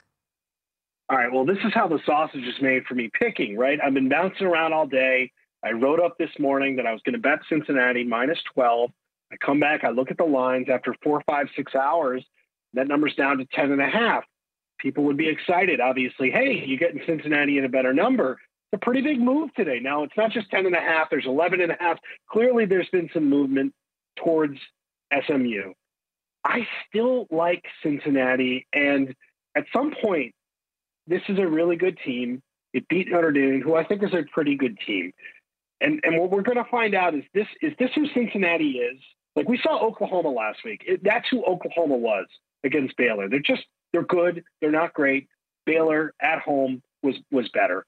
All 1.08 1.16
right. 1.16 1.32
Well, 1.32 1.44
this 1.44 1.58
is 1.64 1.72
how 1.72 1.86
the 1.86 2.00
sausage 2.04 2.44
is 2.44 2.60
made 2.60 2.84
for 2.84 2.94
me 2.94 3.10
picking, 3.16 3.56
right? 3.56 3.78
I've 3.82 3.94
been 3.94 4.08
bouncing 4.08 4.46
around 4.46 4.72
all 4.72 4.86
day. 4.86 5.30
I 5.64 5.70
wrote 5.70 6.00
up 6.00 6.18
this 6.18 6.30
morning 6.38 6.76
that 6.76 6.86
I 6.86 6.92
was 6.92 7.00
going 7.04 7.14
to 7.14 7.20
bet 7.20 7.40
Cincinnati 7.48 8.02
minus 8.04 8.38
12. 8.54 8.90
I 9.32 9.36
come 9.44 9.60
back, 9.60 9.84
I 9.84 9.90
look 9.90 10.10
at 10.10 10.16
the 10.16 10.24
lines 10.24 10.68
after 10.68 10.94
four, 11.02 11.22
five, 11.28 11.46
six 11.56 11.74
hours. 11.74 12.24
That 12.74 12.88
number's 12.88 13.14
down 13.14 13.38
to 13.38 13.46
10 13.52 13.72
and 13.72 13.80
a 13.80 13.88
half. 13.88 14.24
People 14.78 15.04
would 15.04 15.16
be 15.16 15.28
excited, 15.28 15.80
obviously. 15.80 16.30
Hey, 16.30 16.62
you're 16.66 16.78
getting 16.78 17.00
Cincinnati 17.06 17.58
in 17.58 17.64
a 17.64 17.68
better 17.68 17.92
number. 17.92 18.38
It's 18.72 18.82
a 18.82 18.84
pretty 18.84 19.00
big 19.00 19.20
move 19.20 19.54
today. 19.54 19.78
Now, 19.80 20.02
it's 20.02 20.16
not 20.16 20.32
just 20.32 20.50
10 20.50 20.66
and 20.66 20.74
a 20.74 20.80
half, 20.80 21.08
there's 21.10 21.26
11 21.26 21.60
and 21.60 21.72
a 21.72 21.76
half. 21.78 21.98
Clearly, 22.30 22.66
there's 22.66 22.88
been 22.90 23.08
some 23.14 23.28
movement 23.30 23.72
towards 24.16 24.58
SMU. 25.26 25.72
I 26.44 26.66
still 26.88 27.26
like 27.30 27.64
Cincinnati. 27.82 28.66
And 28.72 29.14
at 29.56 29.64
some 29.72 29.94
point, 30.02 30.34
this 31.06 31.22
is 31.28 31.38
a 31.38 31.46
really 31.46 31.76
good 31.76 31.98
team. 32.04 32.42
It 32.72 32.88
beat 32.88 33.08
Notre 33.08 33.32
Dame, 33.32 33.62
who 33.62 33.74
I 33.74 33.84
think 33.84 34.02
is 34.02 34.12
a 34.12 34.22
pretty 34.32 34.56
good 34.56 34.78
team. 34.86 35.12
And 35.80 36.00
and 36.04 36.18
what 36.18 36.30
we're 36.30 36.42
going 36.42 36.62
to 36.62 36.70
find 36.70 36.94
out 36.94 37.14
is 37.14 37.22
this 37.34 37.46
is 37.60 37.72
this 37.78 37.90
who 37.94 38.06
Cincinnati 38.14 38.78
is. 38.78 39.00
Like 39.34 39.48
we 39.48 39.58
saw 39.62 39.78
Oklahoma 39.86 40.30
last 40.30 40.60
week. 40.64 40.82
It, 40.86 41.04
that's 41.04 41.26
who 41.30 41.44
Oklahoma 41.44 41.96
was 41.96 42.26
against 42.64 42.96
Baylor. 42.96 43.28
They're 43.28 43.40
just 43.40 43.64
they're 43.92 44.04
good. 44.04 44.44
They're 44.60 44.70
not 44.70 44.94
great. 44.94 45.28
Baylor 45.66 46.14
at 46.20 46.40
home 46.40 46.82
was 47.02 47.16
was 47.30 47.48
better. 47.50 47.84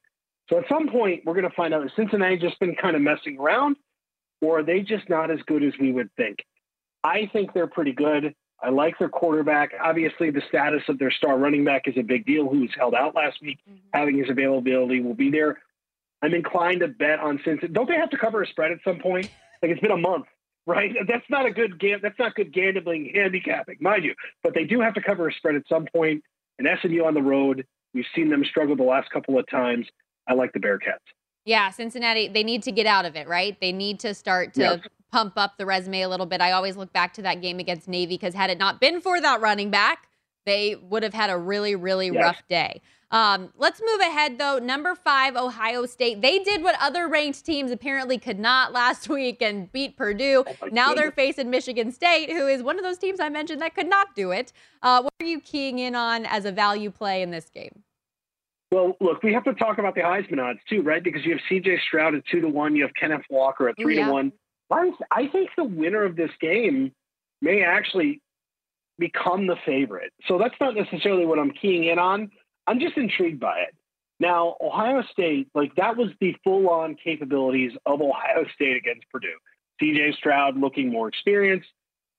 So 0.50 0.58
at 0.58 0.64
some 0.68 0.88
point 0.88 1.22
we're 1.24 1.34
going 1.34 1.48
to 1.48 1.56
find 1.56 1.74
out 1.74 1.82
has 1.82 1.92
Cincinnati 1.96 2.38
just 2.38 2.58
been 2.60 2.74
kind 2.74 2.96
of 2.96 3.02
messing 3.02 3.38
around, 3.38 3.76
or 4.40 4.60
are 4.60 4.62
they 4.62 4.80
just 4.80 5.08
not 5.08 5.30
as 5.30 5.40
good 5.46 5.62
as 5.62 5.72
we 5.80 5.92
would 5.92 6.10
think? 6.16 6.38
I 7.04 7.28
think 7.32 7.52
they're 7.52 7.66
pretty 7.66 7.92
good. 7.92 8.34
I 8.60 8.70
like 8.70 8.98
their 8.98 9.08
quarterback. 9.08 9.72
Obviously, 9.80 10.30
the 10.30 10.42
status 10.48 10.82
of 10.88 10.98
their 10.98 11.10
star 11.10 11.38
running 11.38 11.64
back 11.64 11.82
is 11.86 11.94
a 11.96 12.02
big 12.02 12.26
deal. 12.26 12.48
Who 12.48 12.60
was 12.60 12.70
held 12.76 12.94
out 12.94 13.14
last 13.14 13.40
week, 13.40 13.58
mm-hmm. 13.68 13.78
having 13.92 14.18
his 14.18 14.28
availability 14.28 15.00
will 15.00 15.14
be 15.14 15.30
there. 15.30 15.58
I'm 16.22 16.34
inclined 16.34 16.80
to 16.80 16.88
bet 16.88 17.20
on 17.20 17.38
Cincinnati. 17.44 17.72
Don't 17.72 17.88
they 17.88 17.96
have 17.96 18.10
to 18.10 18.18
cover 18.18 18.42
a 18.42 18.46
spread 18.46 18.72
at 18.72 18.78
some 18.82 18.98
point? 18.98 19.30
Like 19.62 19.70
it's 19.70 19.80
been 19.80 19.92
a 19.92 19.96
month, 19.96 20.26
right? 20.66 20.92
That's 21.06 21.28
not 21.30 21.46
a 21.46 21.50
good 21.50 21.78
gam- 21.78 22.00
That's 22.02 22.18
not 22.18 22.34
good 22.34 22.52
gambling 22.52 23.12
handicapping, 23.14 23.76
mind 23.80 24.04
you. 24.04 24.14
But 24.42 24.54
they 24.54 24.64
do 24.64 24.80
have 24.80 24.94
to 24.94 25.02
cover 25.02 25.28
a 25.28 25.32
spread 25.32 25.54
at 25.54 25.62
some 25.68 25.86
point. 25.92 26.24
And 26.58 26.66
SMU 26.82 27.04
on 27.04 27.14
the 27.14 27.22
road, 27.22 27.64
we've 27.94 28.06
seen 28.14 28.30
them 28.30 28.44
struggle 28.44 28.74
the 28.74 28.82
last 28.82 29.10
couple 29.10 29.38
of 29.38 29.48
times. 29.48 29.86
I 30.28 30.34
like 30.34 30.52
the 30.52 30.58
Bearcats. 30.58 30.98
Yeah, 31.44 31.70
Cincinnati, 31.70 32.28
they 32.28 32.42
need 32.42 32.62
to 32.64 32.72
get 32.72 32.86
out 32.86 33.06
of 33.06 33.16
it, 33.16 33.26
right? 33.28 33.56
They 33.60 33.72
need 33.72 34.00
to 34.00 34.12
start 34.12 34.54
to 34.54 34.60
Yes. 34.60 34.80
Pump 35.10 35.34
up 35.36 35.56
the 35.58 35.66
resume 35.66 36.02
a 36.02 36.08
little 36.08 36.26
bit. 36.26 36.40
I 36.40 36.52
always 36.52 36.76
look 36.76 36.92
back 36.92 37.14
to 37.14 37.22
that 37.22 37.40
game 37.40 37.58
against 37.58 37.88
Navy 37.88 38.14
because 38.14 38.34
had 38.34 38.50
it 38.50 38.58
not 38.58 38.80
been 38.80 39.00
for 39.00 39.20
that 39.20 39.40
running 39.40 39.70
back, 39.70 40.08
they 40.46 40.76
would 40.76 41.02
have 41.02 41.14
had 41.14 41.30
a 41.30 41.36
really, 41.38 41.74
really 41.74 42.06
Yes. 42.08 42.22
rough 42.22 42.42
day. 42.48 42.80
Um, 43.10 43.50
let's 43.56 43.80
move 43.80 44.00
ahead, 44.00 44.38
though. 44.38 44.58
Number 44.58 44.94
five, 44.94 45.34
Ohio 45.34 45.86
State. 45.86 46.20
They 46.20 46.40
did 46.40 46.62
what 46.62 46.76
other 46.78 47.08
ranked 47.08 47.44
teams 47.44 47.70
apparently 47.70 48.18
could 48.18 48.38
not 48.38 48.72
last 48.72 49.08
week 49.08 49.40
and 49.40 49.72
beat 49.72 49.96
Purdue. 49.96 50.44
now 50.70 50.92
they're 50.92 51.10
facing 51.10 51.48
Michigan 51.48 51.90
State, 51.90 52.30
who 52.30 52.46
is 52.46 52.62
one 52.62 52.78
of 52.78 52.84
those 52.84 52.98
teams 52.98 53.18
I 53.18 53.30
mentioned 53.30 53.62
that 53.62 53.74
could 53.74 53.88
not 53.88 54.14
do 54.14 54.30
it. 54.30 54.52
Uh, 54.82 55.00
what 55.02 55.12
are 55.20 55.26
you 55.26 55.40
keying 55.40 55.78
in 55.78 55.94
on 55.94 56.26
as 56.26 56.44
a 56.44 56.52
value 56.52 56.90
play 56.90 57.22
in 57.22 57.30
this 57.30 57.48
game? 57.48 57.82
Well, 58.70 58.94
look, 59.00 59.22
we 59.22 59.32
have 59.32 59.44
to 59.44 59.54
talk 59.54 59.78
about 59.78 59.94
the 59.94 60.02
Heisman 60.02 60.38
odds 60.42 60.60
too, 60.68 60.82
right? 60.82 61.02
Because 61.02 61.24
you 61.24 61.32
have 61.32 61.40
C.J. 61.48 61.78
Stroud 61.86 62.14
at 62.14 62.22
two 62.30 62.42
to 62.42 62.48
one, 62.48 62.76
you 62.76 62.82
have 62.82 62.92
Kenneth 63.00 63.24
Walker 63.30 63.70
at 63.70 63.76
three 63.80 63.96
yeah. 63.96 64.06
to 64.06 64.12
one. 64.12 64.32
I, 64.70 65.28
think 65.28 65.50
the 65.56 65.64
winner 65.64 66.04
of 66.04 66.16
this 66.16 66.30
game 66.40 66.92
may 67.40 67.62
actually 67.62 68.20
become 68.98 69.46
the 69.46 69.56
favorite. 69.64 70.12
So 70.26 70.38
that's 70.38 70.54
not 70.60 70.74
necessarily 70.74 71.24
what 71.24 71.38
I'm 71.38 71.52
keying 71.52 71.84
in 71.84 71.98
on. 71.98 72.30
I'm 72.66 72.80
just 72.80 72.96
intrigued 72.96 73.40
by 73.40 73.60
it. 73.60 73.74
Now, 74.20 74.56
Ohio 74.60 75.02
State, 75.12 75.48
like 75.54 75.74
that 75.76 75.96
was 75.96 76.10
the 76.20 76.34
full 76.42 76.68
on 76.68 76.96
capabilities 76.96 77.72
of 77.86 78.00
Ohio 78.00 78.44
State 78.54 78.76
against 78.76 79.08
Purdue. 79.10 79.38
CJ 79.80 80.16
Stroud 80.16 80.58
looking 80.58 80.90
more 80.90 81.08
experienced, 81.08 81.68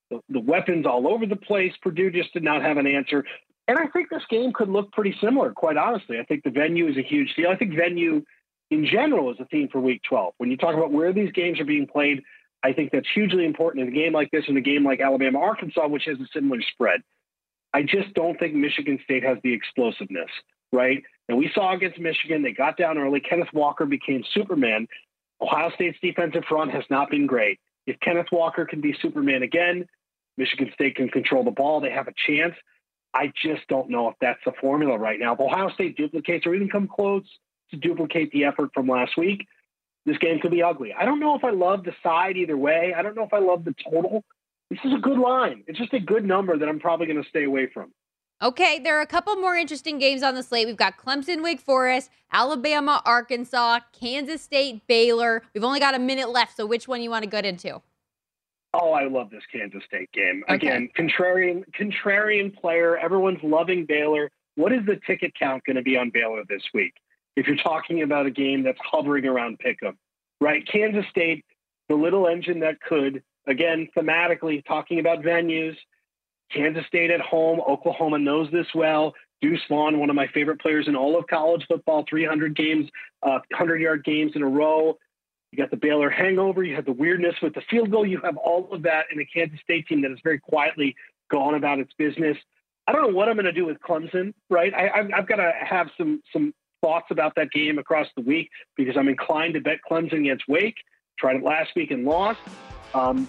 the, 0.10 0.22
the, 0.30 0.40
weapons 0.40 0.86
all 0.86 1.08
over 1.08 1.26
the 1.26 1.36
place. 1.36 1.74
Purdue 1.82 2.10
just 2.10 2.32
did 2.32 2.44
not 2.44 2.62
have 2.62 2.78
an 2.78 2.88
answer. 2.88 3.26
And 3.68 3.78
I 3.78 3.88
think 3.88 4.10
this 4.10 4.24
game 4.30 4.54
could 4.54 4.70
look 4.70 4.92
pretty 4.94 5.16
similar, 5.22 5.52
quite 5.52 5.78
honestly. 5.78 6.20
I 6.20 6.24
think 6.24 6.44
the 6.44 6.50
venue 6.50 6.88
is 6.88 6.98
a 6.98 7.04
huge 7.04 7.36
deal. 7.36 7.50
I 7.50 7.58
think 7.58 7.76
venue 7.76 8.24
in 8.72 8.86
general 8.86 9.32
is 9.32 9.38
a 9.40 9.46
theme 9.46 9.68
for 9.70 9.80
week 9.80 10.02
12. 10.08 10.34
When 10.38 10.50
you 10.50 10.58
talk 10.58 10.76
about 10.76 10.92
where 10.92 11.12
these 11.12 11.32
games 11.34 11.60
are 11.60 11.66
being 11.66 11.86
played, 11.86 12.24
I 12.64 12.74
think 12.74 12.92
that's 12.92 13.08
hugely 13.14 13.46
important 13.46 13.88
in 13.88 13.94
a 13.94 13.98
game 13.98 14.14
like 14.14 14.32
this 14.32 14.46
and 14.48 14.58
a 14.58 14.62
game 14.62 14.84
like 14.84 15.00
Alabama 15.00 15.40
Arkansas, 15.40 15.88
which 15.88 16.06
has 16.06 16.20
a 16.20 16.28
similar 16.34 16.62
spread. 16.62 17.02
I 17.74 17.84
just 17.84 18.14
don't 18.14 18.38
think 18.38 18.56
Michigan 18.56 19.00
State 19.04 19.24
has 19.24 19.38
the 19.44 19.54
explosiveness, 19.54 20.30
right? 20.74 21.04
And 21.28 21.38
we 21.38 21.52
saw 21.54 21.74
against 21.74 22.00
Michigan, 22.00 22.42
they 22.42 22.52
got 22.52 22.78
down 22.78 22.98
early. 22.98 23.20
Kenneth 23.20 23.54
Walker 23.54 23.86
became 23.86 24.24
Superman. 24.34 24.88
Ohio 25.40 25.72
State's 25.76 25.98
defensive 26.02 26.44
front 26.50 26.72
has 26.72 26.84
not 26.90 27.10
been 27.10 27.28
great. 27.28 27.60
If 27.86 28.00
Kenneth 28.02 28.28
Walker 28.32 28.66
can 28.66 28.82
be 28.82 28.96
Superman 29.02 29.44
again, 29.44 29.88
Michigan 30.38 30.72
State 30.74 30.96
can 30.96 31.10
control 31.10 31.44
the 31.44 31.52
ball. 31.52 31.80
They 31.80 31.92
have 31.92 32.08
a 32.08 32.14
chance. 32.28 32.56
I 33.14 33.32
just 33.42 33.68
don't 33.68 33.90
know 33.90 34.10
if 34.10 34.16
that's 34.20 34.40
the 34.46 34.52
formula 34.60 34.98
right 34.98 35.20
now. 35.20 35.34
If 35.34 35.40
Ohio 35.40 35.70
State 35.70 35.98
duplicates 35.98 36.46
or 36.46 36.54
even 36.54 36.70
come 36.70 36.88
close 36.88 37.24
to 37.72 37.78
duplicate 37.78 38.32
the 38.32 38.46
effort 38.46 38.72
from 38.74 38.88
last 38.88 39.18
week, 39.18 39.48
this 40.10 40.18
game 40.18 40.40
could 40.40 40.52
be 40.52 40.64
ugly. 40.64 40.92
I 40.92 41.06
don't 41.06 41.20
know 41.20 41.36
if 41.36 41.44
I 41.44 41.52
love 41.52 41.84
the 41.84 41.94
side 42.02 42.36
either 42.36 42.58
way. 42.58 42.94
I 42.98 43.04
don't 43.04 43.16
know 43.16 43.24
if 43.24 43.34
I 43.34 43.38
love 43.38 43.64
the 43.64 43.76
total. 43.92 44.24
This 44.72 44.80
is 44.84 44.92
a 44.94 44.98
good 44.98 45.20
line. 45.20 45.64
It's 45.68 45.78
just 45.78 45.94
a 45.94 46.00
good 46.00 46.26
number 46.26 46.58
that 46.58 46.68
I'm 46.68 46.80
probably 46.80 47.06
going 47.06 47.22
to 47.22 47.30
stay 47.30 47.44
away 47.44 47.68
from. 47.72 47.92
Okay, 48.42 48.80
there 48.80 48.98
are 48.98 49.02
a 49.02 49.08
couple 49.08 49.36
more 49.36 49.56
interesting 49.56 50.00
games 50.00 50.24
on 50.24 50.34
the 50.34 50.42
slate. 50.42 50.66
We've 50.66 50.78
got 50.78 50.98
Clemson, 50.98 51.44
Wake 51.44 51.60
Forest, 51.60 52.10
Alabama, 52.32 53.02
Arkansas, 53.06 53.82
Kansas 53.92 54.42
State, 54.42 54.88
Baylor. 54.88 55.44
We've 55.54 55.64
only 55.64 55.80
got 55.80 55.94
a 55.94 56.00
minute 56.00 56.30
left, 56.30 56.58
so 56.58 56.66
which 56.66 56.88
one 56.88 57.02
you 57.02 57.10
want 57.10 57.24
to 57.24 57.30
get 57.30 57.46
into? 57.46 57.82
Oh, 58.74 58.94
I 58.94 59.08
love 59.08 59.30
this 59.30 59.44
Kansas 59.52 59.84
State 59.86 60.12
game. 60.12 60.44
Okay. 60.50 60.56
Again, 60.56 60.90
contrarian 60.98 61.64
contrarian 61.80 62.56
player. 62.56 62.98
Everyone's 62.98 63.44
loving 63.44 63.86
Baylor. 63.86 64.32
What 64.56 64.72
is 64.72 64.86
the 64.86 65.00
ticket 65.06 65.34
count 65.38 65.64
going 65.66 65.76
to 65.76 65.82
be 65.82 65.98
on 65.98 66.10
Baylor 66.10 66.44
this 66.48 66.64
week? 66.74 66.94
If 67.40 67.48
you're 67.48 67.56
talking 67.56 68.02
about 68.02 68.26
a 68.26 68.32
game 68.32 68.64
that's 68.64 68.80
hovering 68.84 69.26
around 69.26 69.60
Pick'em, 69.60 69.96
right? 70.42 70.68
Kansas 70.70 71.06
State, 71.10 71.46
the 71.88 71.96
little 71.96 72.28
engine 72.28 72.60
that 72.60 72.82
could. 72.82 73.24
Again, 73.48 73.88
thematically 73.98 74.66
talking 74.66 75.00
about 75.00 75.24
venues. 75.24 75.76
Kansas 76.52 76.86
State 76.88 77.12
at 77.12 77.22
home. 77.22 77.62
Oklahoma 77.62 78.20
knows 78.20 78.52
this 78.52 78.68
well. 78.76 79.14
Deuce 79.42 79.62
Vaughn, 79.70 80.00
one 80.00 80.10
of 80.10 80.18
my 80.18 80.28
favorite 80.34 80.60
players 80.60 80.90
in 80.90 80.98
all 80.98 81.18
of 81.18 81.28
college 81.28 81.64
football, 81.68 82.04
300 82.10 82.58
games, 82.58 82.90
uh, 83.24 83.40
100 83.52 83.80
yard 83.80 84.04
games 84.04 84.34
in 84.36 84.42
a 84.42 84.48
row. 84.48 84.98
You 85.52 85.58
got 85.58 85.72
the 85.72 85.78
Baylor 85.78 86.10
hangover. 86.10 86.62
You 86.64 86.76
have 86.76 86.86
the 86.86 86.92
weirdness 86.92 87.36
with 87.42 87.54
the 87.54 87.62
field 87.70 87.90
goal. 87.90 88.06
You 88.06 88.20
have 88.22 88.36
all 88.36 88.68
of 88.74 88.84
that 88.84 89.06
in 89.14 89.20
a 89.22 89.26
Kansas 89.26 89.60
State 89.64 89.88
team 89.88 90.02
that 90.02 90.12
has 90.12 90.20
very 90.24 90.40
quietly 90.40 90.94
gone 91.32 91.56
about 91.56 91.80
its 91.80 91.94
business. 91.98 92.36
I 92.86 92.92
don't 92.92 93.02
know 93.04 93.16
what 93.16 93.30
I'm 93.30 93.36
going 93.36 93.46
to 93.46 93.54
do 93.54 93.66
with 93.66 93.78
Clemson. 93.80 94.34
Right? 94.50 94.74
I, 94.74 95.08
I've 95.16 95.28
got 95.28 95.38
to 95.38 95.54
have 95.58 95.88
some 95.98 96.22
some 96.34 96.54
thoughts 96.82 97.08
about 97.12 97.36
that 97.36 97.52
game 97.52 97.78
across 97.78 98.08
the 98.16 98.22
week 98.22 98.50
because 98.76 98.96
I'm 98.98 99.08
inclined 99.08 99.54
to 99.56 99.62
bet 99.62 99.80
Clemson 99.90 100.20
against 100.20 100.48
Wake. 100.48 100.76
Tried 101.18 101.38
it 101.38 101.44
last 101.44 101.72
week 101.76 101.92
and 101.92 102.06
lost. 102.06 102.40
Um, 102.94 103.28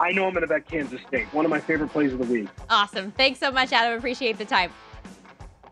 I 0.00 0.10
know 0.12 0.26
I'm 0.26 0.32
going 0.32 0.42
to 0.42 0.48
bet 0.48 0.66
Kansas 0.68 1.00
State. 1.06 1.26
One 1.32 1.44
of 1.44 1.50
my 1.50 1.60
favorite 1.60 1.90
plays 1.90 2.12
of 2.12 2.18
the 2.18 2.24
week. 2.24 2.48
Awesome. 2.70 3.12
Thanks 3.12 3.38
so 3.38 3.50
much, 3.50 3.72
Adam. 3.72 3.98
Appreciate 3.98 4.38
the 4.38 4.44
time. 4.44 4.72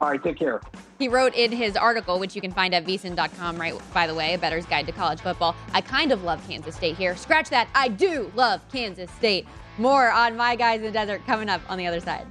All 0.00 0.08
right, 0.08 0.22
take 0.22 0.38
care. 0.38 0.60
He 0.98 1.08
wrote 1.08 1.34
in 1.34 1.52
his 1.52 1.76
article, 1.76 2.18
which 2.18 2.34
you 2.34 2.40
can 2.40 2.52
find 2.52 2.74
at 2.74 2.86
vsin.com, 2.86 3.58
right, 3.58 3.74
by 3.92 4.06
the 4.06 4.14
way, 4.14 4.34
a 4.34 4.38
bettor's 4.38 4.66
guide 4.66 4.86
to 4.86 4.92
college 4.92 5.20
football. 5.20 5.54
I 5.74 5.80
kind 5.80 6.10
of 6.10 6.24
love 6.24 6.46
Kansas 6.48 6.74
State 6.74 6.96
here. 6.96 7.16
Scratch 7.16 7.50
that. 7.50 7.68
I 7.74 7.88
do 7.88 8.32
love 8.34 8.62
Kansas 8.72 9.10
State. 9.12 9.46
More 9.78 10.10
on 10.10 10.36
My 10.36 10.56
Guys 10.56 10.80
in 10.80 10.86
the 10.86 10.92
Desert 10.92 11.24
coming 11.26 11.48
up 11.48 11.60
on 11.68 11.76
the 11.76 11.86
other 11.86 12.00
side. 12.00 12.26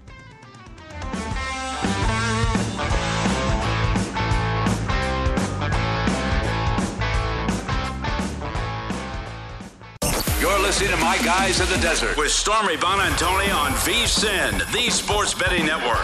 You're 10.49 10.59
listening 10.62 10.89
to 10.89 10.97
My 10.97 11.15
Guys 11.19 11.62
in 11.62 11.69
the 11.69 11.77
Desert 11.77 12.17
with 12.17 12.31
Stormy 12.31 12.75
Buonantony 12.75 13.53
on 13.53 13.69
VSIN, 13.73 14.57
the 14.73 14.89
Sports 14.89 15.35
Betting 15.35 15.63
Network. 15.63 15.99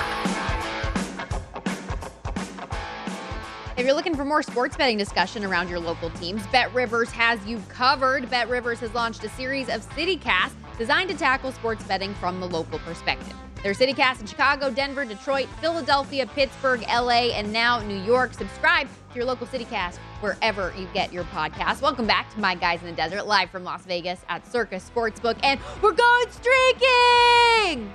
If 3.76 3.84
you're 3.88 3.96
looking 3.96 4.16
for 4.16 4.24
more 4.24 4.44
sports 4.44 4.78
betting 4.78 5.00
discussion 5.00 5.44
around 5.44 5.68
your 5.68 5.80
local 5.80 6.12
teams, 6.12 6.46
Bet 6.48 6.72
Rivers 6.76 7.10
has 7.10 7.44
you 7.48 7.60
covered. 7.70 8.30
Bet 8.30 8.48
Rivers 8.48 8.80
has 8.82 8.94
launched 8.94 9.24
a 9.24 9.30
series 9.30 9.68
of 9.68 9.82
City 9.96 10.16
CityCasts 10.16 10.54
designed 10.78 11.10
to 11.10 11.18
tackle 11.18 11.52
sports 11.52 11.84
betting 11.84 12.14
from 12.14 12.40
the 12.40 12.48
local 12.48 12.78
perspective. 12.78 13.34
There's 13.66 13.80
CityCast 13.80 14.22
in 14.22 14.28
Chicago, 14.28 14.70
Denver, 14.70 15.06
Detroit, 15.06 15.48
Philadelphia, 15.60 16.28
Pittsburgh, 16.28 16.82
LA, 16.82 17.32
and 17.34 17.52
now 17.52 17.80
New 17.80 18.00
York. 18.04 18.36
Subscribe 18.36 18.88
to 18.88 19.16
your 19.16 19.26
local 19.26 19.48
CityCast 19.48 19.98
wherever 20.22 20.72
you 20.78 20.88
get 20.94 21.12
your 21.12 21.24
podcast. 21.24 21.82
Welcome 21.82 22.06
back 22.06 22.32
to 22.36 22.40
My 22.40 22.54
Guys 22.54 22.82
in 22.82 22.86
the 22.86 22.94
Desert, 22.94 23.26
live 23.26 23.50
from 23.50 23.64
Las 23.64 23.82
Vegas 23.86 24.20
at 24.30 24.46
Circus 24.46 24.88
Sportsbook, 24.88 25.40
and 25.42 25.60
we're 25.82 25.94
going 25.94 26.28
streaking! 26.30 27.92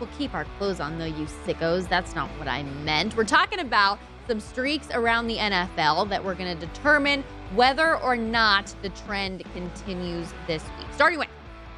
We'll 0.00 0.10
keep 0.18 0.34
our 0.34 0.46
clothes 0.58 0.80
on, 0.80 0.98
though, 0.98 1.04
you 1.04 1.26
sickos. 1.46 1.88
That's 1.88 2.16
not 2.16 2.28
what 2.30 2.48
I 2.48 2.64
meant. 2.64 3.16
We're 3.16 3.22
talking 3.22 3.60
about 3.60 4.00
some 4.26 4.40
streaks 4.40 4.88
around 4.92 5.28
the 5.28 5.36
NFL 5.36 6.08
that 6.08 6.24
we're 6.24 6.34
going 6.34 6.58
to 6.58 6.66
determine 6.66 7.22
whether 7.54 7.98
or 7.98 8.16
not 8.16 8.74
the 8.82 8.88
trend 8.88 9.44
continues 9.52 10.34
this 10.48 10.64
week. 10.76 10.88
Starting 10.92 11.20
with 11.20 11.28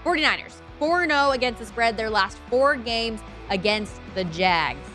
49ers, 0.07 0.55
4 0.79 1.07
0 1.09 1.31
against 1.31 1.61
the 1.61 1.67
spread, 1.67 1.97
their 1.97 2.11
last 2.11 2.39
four 2.51 2.77
games 2.77 3.21
against 3.51 4.01
the 4.15 4.25
Jags. 4.25 4.87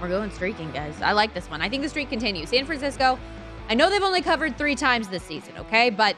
We're 0.00 0.08
going 0.08 0.30
streaking, 0.30 0.70
guys. 0.72 1.00
I 1.00 1.12
like 1.12 1.32
this 1.32 1.48
one. 1.50 1.62
I 1.62 1.68
think 1.68 1.82
the 1.82 1.88
streak 1.88 2.10
continues. 2.10 2.50
San 2.50 2.66
Francisco, 2.66 3.18
I 3.68 3.74
know 3.74 3.88
they've 3.88 4.02
only 4.02 4.22
covered 4.22 4.58
three 4.58 4.74
times 4.74 5.08
this 5.08 5.22
season, 5.22 5.54
okay? 5.58 5.90
But 5.90 6.16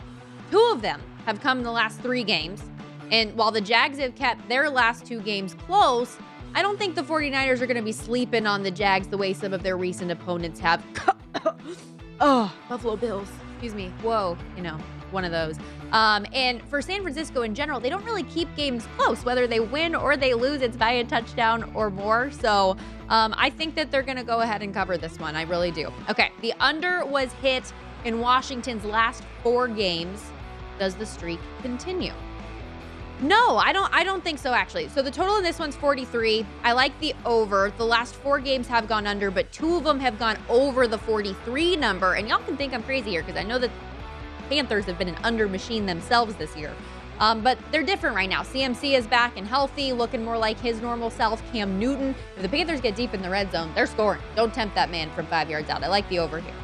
two 0.51 0.71
of 0.73 0.83
them 0.83 1.01
have 1.27 1.41
come 1.41 1.59
in 1.59 1.65
the 1.65 1.73
last 1.73 2.01
three 2.01 2.25
games. 2.25 2.63
And 3.11 3.35
while 3.37 3.51
the 3.51 3.61
Jags 3.61 3.99
have 3.99 4.15
kept 4.15 4.49
their 4.49 4.69
last 4.69 5.07
two 5.07 5.21
games 5.21 5.55
close, 5.55 6.19
I 6.55 6.63
don't 6.63 6.79
think 6.79 6.95
the 6.95 7.03
49ers 7.03 7.61
are 7.61 7.67
going 7.67 7.77
to 7.77 7.83
be 7.83 7.93
sleeping 7.93 8.47
on 8.47 8.63
the 8.63 8.71
Jags 8.71 9.07
the 9.07 9.17
way 9.17 9.33
some 9.33 9.53
of 9.53 9.63
their 9.63 9.77
recent 9.77 10.11
opponents 10.11 10.61
have. 10.61 10.85
oh, 12.21 12.55
Buffalo 12.69 12.97
Bills. 12.97 13.29
Excuse 13.53 13.75
me. 13.75 13.93
Whoa, 14.03 14.37
you 14.57 14.63
know, 14.63 14.79
one 15.13 15.25
of 15.25 15.33
those. 15.33 15.57
Um, 15.93 16.27
and 16.33 16.63
for 16.65 16.83
San 16.83 17.03
Francisco 17.03 17.43
in 17.43 17.55
general, 17.55 17.81
they 17.81 17.89
don't 17.89 18.05
really 18.05 18.25
keep 18.25 18.55
games 18.57 18.87
close. 18.97 19.25
Whether 19.25 19.47
they 19.47 19.61
win 19.61 19.95
or 19.95 20.17
they 20.17 20.35
lose, 20.35 20.63
it's 20.63 20.77
by 20.77 20.93
a 20.93 21.05
touchdown 21.05 21.71
or 21.75 21.91
more. 21.91 22.31
So 22.31 22.77
um, 23.09 23.35
I 23.37 23.51
think 23.51 23.75
that 23.77 23.91
they're 23.91 24.03
going 24.03 24.19
to 24.19 24.25
go 24.25 24.41
ahead 24.41 24.63
and 24.63 24.75
cover 24.75 24.99
this 24.99 25.19
one. 25.19 25.37
I 25.37 25.43
really 25.43 25.71
do. 25.71 25.91
Okay, 26.11 26.31
the 26.43 26.53
under 26.61 27.05
was 27.05 27.33
hit 27.35 27.73
in 28.05 28.21
Washington's 28.21 28.85
last 28.85 29.25
four 29.43 29.69
games. 29.69 30.23
Does 30.79 30.95
the 30.95 31.07
streak 31.07 31.41
continue? 31.63 32.13
No, 33.21 33.57
I 33.57 33.73
don't 33.73 33.93
I 33.93 34.05
don't 34.05 34.23
think 34.23 34.39
so 34.39 34.53
actually. 34.53 34.89
So 34.89 35.03
the 35.03 35.11
total 35.11 35.39
in 35.39 35.43
this 35.43 35.59
one's 35.59 35.75
43. 35.75 36.47
I 36.63 36.71
like 36.71 36.99
the 37.01 37.15
over. 37.27 37.73
The 37.77 37.85
last 37.85 38.15
4 38.15 38.39
games 38.39 38.69
have 38.69 38.87
gone 38.87 39.09
under, 39.09 39.33
but 39.33 39.51
two 39.51 39.75
of 39.75 39.83
them 39.83 39.99
have 39.99 40.21
gone 40.21 40.39
over 40.49 40.87
the 40.87 40.99
43 40.99 41.75
number. 41.77 42.15
And 42.15 42.29
y'all 42.29 42.39
can 42.39 42.57
think 42.57 42.73
I'm 42.73 42.83
crazy 42.85 43.11
here 43.11 43.23
because 43.23 43.37
I 43.37 43.43
know 43.43 43.59
that 43.59 43.71
Panthers 44.49 44.85
have 44.87 44.99
been 44.99 45.09
an 45.09 45.19
under 45.25 45.49
machine 45.49 45.87
themselves 45.87 46.35
this 46.37 46.57
year. 46.57 46.75
Um, 47.21 47.43
but 47.43 47.59
they're 47.73 47.83
different 47.83 48.15
right 48.15 48.29
now. 48.29 48.43
CMC 48.43 48.97
is 48.97 49.07
back 49.07 49.37
and 49.37 49.47
healthy, 49.47 49.93
looking 49.93 50.25
more 50.25 50.39
like 50.39 50.59
his 50.61 50.81
normal 50.81 51.11
self. 51.11 51.43
Cam 51.53 51.79
Newton. 51.79 52.15
If 52.37 52.43
the 52.43 52.49
Panthers 52.49 52.81
get 52.81 52.95
deep 52.95 53.15
in 53.15 53.23
the 53.23 53.31
red 53.31 53.51
zone, 53.51 53.73
they're 53.75 53.87
scoring. 53.87 54.21
Don't 54.37 54.55
tempt 54.55 54.75
that 54.77 54.91
man 54.91 55.11
from 55.11 55.27
five 55.27 55.51
yards 55.51 55.69
out. 55.69 55.83
I 55.83 55.89
like 55.89 56.09
the 56.09 56.21
over 56.21 56.41
here. 56.41 56.55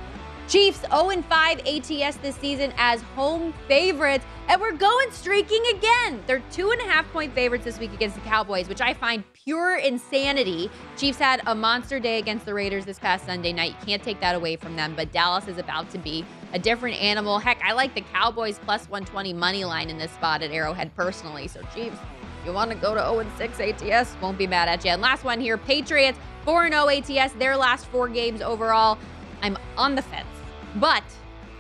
Chiefs 0.47 0.81
0 0.81 1.23
5 1.23 1.61
ATS 1.67 2.17
this 2.19 2.37
season 2.37 2.73
as 2.77 3.01
home 3.01 3.55
favorites, 3.67 4.27
and 4.49 4.61
we're 4.61 4.73
going 4.73 5.11
streaking 5.11 5.63
again. 5.75 6.23
They're 6.27 6.43
two 6.53 6.71
and 6.71 6.81
a 6.83 6.85
half 6.85 7.11
point 7.13 7.35
favorites 7.35 7.65
this 7.65 7.79
week 7.79 7.95
against 7.95 8.17
the 8.17 8.23
Cowboys, 8.23 8.69
which 8.69 8.83
I 8.83 8.93
find 8.93 9.25
pure 9.33 9.77
insanity. 9.79 10.71
Chiefs 10.99 11.19
had 11.19 11.41
a 11.47 11.55
monster 11.55 11.99
day 11.99 12.19
against 12.19 12.45
the 12.45 12.53
Raiders 12.53 12.85
this 12.85 12.99
past 12.99 13.25
Sunday 13.25 13.55
night. 13.55 13.75
Can't 13.87 14.03
take 14.03 14.21
that 14.21 14.35
away 14.35 14.57
from 14.57 14.77
them, 14.77 14.93
but 14.95 15.13
Dallas 15.13 15.49
is 15.49 15.57
about 15.57 15.89
to 15.91 15.99
be 15.99 16.27
a 16.55 16.59
different 16.59 16.97
animal. 17.03 17.39
Heck, 17.39 17.61
I 17.63 17.73
like 17.73 17.95
the 17.95 18.01
Cowboys 18.01 18.59
plus 18.65 18.89
120 18.89 19.33
money 19.33 19.65
line 19.65 19.91
in 19.91 19.99
this 19.99 20.13
spot 20.13 20.41
at 20.41 20.53
Arrowhead 20.53 20.95
personally. 20.97 21.49
So, 21.49 21.61
Chiefs, 21.75 21.99
you 22.47 22.53
want 22.53 22.71
to 22.71 22.77
go 22.77 22.95
to 22.95 23.01
0 23.01 23.27
6 23.37 23.61
ATS, 23.61 24.17
won't 24.23 24.39
be 24.39 24.47
mad 24.47 24.69
at 24.69 24.85
you. 24.85 24.93
And 24.93 25.03
last 25.03 25.25
one 25.25 25.41
here 25.41 25.59
Patriots 25.59 26.19
4 26.45 26.69
0 26.69 26.89
ATS, 26.89 27.35
their 27.35 27.57
last 27.57 27.87
four 27.87 28.09
games 28.09 28.41
overall. 28.41 28.99
I'm 29.43 29.59
on 29.77 29.97
the 29.97 30.03
fence. 30.03 30.29
But 30.77 31.05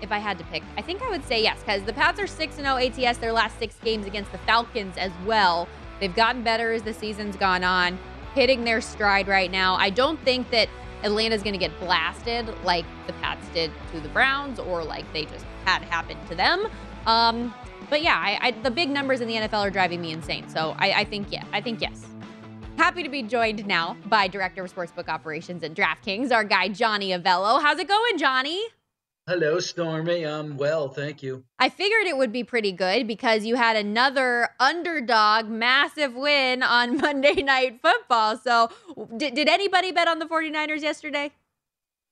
if 0.00 0.12
I 0.12 0.18
had 0.18 0.38
to 0.38 0.44
pick, 0.44 0.62
I 0.76 0.82
think 0.82 1.02
I 1.02 1.10
would 1.10 1.24
say 1.24 1.42
yes, 1.42 1.58
because 1.60 1.82
the 1.82 1.92
Pats 1.92 2.20
are 2.20 2.26
6 2.28 2.54
0 2.54 2.76
ATS 2.76 3.18
their 3.18 3.32
last 3.32 3.58
six 3.58 3.76
games 3.82 4.06
against 4.06 4.30
the 4.30 4.38
Falcons 4.38 4.96
as 4.96 5.12
well. 5.26 5.68
They've 5.98 6.14
gotten 6.14 6.42
better 6.42 6.72
as 6.72 6.82
the 6.82 6.94
season's 6.94 7.36
gone 7.36 7.64
on, 7.64 7.98
hitting 8.34 8.62
their 8.64 8.80
stride 8.80 9.26
right 9.26 9.50
now. 9.50 9.74
I 9.74 9.90
don't 9.90 10.20
think 10.24 10.50
that 10.50 10.68
Atlanta's 11.04 11.42
going 11.42 11.52
to 11.52 11.58
get 11.58 11.78
blasted 11.78 12.48
like 12.64 12.84
the 13.06 13.12
Pats 13.14 13.46
did 13.48 13.70
to 13.92 14.00
the 14.00 14.08
Browns 14.08 14.58
or 14.58 14.82
like 14.82 15.10
they 15.12 15.26
just 15.26 15.44
had 15.64 15.82
happen 15.82 16.16
to 16.28 16.34
them. 16.34 16.66
Um, 17.06 17.54
but 17.90 18.02
yeah, 18.02 18.16
I, 18.16 18.48
I, 18.48 18.50
the 18.50 18.70
big 18.70 18.88
numbers 18.88 19.20
in 19.20 19.28
the 19.28 19.34
NFL 19.34 19.60
are 19.60 19.70
driving 19.70 20.00
me 20.00 20.12
insane. 20.12 20.48
So 20.48 20.74
I, 20.78 20.92
I 20.92 21.04
think, 21.04 21.30
yeah, 21.30 21.44
I 21.52 21.60
think 21.60 21.80
yes. 21.80 22.06
Happy 22.76 23.02
to 23.02 23.08
be 23.08 23.22
joined 23.22 23.66
now 23.66 23.96
by 24.06 24.26
Director 24.26 24.64
of 24.64 24.74
Sportsbook 24.74 25.08
Operations 25.08 25.62
at 25.62 25.74
DraftKings, 25.74 26.32
our 26.32 26.42
guy, 26.42 26.68
Johnny 26.68 27.10
Avello. 27.10 27.62
How's 27.62 27.78
it 27.78 27.86
going, 27.86 28.18
Johnny? 28.18 28.60
Hello, 29.26 29.58
Stormy. 29.58 30.26
I'm 30.26 30.58
well, 30.58 30.88
thank 30.88 31.22
you. 31.22 31.44
I 31.58 31.70
figured 31.70 32.06
it 32.06 32.16
would 32.16 32.32
be 32.32 32.44
pretty 32.44 32.72
good 32.72 33.06
because 33.06 33.46
you 33.46 33.56
had 33.56 33.74
another 33.76 34.50
underdog 34.60 35.48
massive 35.48 36.14
win 36.14 36.62
on 36.62 36.96
Monday 37.00 37.42
Night 37.42 37.80
Football. 37.80 38.36
So, 38.36 38.70
did, 39.16 39.34
did 39.34 39.48
anybody 39.48 39.92
bet 39.92 40.08
on 40.08 40.18
the 40.18 40.26
49ers 40.26 40.82
yesterday? 40.82 41.32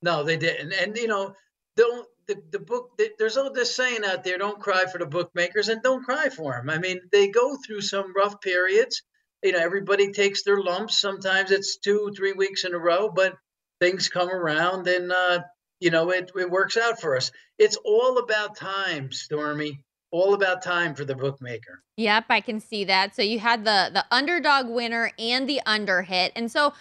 No, 0.01 0.25
they 0.25 0.37
didn't. 0.39 0.73
And, 0.73 0.97
you 0.97 1.07
know, 1.07 1.35
don't 1.77 2.07
the, 2.29 2.41
the 2.51 2.59
book, 2.59 2.99
there's 3.19 3.37
all 3.37 3.53
this 3.53 3.75
saying 3.77 4.05
out 4.05 4.25
there 4.25 4.39
don't 4.39 4.61
cry 4.61 4.87
for 4.87 4.99
the 4.99 5.07
bookmakers 5.07 5.69
and 5.69 5.83
don't 5.83 6.05
cry 6.05 6.29
for 6.29 6.53
them. 6.53 6.71
I 6.71 6.79
mean, 6.79 7.01
they 7.11 7.29
go 7.29 7.57
through 7.67 7.83
some 7.83 8.15
rough 8.17 8.41
periods 8.41 9.03
you 9.43 9.53
know, 9.53 9.59
everybody 9.59 10.13
takes 10.13 10.43
their 10.45 10.61
lumps. 10.61 11.01
Sometimes 11.01 11.51
it's 11.51 11.77
two, 11.77 12.13
three 12.17 12.33
weeks 12.33 12.65
in 12.65 12.75
a 12.75 12.79
row, 12.79 13.11
but 13.11 13.37
things 13.81 14.09
come 14.09 14.31
around 14.31 14.87
and, 14.87 15.11
uh, 15.11 15.41
you 15.83 15.91
know, 15.91 16.11
it, 16.11 16.31
it 16.37 16.49
works 16.49 16.77
out 16.77 17.01
for 17.01 17.17
us. 17.17 17.33
It's 17.59 17.77
all 17.85 18.19
about 18.19 18.57
time, 18.57 19.11
Stormy. 19.11 19.81
All 20.13 20.35
about 20.35 20.63
time 20.63 20.95
for 20.95 21.05
the 21.05 21.17
bookmaker. 21.17 21.83
Yep, 21.97 22.27
I 22.29 22.41
can 22.41 22.61
see 22.61 22.85
that. 22.85 23.17
So 23.17 23.23
you 23.23 23.39
had 23.39 23.65
the 23.65 23.91
the 23.93 24.05
underdog 24.11 24.69
winner 24.69 25.11
and 25.19 25.49
the 25.49 25.61
under 25.65 26.03
hit. 26.03 26.33
And 26.37 26.53
so 26.53 26.75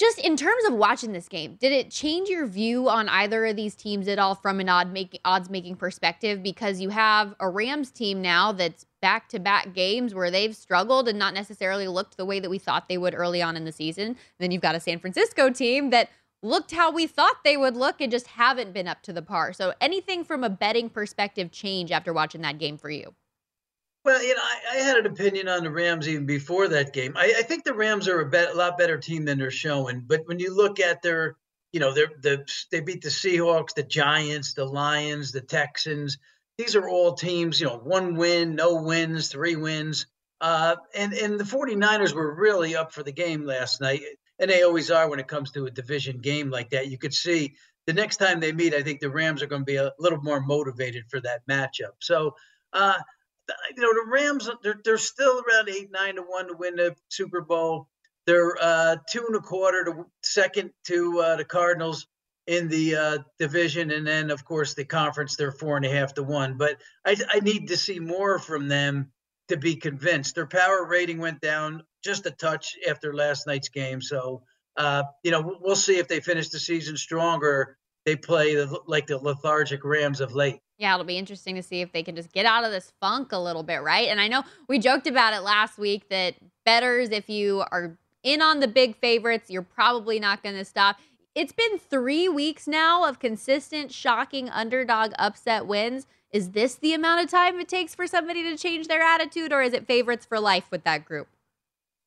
just 0.00 0.18
in 0.18 0.34
terms 0.34 0.64
of 0.64 0.72
watching 0.72 1.12
this 1.12 1.28
game, 1.28 1.58
did 1.60 1.72
it 1.72 1.90
change 1.90 2.30
your 2.30 2.46
view 2.46 2.88
on 2.88 3.10
either 3.10 3.44
of 3.44 3.54
these 3.54 3.74
teams 3.74 4.08
at 4.08 4.18
all 4.18 4.34
from 4.34 4.58
an 4.58 4.68
odd 4.70 4.90
making 4.90 5.20
odds 5.26 5.50
making 5.50 5.76
perspective? 5.76 6.42
Because 6.42 6.80
you 6.80 6.88
have 6.88 7.34
a 7.38 7.50
Rams 7.50 7.90
team 7.90 8.22
now 8.22 8.50
that's 8.50 8.86
back 9.02 9.28
to 9.28 9.38
back 9.38 9.74
games 9.74 10.14
where 10.14 10.30
they've 10.30 10.56
struggled 10.56 11.06
and 11.06 11.18
not 11.18 11.34
necessarily 11.34 11.86
looked 11.86 12.16
the 12.16 12.24
way 12.24 12.40
that 12.40 12.48
we 12.48 12.58
thought 12.58 12.88
they 12.88 12.96
would 12.96 13.14
early 13.14 13.42
on 13.42 13.58
in 13.58 13.66
the 13.66 13.72
season. 13.72 14.06
And 14.06 14.16
then 14.38 14.50
you've 14.50 14.62
got 14.62 14.74
a 14.74 14.80
San 14.80 14.98
Francisco 14.98 15.50
team 15.50 15.90
that 15.90 16.08
looked 16.42 16.72
how 16.72 16.90
we 16.90 17.06
thought 17.06 17.44
they 17.44 17.56
would 17.56 17.76
look 17.76 18.00
and 18.00 18.10
just 18.10 18.26
haven't 18.28 18.72
been 18.72 18.88
up 18.88 19.02
to 19.02 19.12
the 19.12 19.22
par. 19.22 19.52
So 19.52 19.74
anything 19.80 20.24
from 20.24 20.44
a 20.44 20.50
betting 20.50 20.88
perspective 20.88 21.50
change 21.50 21.92
after 21.92 22.12
watching 22.12 22.40
that 22.42 22.58
game 22.58 22.78
for 22.78 22.90
you? 22.90 23.14
Well, 24.04 24.22
you 24.22 24.34
know, 24.34 24.42
I, 24.42 24.78
I, 24.78 24.80
had 24.80 24.96
an 24.96 25.06
opinion 25.06 25.46
on 25.48 25.62
the 25.62 25.70
Rams 25.70 26.08
even 26.08 26.24
before 26.24 26.68
that 26.68 26.94
game. 26.94 27.12
I, 27.16 27.34
I 27.38 27.42
think 27.42 27.64
the 27.64 27.74
Rams 27.74 28.08
are 28.08 28.20
a, 28.20 28.26
bet, 28.26 28.54
a 28.54 28.56
lot 28.56 28.78
better 28.78 28.96
team 28.96 29.26
than 29.26 29.38
they're 29.38 29.50
showing. 29.50 30.04
But 30.06 30.22
when 30.24 30.38
you 30.38 30.56
look 30.56 30.80
at 30.80 31.02
their, 31.02 31.36
you 31.72 31.80
know, 31.80 31.92
they're, 31.92 32.10
the, 32.22 32.46
they 32.70 32.80
beat 32.80 33.02
the 33.02 33.10
Seahawks, 33.10 33.74
the 33.74 33.82
Giants, 33.82 34.54
the 34.54 34.64
Lions, 34.64 35.32
the 35.32 35.42
Texans. 35.42 36.16
These 36.56 36.76
are 36.76 36.88
all 36.88 37.12
teams, 37.12 37.60
you 37.60 37.66
know, 37.66 37.76
one 37.76 38.16
win, 38.16 38.54
no 38.54 38.82
wins, 38.82 39.28
three 39.28 39.56
wins. 39.56 40.06
Uh, 40.40 40.76
and, 40.94 41.12
and 41.12 41.38
the 41.38 41.44
49ers 41.44 42.14
were 42.14 42.34
really 42.34 42.74
up 42.74 42.92
for 42.92 43.02
the 43.02 43.12
game 43.12 43.44
last 43.44 43.82
night. 43.82 44.00
And 44.40 44.50
they 44.50 44.62
always 44.62 44.90
are 44.90 45.08
when 45.08 45.20
it 45.20 45.28
comes 45.28 45.52
to 45.52 45.66
a 45.66 45.70
division 45.70 46.18
game 46.18 46.50
like 46.50 46.70
that. 46.70 46.88
You 46.88 46.98
could 46.98 47.14
see 47.14 47.54
the 47.86 47.92
next 47.92 48.16
time 48.16 48.40
they 48.40 48.52
meet, 48.52 48.74
I 48.74 48.82
think 48.82 49.00
the 49.00 49.10
Rams 49.10 49.42
are 49.42 49.46
going 49.46 49.62
to 49.62 49.66
be 49.66 49.76
a 49.76 49.92
little 49.98 50.20
more 50.22 50.40
motivated 50.40 51.04
for 51.08 51.20
that 51.20 51.46
matchup. 51.48 51.94
So, 52.00 52.34
uh, 52.72 52.94
you 53.76 53.82
know, 53.82 53.92
the 53.92 54.10
Rams, 54.10 54.48
they're, 54.62 54.80
they're 54.84 54.98
still 54.98 55.42
around 55.42 55.68
eight, 55.68 55.90
nine 55.92 56.16
to 56.16 56.22
one 56.22 56.48
to 56.48 56.54
win 56.54 56.76
the 56.76 56.94
Super 57.08 57.40
Bowl. 57.40 57.88
They're 58.26 58.56
uh, 58.60 58.96
two 59.10 59.24
and 59.26 59.36
a 59.36 59.40
quarter 59.40 59.84
to 59.84 60.06
second 60.22 60.70
to 60.86 61.20
uh, 61.20 61.36
the 61.36 61.44
Cardinals 61.44 62.06
in 62.46 62.68
the 62.68 62.96
uh, 62.96 63.18
division, 63.38 63.90
and 63.90 64.06
then 64.06 64.30
of 64.30 64.44
course 64.44 64.74
the 64.74 64.84
conference. 64.84 65.36
They're 65.36 65.52
four 65.52 65.76
and 65.76 65.86
a 65.86 65.90
half 65.90 66.14
to 66.14 66.22
one. 66.22 66.56
But 66.56 66.76
I, 67.04 67.16
I 67.32 67.40
need 67.40 67.68
to 67.68 67.76
see 67.76 67.98
more 67.98 68.38
from 68.38 68.68
them 68.68 69.12
to 69.48 69.56
be 69.56 69.76
convinced. 69.76 70.34
Their 70.34 70.46
power 70.46 70.84
rating 70.84 71.18
went 71.18 71.40
down 71.40 71.82
just 72.02 72.26
a 72.26 72.30
touch 72.30 72.76
after 72.88 73.14
last 73.14 73.46
night's 73.46 73.68
game. 73.68 74.00
So 74.00 74.42
uh, 74.76 75.04
you 75.22 75.30
know, 75.30 75.58
we'll 75.60 75.76
see 75.76 75.98
if 75.98 76.08
they 76.08 76.20
finish 76.20 76.48
the 76.48 76.58
season 76.58 76.96
stronger. 76.96 77.76
They 78.06 78.16
play 78.16 78.56
like 78.86 79.06
the 79.06 79.18
lethargic 79.18 79.84
Rams 79.84 80.20
of 80.20 80.34
late. 80.34 80.60
Yeah, 80.78 80.94
it'll 80.94 81.04
be 81.04 81.18
interesting 81.18 81.54
to 81.56 81.62
see 81.62 81.82
if 81.82 81.92
they 81.92 82.02
can 82.02 82.16
just 82.16 82.32
get 82.32 82.46
out 82.46 82.64
of 82.64 82.72
this 82.72 82.92
funk 82.98 83.32
a 83.32 83.38
little 83.38 83.62
bit, 83.62 83.82
right? 83.82 84.08
And 84.08 84.20
I 84.20 84.28
know 84.28 84.42
we 84.68 84.78
joked 84.78 85.06
about 85.06 85.34
it 85.34 85.40
last 85.40 85.78
week 85.78 86.08
that 86.08 86.36
bettors, 86.64 87.10
if 87.10 87.28
you 87.28 87.62
are 87.70 87.98
in 88.22 88.40
on 88.40 88.60
the 88.60 88.68
big 88.68 88.96
favorites, 88.96 89.50
you're 89.50 89.60
probably 89.60 90.18
not 90.18 90.42
going 90.42 90.56
to 90.56 90.64
stop. 90.64 90.96
It's 91.34 91.52
been 91.52 91.78
three 91.78 92.28
weeks 92.28 92.66
now 92.66 93.06
of 93.06 93.18
consistent, 93.18 93.92
shocking 93.92 94.48
underdog 94.48 95.12
upset 95.18 95.66
wins. 95.66 96.06
Is 96.32 96.52
this 96.52 96.76
the 96.76 96.94
amount 96.94 97.22
of 97.22 97.30
time 97.30 97.60
it 97.60 97.68
takes 97.68 97.94
for 97.94 98.06
somebody 98.06 98.42
to 98.44 98.56
change 98.56 98.88
their 98.88 99.02
attitude, 99.02 99.52
or 99.52 99.60
is 99.60 99.74
it 99.74 99.86
favorites 99.86 100.24
for 100.24 100.40
life 100.40 100.64
with 100.70 100.84
that 100.84 101.04
group? 101.04 101.28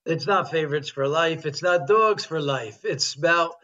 It's 0.06 0.28
not 0.28 0.52
favorites 0.52 0.90
for 0.90 1.08
life. 1.08 1.46
It's 1.46 1.64
not 1.64 1.88
dogs 1.88 2.26
for 2.26 2.42
life. 2.42 2.84
It's 2.84 3.16
about 3.16 3.56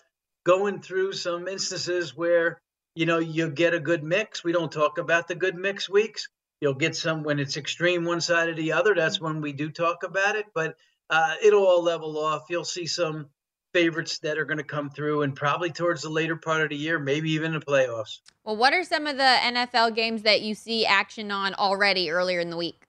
going 0.46 0.82
through 0.82 1.14
some 1.14 1.48
instances 1.48 2.16
where 2.16 2.62
you 3.00 3.06
know, 3.06 3.20
you 3.20 3.50
get 3.50 3.74
a 3.74 3.80
good 3.80 4.04
mix. 4.04 4.44
We 4.44 4.52
don't 4.52 4.72
talk 4.72 4.98
about 4.98 5.30
the 5.30 5.36
good 5.36 5.56
mix 5.56 5.90
weeks. 5.90 6.28
You'll 6.60 6.74
get 6.74 6.98
some 6.98 7.24
when 7.24 7.40
it's 7.40 7.56
extreme 7.56 8.04
one 8.04 8.20
side 8.20 8.50
or 8.50 8.56
the 8.56 8.74
other. 8.74 8.94
That's 8.94 9.22
when 9.22 9.40
we 9.40 9.54
do 9.54 9.70
talk 9.70 10.04
about 10.04 10.36
it, 10.36 10.48
but 10.54 10.76
uh, 11.10 11.36
it'll 11.42 11.66
all 11.66 11.82
level 11.82 12.18
off. 12.18 12.48
You'll 12.50 12.66
see 12.66 12.88
some 12.88 13.28
favorites 13.74 14.20
that 14.20 14.38
are 14.38 14.44
going 14.44 14.58
to 14.58 14.66
come 14.66 14.90
through 14.90 15.22
and 15.22 15.34
probably 15.36 15.70
towards 15.70 16.02
the 16.02 16.10
later 16.10 16.36
part 16.36 16.62
of 16.62 16.70
the 16.70 16.76
year, 16.76 17.00
maybe 17.00 17.32
even 17.32 17.54
the 17.54 17.60
playoffs. 17.60 18.20
Well, 18.44 18.58
what 18.58 18.74
are 18.74 18.84
some 18.84 19.08
of 19.08 19.16
the 19.16 19.38
NFL 19.44 19.96
games 19.96 20.24
that 20.24 20.42
you 20.42 20.54
see 20.54 20.86
action 20.86 21.32
on 21.32 21.54
already 21.54 22.12
earlier 22.12 22.42
in 22.42 22.50
the 22.50 22.58
week? 22.58 22.84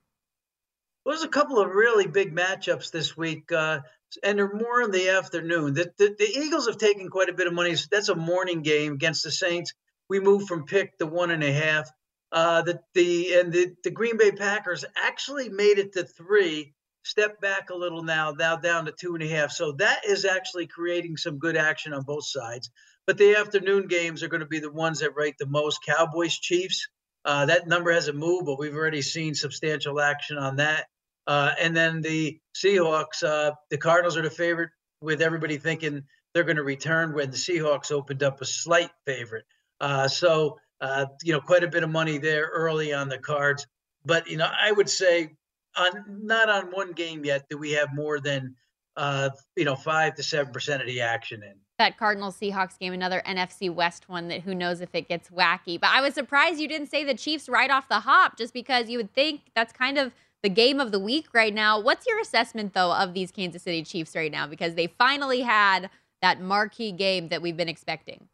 There's 1.11 1.25
a 1.25 1.29
couple 1.29 1.59
of 1.59 1.71
really 1.71 2.07
big 2.07 2.35
matchups 2.35 2.93
this 2.93 3.17
week, 3.17 3.51
uh, 3.51 3.81
and 4.23 4.39
they're 4.39 4.53
more 4.53 4.83
in 4.83 4.93
the 4.93 5.11
afternoon. 5.11 5.75
The, 5.75 5.93
the, 5.99 6.15
the 6.17 6.39
Eagles 6.39 6.69
have 6.69 6.79
taken 6.79 7.09
quite 7.09 7.29
a 7.29 7.33
bit 7.33 7.49
of 7.49 7.53
money. 7.53 7.75
That's 7.91 8.09
a 8.09 8.15
morning 8.15 8.63
game 8.63 8.93
against 8.93 9.25
the 9.25 9.31
Saints 9.31 9.73
we 10.11 10.21
moved 10.21 10.49
from 10.49 10.67
pick 10.67 10.99
to 10.99 11.07
one 11.07 11.31
and 11.31 11.43
a 11.43 11.53
half. 11.53 11.91
Uh, 12.33 12.63
the 12.63 12.81
the 12.95 13.35
and 13.35 13.53
the, 13.53 13.75
the 13.83 13.91
Green 13.91 14.19
Bay 14.19 14.33
Packers 14.33 14.85
actually 15.03 15.49
made 15.49 15.79
it 15.79 15.95
to 15.95 16.05
three, 16.05 16.75
step 17.05 17.41
back 17.41 17.71
a 17.71 17.75
little 17.75 18.03
now, 18.03 18.33
now 18.33 18.57
down 18.57 18.85
to 18.85 18.93
two 18.93 19.15
and 19.15 19.23
a 19.23 19.29
half. 19.29 19.53
So 19.53 19.73
that 19.73 20.05
is 20.07 20.25
actually 20.25 20.67
creating 20.67 21.17
some 21.17 21.39
good 21.39 21.57
action 21.57 21.95
on 21.95 22.03
both 22.03 22.27
sides. 22.27 22.71
But 23.07 23.19
the 23.19 23.37
afternoon 23.37 23.87
games 23.87 24.23
are 24.23 24.29
going 24.29 24.41
to 24.41 24.47
be 24.47 24.61
the 24.61 24.71
ones 24.71 25.01
that 25.01 25.17
rate 25.17 25.37
the 25.39 25.47
most. 25.47 25.81
Cowboys 25.87 26.39
Chiefs. 26.39 26.89
Uh, 27.25 27.47
that 27.47 27.69
number 27.69 27.93
hasn't 27.93 28.17
moved, 28.17 28.47
but 28.47 28.59
we've 28.59 28.75
already 28.75 29.03
seen 29.03 29.35
substantial 29.35 30.01
action 30.01 30.39
on 30.39 30.57
that. 30.57 30.87
Uh, 31.31 31.53
and 31.61 31.77
then 31.77 32.01
the 32.01 32.37
Seahawks, 32.57 33.23
uh, 33.23 33.53
the 33.71 33.79
Cardinals 33.79 34.17
are 34.17 34.23
the 34.23 34.29
favorite, 34.31 34.71
with 35.01 35.23
everybody 35.23 35.59
thinking 35.59 36.03
they're 36.35 36.43
going 36.43 36.57
to 36.57 36.65
return 36.65 37.15
when 37.15 37.31
the 37.31 37.37
Seahawks 37.37 37.93
opened 37.93 38.25
up 38.25 38.41
a 38.41 38.45
slight 38.45 38.91
favorite. 39.07 39.45
Uh, 39.81 40.09
so, 40.09 40.59
uh, 40.81 41.07
you 41.23 41.33
know, 41.33 41.41
quite 41.41 41.63
a 41.63 41.69
bit 41.69 41.85
of 41.85 41.91
money 41.91 42.19
there 42.19 42.51
early 42.53 42.93
on 42.93 43.09
the 43.09 43.17
cards. 43.17 43.65
But, 44.05 44.29
you 44.29 44.39
know, 44.39 44.51
I 44.53 44.73
would 44.73 44.91
say 44.91 45.37
on 45.77 46.05
not 46.09 46.49
on 46.49 46.73
one 46.73 46.91
game 46.91 47.25
yet 47.25 47.45
do 47.49 47.57
we 47.57 47.71
have 47.73 47.95
more 47.95 48.19
than, 48.19 48.57
uh, 48.97 49.31
you 49.55 49.65
know, 49.65 49.77
five 49.77 50.17
to 50.17 50.23
7% 50.23 50.81
of 50.81 50.87
the 50.89 51.01
action 51.01 51.45
in. 51.45 51.55
That 51.79 51.97
Cardinals 51.97 52.41
Seahawks 52.41 52.77
game, 52.77 52.93
another 52.93 53.23
NFC 53.25 53.73
West 53.73 54.09
one 54.09 54.27
that 54.29 54.41
who 54.41 54.53
knows 54.53 54.81
if 54.81 54.93
it 54.95 55.07
gets 55.07 55.31
wacky. 55.31 55.81
But 55.81 55.91
I 55.91 56.01
was 56.01 56.13
surprised 56.13 56.59
you 56.59 56.67
didn't 56.67 56.91
say 56.91 57.05
the 57.05 57.15
Chiefs 57.15 57.49
right 57.49 57.71
off 57.71 57.89
the 57.89 58.01
hop 58.01 58.37
just 58.37 58.53
because 58.53 58.91
you 58.91 58.99
would 58.99 59.15
think 59.15 59.43
that's 59.55 59.73
kind 59.73 59.97
of 59.97 60.13
the 60.43 60.49
game 60.49 60.81
of 60.81 60.93
the 60.93 60.99
week 60.99 61.27
right 61.33 61.53
now. 61.53 61.81
What's 61.81 62.07
your 62.07 62.21
assessment, 62.21 62.75
though, 62.75 62.93
of 62.93 63.15
these 63.15 63.31
Kansas 63.31 63.63
City 63.63 63.83
Chiefs 63.83 64.17
right 64.17 64.33
now? 64.33 64.47
Because 64.47 64.75
they 64.75 64.87
finally 64.87 65.41
had 65.41 65.91
that 66.23 66.41
marquee 66.41 66.93
game 66.93 67.29
that 67.29 67.43
we've 67.43 67.57
been 67.57 67.69
expecting. 67.69 68.29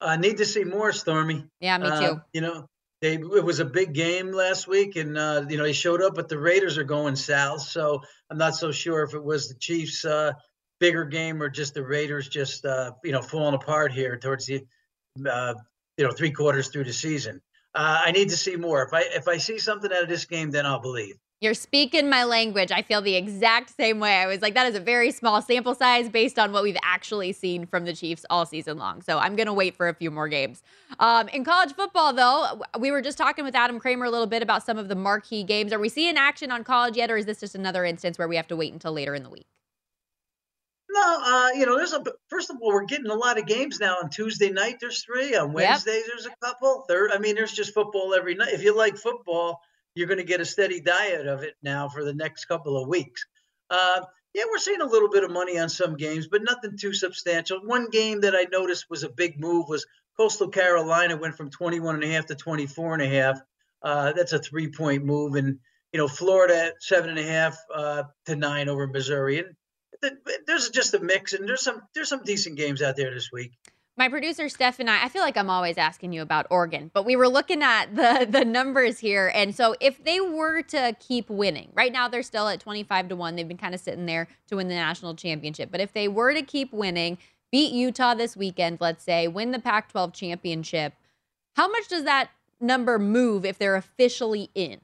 I 0.00 0.16
need 0.16 0.36
to 0.38 0.44
see 0.44 0.64
more, 0.64 0.92
Stormy. 0.92 1.44
Yeah, 1.60 1.78
me 1.78 1.88
too. 1.88 1.92
Uh, 1.92 2.18
you 2.32 2.40
know, 2.40 2.66
they, 3.00 3.14
it 3.14 3.44
was 3.44 3.60
a 3.60 3.64
big 3.64 3.92
game 3.92 4.32
last 4.32 4.68
week, 4.68 4.96
and 4.96 5.16
uh, 5.16 5.44
you 5.48 5.56
know 5.56 5.64
he 5.64 5.72
showed 5.72 6.02
up, 6.02 6.14
but 6.14 6.28
the 6.28 6.38
Raiders 6.38 6.78
are 6.78 6.84
going 6.84 7.16
south. 7.16 7.62
So 7.62 8.02
I'm 8.30 8.38
not 8.38 8.54
so 8.54 8.70
sure 8.70 9.02
if 9.02 9.14
it 9.14 9.22
was 9.22 9.48
the 9.48 9.54
Chiefs' 9.54 10.04
uh, 10.04 10.32
bigger 10.80 11.04
game 11.04 11.42
or 11.42 11.48
just 11.48 11.74
the 11.74 11.84
Raiders 11.84 12.28
just 12.28 12.64
uh, 12.64 12.92
you 13.04 13.12
know 13.12 13.22
falling 13.22 13.54
apart 13.54 13.92
here 13.92 14.16
towards 14.16 14.46
the 14.46 14.64
uh, 15.28 15.54
you 15.96 16.04
know 16.04 16.12
three 16.12 16.30
quarters 16.30 16.68
through 16.68 16.84
the 16.84 16.92
season. 16.92 17.40
I 17.74 18.12
need 18.12 18.30
to 18.30 18.36
see 18.36 18.56
more. 18.56 18.82
If 18.82 18.92
I 18.92 19.02
if 19.14 19.28
I 19.28 19.38
see 19.38 19.58
something 19.58 19.92
out 19.92 20.02
of 20.02 20.08
this 20.08 20.24
game, 20.24 20.50
then 20.50 20.66
I'll 20.66 20.80
believe. 20.80 21.16
You're 21.40 21.54
speaking 21.54 22.10
my 22.10 22.24
language. 22.24 22.72
I 22.72 22.82
feel 22.82 23.00
the 23.00 23.14
exact 23.14 23.76
same 23.76 24.00
way. 24.00 24.16
I 24.16 24.26
was 24.26 24.42
like, 24.42 24.54
that 24.54 24.66
is 24.66 24.74
a 24.74 24.80
very 24.80 25.12
small 25.12 25.40
sample 25.40 25.72
size 25.72 26.08
based 26.08 26.36
on 26.36 26.50
what 26.50 26.64
we've 26.64 26.76
actually 26.82 27.32
seen 27.32 27.64
from 27.64 27.84
the 27.84 27.92
Chiefs 27.92 28.26
all 28.28 28.44
season 28.44 28.76
long. 28.76 29.02
So 29.02 29.18
I'm 29.18 29.36
going 29.36 29.46
to 29.46 29.52
wait 29.52 29.76
for 29.76 29.88
a 29.88 29.94
few 29.94 30.10
more 30.10 30.26
games. 30.26 30.64
Um, 30.98 31.28
in 31.28 31.44
college 31.44 31.74
football, 31.74 32.12
though, 32.12 32.60
we 32.80 32.90
were 32.90 33.00
just 33.00 33.16
talking 33.18 33.44
with 33.44 33.54
Adam 33.54 33.78
Kramer 33.78 34.06
a 34.06 34.10
little 34.10 34.26
bit 34.26 34.42
about 34.42 34.64
some 34.64 34.78
of 34.78 34.88
the 34.88 34.96
marquee 34.96 35.44
games. 35.44 35.72
Are 35.72 35.78
we 35.78 35.88
seeing 35.88 36.16
action 36.16 36.50
on 36.50 36.64
college 36.64 36.96
yet, 36.96 37.08
or 37.08 37.16
is 37.16 37.26
this 37.26 37.38
just 37.38 37.54
another 37.54 37.84
instance 37.84 38.18
where 38.18 38.26
we 38.26 38.34
have 38.34 38.48
to 38.48 38.56
wait 38.56 38.72
until 38.72 38.92
later 38.92 39.14
in 39.14 39.22
the 39.22 39.30
week? 39.30 39.46
No, 40.90 41.20
uh, 41.22 41.48
you 41.54 41.66
know, 41.66 41.76
there's 41.76 41.92
a 41.92 42.02
first 42.28 42.50
of 42.50 42.56
all, 42.60 42.68
we're 42.68 42.84
getting 42.84 43.10
a 43.10 43.14
lot 43.14 43.38
of 43.38 43.46
games 43.46 43.78
now 43.78 43.96
on 44.02 44.08
Tuesday 44.08 44.50
night. 44.50 44.78
There's 44.80 45.04
three 45.04 45.36
on 45.36 45.52
Wednesdays. 45.52 46.04
There's 46.06 46.26
a 46.26 46.34
couple. 46.42 46.84
Third, 46.88 47.10
I 47.12 47.18
mean, 47.18 47.34
there's 47.34 47.52
just 47.52 47.74
football 47.74 48.14
every 48.14 48.34
night. 48.34 48.54
If 48.54 48.62
you 48.62 48.76
like 48.76 48.96
football, 48.96 49.60
you're 49.94 50.06
going 50.06 50.18
to 50.18 50.24
get 50.24 50.40
a 50.40 50.46
steady 50.46 50.80
diet 50.80 51.26
of 51.26 51.42
it 51.42 51.54
now 51.62 51.88
for 51.88 52.04
the 52.04 52.14
next 52.14 52.46
couple 52.46 52.80
of 52.80 52.88
weeks. 52.88 53.26
Uh, 53.68 54.00
yeah, 54.34 54.44
we're 54.50 54.58
seeing 54.58 54.80
a 54.80 54.86
little 54.86 55.10
bit 55.10 55.24
of 55.24 55.30
money 55.30 55.58
on 55.58 55.68
some 55.68 55.96
games, 55.96 56.28
but 56.28 56.42
nothing 56.42 56.76
too 56.78 56.92
substantial. 56.92 57.60
One 57.64 57.90
game 57.90 58.20
that 58.20 58.34
I 58.34 58.46
noticed 58.50 58.86
was 58.88 59.02
a 59.02 59.08
big 59.08 59.40
move 59.40 59.68
was 59.68 59.86
Coastal 60.16 60.48
Carolina 60.48 61.16
went 61.16 61.36
from 61.36 61.50
21 61.50 61.96
and 61.96 62.04
a 62.04 62.08
half 62.08 62.26
to 62.26 62.34
24 62.34 62.94
and 62.94 63.02
a 63.02 63.08
half. 63.08 63.40
Uh, 63.82 64.12
that's 64.12 64.32
a 64.32 64.38
three 64.38 64.68
point 64.68 65.04
move, 65.04 65.34
and 65.34 65.58
you 65.92 65.98
know 65.98 66.08
Florida 66.08 66.66
at 66.66 66.82
seven 66.82 67.10
and 67.10 67.18
a 67.18 67.22
half 67.22 67.56
uh, 67.72 68.02
to 68.26 68.34
nine 68.34 68.68
over 68.68 68.86
Missouri, 68.86 69.38
and 69.38 69.54
there's 70.46 70.70
just 70.70 70.94
a 70.94 71.00
mix, 71.00 71.32
and 71.32 71.48
there's 71.48 71.62
some 71.62 71.82
there's 71.94 72.08
some 72.08 72.22
decent 72.24 72.56
games 72.56 72.82
out 72.82 72.96
there 72.96 73.12
this 73.12 73.30
week. 73.32 73.52
My 73.96 74.08
producer 74.08 74.48
Steph 74.48 74.78
and 74.78 74.88
I, 74.88 75.06
I 75.06 75.08
feel 75.08 75.22
like 75.22 75.36
I'm 75.36 75.50
always 75.50 75.76
asking 75.76 76.12
you 76.12 76.22
about 76.22 76.46
Oregon, 76.50 76.90
but 76.94 77.04
we 77.04 77.16
were 77.16 77.28
looking 77.28 77.62
at 77.62 77.94
the 77.96 78.26
the 78.30 78.44
numbers 78.44 78.98
here, 78.98 79.30
and 79.34 79.54
so 79.54 79.74
if 79.80 80.02
they 80.02 80.20
were 80.20 80.62
to 80.62 80.96
keep 81.00 81.28
winning, 81.28 81.70
right 81.74 81.92
now 81.92 82.08
they're 82.08 82.22
still 82.22 82.48
at 82.48 82.60
25 82.60 83.08
to 83.08 83.16
one. 83.16 83.36
They've 83.36 83.48
been 83.48 83.56
kind 83.56 83.74
of 83.74 83.80
sitting 83.80 84.06
there 84.06 84.28
to 84.48 84.56
win 84.56 84.68
the 84.68 84.74
national 84.74 85.14
championship, 85.14 85.70
but 85.70 85.80
if 85.80 85.92
they 85.92 86.08
were 86.08 86.32
to 86.32 86.42
keep 86.42 86.72
winning, 86.72 87.18
beat 87.50 87.72
Utah 87.72 88.14
this 88.14 88.36
weekend, 88.36 88.78
let's 88.80 89.02
say, 89.02 89.26
win 89.26 89.52
the 89.52 89.58
Pac-12 89.58 90.12
championship, 90.12 90.94
how 91.56 91.68
much 91.68 91.88
does 91.88 92.04
that 92.04 92.30
number 92.60 92.98
move 92.98 93.44
if 93.44 93.58
they're 93.58 93.76
officially 93.76 94.50
in? 94.54 94.80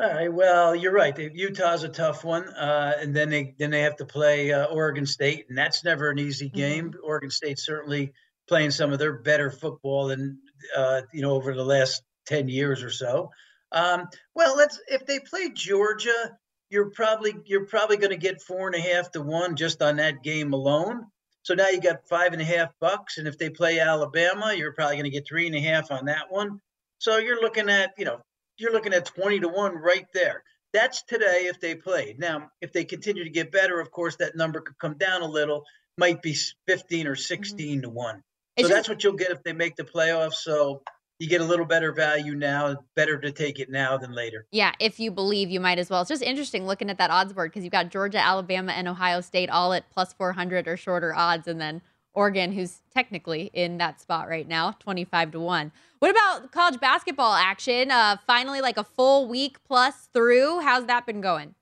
All 0.00 0.08
right. 0.08 0.32
Well, 0.32 0.76
you're 0.76 0.92
right. 0.92 1.18
Utah's 1.18 1.82
a 1.82 1.88
tough 1.88 2.22
one, 2.22 2.48
uh, 2.50 2.94
and 3.00 3.14
then 3.14 3.30
they 3.30 3.56
then 3.58 3.70
they 3.70 3.80
have 3.80 3.96
to 3.96 4.04
play 4.04 4.52
uh, 4.52 4.66
Oregon 4.66 5.04
State, 5.04 5.46
and 5.48 5.58
that's 5.58 5.82
never 5.82 6.10
an 6.10 6.20
easy 6.20 6.48
game. 6.48 6.90
Mm-hmm. 6.90 7.00
Oregon 7.02 7.30
State 7.30 7.58
certainly 7.58 8.12
playing 8.48 8.70
some 8.70 8.92
of 8.92 9.00
their 9.00 9.18
better 9.18 9.50
football 9.50 10.06
than 10.06 10.38
uh, 10.76 11.02
you 11.12 11.22
know 11.22 11.32
over 11.32 11.52
the 11.52 11.64
last 11.64 12.04
ten 12.26 12.48
years 12.48 12.84
or 12.84 12.90
so. 12.90 13.30
Um, 13.72 14.08
well, 14.36 14.56
let's 14.56 14.80
if 14.86 15.04
they 15.04 15.18
play 15.18 15.50
Georgia, 15.52 16.38
you're 16.70 16.90
probably 16.90 17.34
you're 17.44 17.66
probably 17.66 17.96
going 17.96 18.10
to 18.10 18.16
get 18.16 18.40
four 18.40 18.68
and 18.68 18.76
a 18.76 18.80
half 18.80 19.10
to 19.12 19.20
one 19.20 19.56
just 19.56 19.82
on 19.82 19.96
that 19.96 20.22
game 20.22 20.52
alone. 20.52 21.06
So 21.42 21.54
now 21.54 21.70
you 21.70 21.80
got 21.80 22.08
five 22.08 22.32
and 22.32 22.42
a 22.42 22.44
half 22.44 22.70
bucks, 22.80 23.18
and 23.18 23.26
if 23.26 23.36
they 23.36 23.50
play 23.50 23.80
Alabama, 23.80 24.54
you're 24.54 24.74
probably 24.74 24.94
going 24.94 25.04
to 25.04 25.10
get 25.10 25.26
three 25.26 25.48
and 25.48 25.56
a 25.56 25.60
half 25.60 25.90
on 25.90 26.04
that 26.04 26.30
one. 26.30 26.60
So 26.98 27.16
you're 27.16 27.40
looking 27.40 27.68
at 27.68 27.94
you 27.98 28.04
know 28.04 28.20
you're 28.58 28.72
looking 28.72 28.92
at 28.92 29.06
20 29.06 29.40
to 29.40 29.48
1 29.48 29.74
right 29.74 30.06
there. 30.12 30.42
That's 30.72 31.02
today 31.04 31.46
if 31.46 31.60
they 31.60 31.74
played. 31.74 32.18
Now, 32.18 32.50
if 32.60 32.72
they 32.72 32.84
continue 32.84 33.24
to 33.24 33.30
get 33.30 33.50
better, 33.50 33.80
of 33.80 33.90
course, 33.90 34.16
that 34.16 34.36
number 34.36 34.60
could 34.60 34.78
come 34.78 34.98
down 34.98 35.22
a 35.22 35.26
little, 35.26 35.64
might 35.96 36.20
be 36.20 36.36
15 36.66 37.06
or 37.06 37.16
16 37.16 37.66
mm-hmm. 37.66 37.80
to 37.82 37.88
1. 37.88 38.14
So 38.16 38.20
it's 38.56 38.68
that's 38.68 38.88
what 38.88 39.02
you'll 39.02 39.14
get 39.14 39.30
if 39.30 39.42
they 39.44 39.52
make 39.52 39.76
the 39.76 39.84
playoffs. 39.84 40.34
So 40.34 40.82
you 41.18 41.28
get 41.28 41.40
a 41.40 41.44
little 41.44 41.64
better 41.64 41.92
value 41.92 42.34
now. 42.34 42.76
Better 42.96 43.18
to 43.18 43.32
take 43.32 43.60
it 43.60 43.70
now 43.70 43.96
than 43.96 44.12
later. 44.12 44.46
Yeah, 44.50 44.72
if 44.78 45.00
you 45.00 45.10
believe, 45.10 45.48
you 45.48 45.60
might 45.60 45.78
as 45.78 45.90
well. 45.90 46.02
It's 46.02 46.08
just 46.08 46.22
interesting 46.22 46.66
looking 46.66 46.90
at 46.90 46.98
that 46.98 47.10
odds 47.10 47.32
board 47.32 47.50
because 47.50 47.64
you've 47.64 47.72
got 47.72 47.90
Georgia, 47.90 48.18
Alabama, 48.18 48.72
and 48.72 48.88
Ohio 48.88 49.20
State 49.20 49.48
all 49.48 49.72
at 49.72 49.88
plus 49.90 50.12
400 50.12 50.68
or 50.68 50.76
shorter 50.76 51.14
odds. 51.14 51.48
And 51.48 51.60
then 51.60 51.82
Oregon, 52.18 52.50
who's 52.50 52.80
technically 52.92 53.48
in 53.54 53.78
that 53.78 54.00
spot 54.00 54.28
right 54.28 54.46
now, 54.46 54.72
25 54.80 55.30
to 55.30 55.40
1. 55.40 55.72
What 56.00 56.10
about 56.10 56.50
college 56.50 56.80
basketball 56.80 57.32
action? 57.32 57.92
Uh, 57.92 58.16
finally, 58.26 58.60
like 58.60 58.76
a 58.76 58.82
full 58.82 59.28
week 59.28 59.58
plus 59.64 60.08
through. 60.12 60.58
How's 60.58 60.86
that 60.86 61.06
been 61.06 61.20
going? 61.20 61.54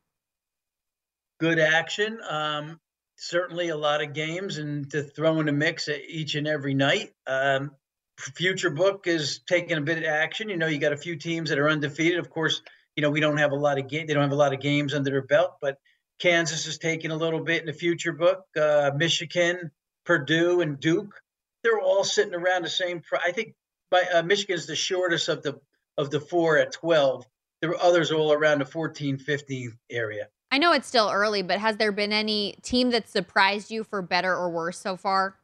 Good 1.38 1.58
action. 1.58 2.18
Um, 2.26 2.80
certainly 3.16 3.68
a 3.68 3.76
lot 3.76 4.02
of 4.02 4.14
games 4.14 4.56
and 4.56 4.90
to 4.92 5.02
throw 5.02 5.40
in 5.40 5.48
a 5.50 5.52
mix 5.52 5.90
each 5.90 6.36
and 6.36 6.48
every 6.48 6.72
night. 6.72 7.12
Um, 7.26 7.72
future 8.18 8.70
book 8.70 9.06
is 9.06 9.40
taking 9.46 9.76
a 9.76 9.82
bit 9.82 9.98
of 9.98 10.04
action. 10.04 10.48
You 10.48 10.56
know, 10.56 10.68
you 10.68 10.78
got 10.78 10.94
a 10.94 10.96
few 10.96 11.16
teams 11.16 11.50
that 11.50 11.58
are 11.58 11.68
undefeated. 11.68 12.18
Of 12.18 12.30
course, 12.30 12.62
you 12.96 13.02
know, 13.02 13.10
we 13.10 13.20
don't 13.20 13.36
have 13.36 13.52
a 13.52 13.56
lot 13.56 13.78
of 13.78 13.88
game. 13.88 14.06
They 14.06 14.14
don't 14.14 14.22
have 14.22 14.32
a 14.32 14.36
lot 14.36 14.54
of 14.54 14.60
games 14.60 14.94
under 14.94 15.10
their 15.10 15.20
belt, 15.20 15.56
but 15.60 15.76
Kansas 16.18 16.66
is 16.66 16.78
taking 16.78 17.10
a 17.10 17.16
little 17.16 17.40
bit 17.40 17.60
in 17.60 17.66
the 17.66 17.74
future 17.74 18.14
book. 18.14 18.44
Uh, 18.58 18.92
Michigan, 18.96 19.70
Purdue 20.06 20.60
and 20.62 20.80
Duke, 20.80 21.20
they're 21.62 21.80
all 21.80 22.04
sitting 22.04 22.34
around 22.34 22.62
the 22.62 22.70
same. 22.70 23.02
I 23.12 23.32
think 23.32 23.54
by, 23.90 24.04
uh, 24.14 24.22
Michigan's 24.22 24.66
the 24.66 24.76
shortest 24.76 25.28
of 25.28 25.42
the 25.42 25.60
of 25.98 26.10
the 26.10 26.20
four 26.20 26.58
at 26.58 26.72
12. 26.72 27.26
There 27.60 27.70
are 27.70 27.82
others 27.82 28.12
all 28.12 28.32
around 28.32 28.60
the 28.60 28.66
14, 28.66 29.16
15 29.18 29.72
area. 29.90 30.28
I 30.50 30.58
know 30.58 30.72
it's 30.72 30.86
still 30.86 31.10
early, 31.10 31.42
but 31.42 31.58
has 31.58 31.78
there 31.78 31.90
been 31.90 32.12
any 32.12 32.56
team 32.62 32.90
that 32.90 33.08
surprised 33.08 33.70
you 33.70 33.82
for 33.82 34.02
better 34.02 34.34
or 34.34 34.50
worse 34.50 34.78
so 34.78 34.96
far? 34.96 35.36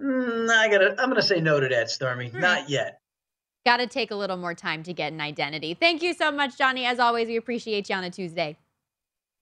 Mm, 0.00 0.48
I 0.48 0.68
gotta. 0.68 0.90
I'm 0.98 1.10
gonna 1.10 1.22
say 1.22 1.40
no 1.40 1.60
to 1.60 1.68
that, 1.68 1.90
Stormy. 1.90 2.30
Right. 2.30 2.40
Not 2.40 2.70
yet. 2.70 3.00
Got 3.66 3.76
to 3.76 3.86
take 3.86 4.10
a 4.10 4.14
little 4.14 4.38
more 4.38 4.54
time 4.54 4.82
to 4.84 4.94
get 4.94 5.12
an 5.12 5.20
identity. 5.20 5.74
Thank 5.74 6.02
you 6.02 6.14
so 6.14 6.32
much, 6.32 6.56
Johnny. 6.56 6.86
As 6.86 6.98
always, 6.98 7.28
we 7.28 7.36
appreciate 7.36 7.90
you 7.90 7.94
on 7.94 8.04
a 8.04 8.10
Tuesday. 8.10 8.56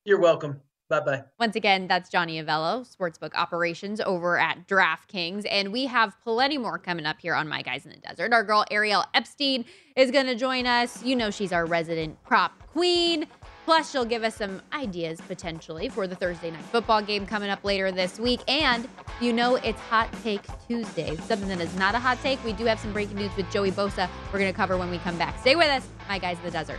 You're 0.04 0.18
welcome. 0.18 0.60
Bye 0.88 1.00
bye. 1.00 1.24
Once 1.38 1.54
again, 1.54 1.86
that's 1.86 2.08
Johnny 2.08 2.42
Avello, 2.42 2.86
Sportsbook 2.88 3.34
Operations 3.34 4.00
over 4.00 4.38
at 4.38 4.66
DraftKings. 4.66 5.44
And 5.50 5.70
we 5.70 5.84
have 5.84 6.18
plenty 6.24 6.56
more 6.56 6.78
coming 6.78 7.04
up 7.04 7.20
here 7.20 7.34
on 7.34 7.46
My 7.46 7.60
Guys 7.60 7.84
in 7.84 7.90
the 7.92 7.98
Desert. 7.98 8.32
Our 8.32 8.42
girl 8.42 8.64
Ariel 8.70 9.04
Epstein 9.12 9.66
is 9.96 10.10
going 10.10 10.26
to 10.26 10.34
join 10.34 10.66
us. 10.66 11.02
You 11.04 11.14
know, 11.14 11.30
she's 11.30 11.52
our 11.52 11.66
resident 11.66 12.22
prop 12.22 12.58
queen. 12.68 13.26
Plus, 13.66 13.90
she'll 13.90 14.06
give 14.06 14.24
us 14.24 14.34
some 14.34 14.62
ideas 14.72 15.20
potentially 15.20 15.90
for 15.90 16.06
the 16.06 16.16
Thursday 16.16 16.50
night 16.50 16.64
football 16.72 17.02
game 17.02 17.26
coming 17.26 17.50
up 17.50 17.62
later 17.64 17.92
this 17.92 18.18
week. 18.18 18.40
And 18.48 18.88
you 19.20 19.34
know, 19.34 19.56
it's 19.56 19.80
Hot 19.90 20.10
Take 20.22 20.46
Tuesday. 20.66 21.16
Something 21.16 21.48
that 21.48 21.60
is 21.60 21.76
not 21.76 21.94
a 21.94 21.98
hot 21.98 22.18
take. 22.22 22.42
We 22.46 22.54
do 22.54 22.64
have 22.64 22.80
some 22.80 22.94
breaking 22.94 23.16
news 23.16 23.36
with 23.36 23.50
Joey 23.50 23.72
Bosa 23.72 24.08
we're 24.32 24.38
going 24.38 24.50
to 24.50 24.56
cover 24.56 24.78
when 24.78 24.90
we 24.90 24.96
come 24.98 25.18
back. 25.18 25.38
Stay 25.40 25.54
with 25.54 25.68
us, 25.68 25.86
My 26.08 26.18
Guys 26.18 26.38
in 26.38 26.44
the 26.44 26.50
Desert. 26.50 26.78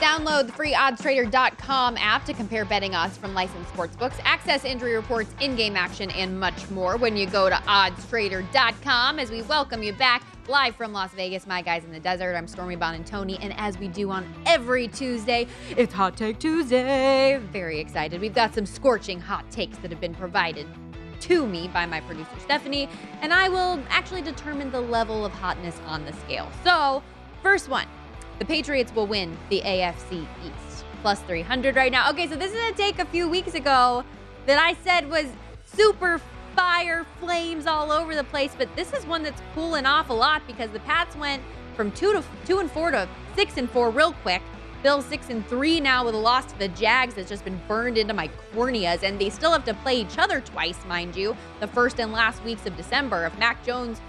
Download 0.00 0.46
the 0.46 0.52
free 0.52 0.72
oddstrader.com 0.72 1.98
app 1.98 2.24
to 2.24 2.32
compare 2.32 2.64
betting 2.64 2.94
odds 2.94 3.18
from 3.18 3.34
licensed 3.34 3.70
sportsbooks, 3.74 4.18
access 4.24 4.64
injury 4.64 4.94
reports, 4.94 5.30
in 5.42 5.56
game 5.56 5.76
action, 5.76 6.10
and 6.12 6.40
much 6.40 6.70
more 6.70 6.96
when 6.96 7.18
you 7.18 7.26
go 7.26 7.50
to 7.50 7.54
oddstrader.com. 7.54 9.18
As 9.18 9.30
we 9.30 9.42
welcome 9.42 9.82
you 9.82 9.92
back 9.92 10.24
live 10.48 10.74
from 10.74 10.94
Las 10.94 11.12
Vegas, 11.12 11.46
my 11.46 11.60
guys 11.60 11.84
in 11.84 11.92
the 11.92 12.00
desert. 12.00 12.34
I'm 12.34 12.48
Stormy 12.48 12.76
Buonantony, 12.76 13.36
and 13.42 13.52
as 13.58 13.76
we 13.76 13.88
do 13.88 14.10
on 14.10 14.26
every 14.46 14.88
Tuesday, 14.88 15.46
it's 15.76 15.92
Hot 15.92 16.16
Take 16.16 16.38
Tuesday. 16.38 17.38
Very 17.52 17.78
excited. 17.78 18.22
We've 18.22 18.34
got 18.34 18.54
some 18.54 18.64
scorching 18.64 19.20
hot 19.20 19.50
takes 19.50 19.76
that 19.78 19.90
have 19.90 20.00
been 20.00 20.14
provided 20.14 20.66
to 21.20 21.46
me 21.46 21.68
by 21.68 21.84
my 21.84 22.00
producer 22.00 22.30
Stephanie, 22.38 22.88
and 23.20 23.34
I 23.34 23.50
will 23.50 23.78
actually 23.90 24.22
determine 24.22 24.70
the 24.70 24.80
level 24.80 25.26
of 25.26 25.32
hotness 25.32 25.78
on 25.86 26.06
the 26.06 26.14
scale. 26.14 26.50
So, 26.64 27.02
first 27.42 27.68
one. 27.68 27.86
The 28.40 28.46
Patriots 28.46 28.94
will 28.94 29.06
win 29.06 29.36
the 29.50 29.60
AFC 29.60 30.26
East. 30.42 30.84
Plus 31.02 31.20
300 31.20 31.76
right 31.76 31.92
now. 31.92 32.08
Okay, 32.10 32.26
so 32.26 32.36
this 32.36 32.52
is 32.52 32.70
a 32.70 32.72
take 32.72 32.98
a 32.98 33.04
few 33.04 33.28
weeks 33.28 33.52
ago 33.52 34.02
that 34.46 34.58
I 34.58 34.72
said 34.82 35.10
was 35.10 35.26
super 35.66 36.22
fire, 36.56 37.04
flames 37.20 37.66
all 37.66 37.92
over 37.92 38.14
the 38.14 38.24
place, 38.24 38.52
but 38.56 38.74
this 38.76 38.94
is 38.94 39.04
one 39.04 39.22
that's 39.22 39.42
cooling 39.54 39.84
off 39.84 40.08
a 40.08 40.14
lot 40.14 40.40
because 40.46 40.70
the 40.70 40.80
Pats 40.80 41.14
went 41.16 41.42
from 41.76 41.92
2 41.92 42.14
to 42.14 42.24
2 42.46 42.60
and 42.60 42.70
4 42.70 42.92
to 42.92 43.08
6 43.36 43.56
and 43.58 43.70
4 43.70 43.90
real 43.90 44.14
quick. 44.14 44.40
Bills 44.82 45.04
6 45.04 45.28
and 45.28 45.46
3 45.46 45.78
now 45.78 46.06
with 46.06 46.14
a 46.14 46.18
loss 46.18 46.50
to 46.50 46.58
the 46.58 46.68
Jags 46.68 47.12
that's 47.12 47.28
just 47.28 47.44
been 47.44 47.60
burned 47.68 47.98
into 47.98 48.14
my 48.14 48.30
corneas 48.54 49.02
and 49.02 49.18
they 49.18 49.28
still 49.28 49.52
have 49.52 49.66
to 49.66 49.74
play 49.74 50.00
each 50.00 50.16
other 50.16 50.40
twice, 50.40 50.78
mind 50.86 51.14
you, 51.14 51.36
the 51.60 51.66
first 51.66 52.00
and 52.00 52.10
last 52.10 52.42
weeks 52.42 52.64
of 52.64 52.74
December. 52.78 53.26
If 53.26 53.38
Mac 53.38 53.62
Jones 53.66 54.00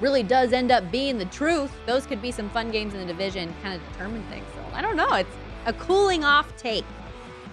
really 0.00 0.22
does 0.22 0.52
end 0.52 0.70
up 0.70 0.90
being 0.90 1.18
the 1.18 1.24
truth, 1.26 1.72
those 1.86 2.06
could 2.06 2.20
be 2.20 2.30
some 2.30 2.50
fun 2.50 2.70
games 2.70 2.94
in 2.94 3.00
the 3.00 3.06
division, 3.06 3.52
kind 3.62 3.80
of 3.80 3.92
determine 3.92 4.22
things. 4.28 4.44
So 4.54 4.74
I 4.74 4.82
don't 4.82 4.96
know. 4.96 5.12
It's 5.14 5.30
a 5.66 5.72
cooling 5.72 6.24
off 6.24 6.56
take. 6.56 6.84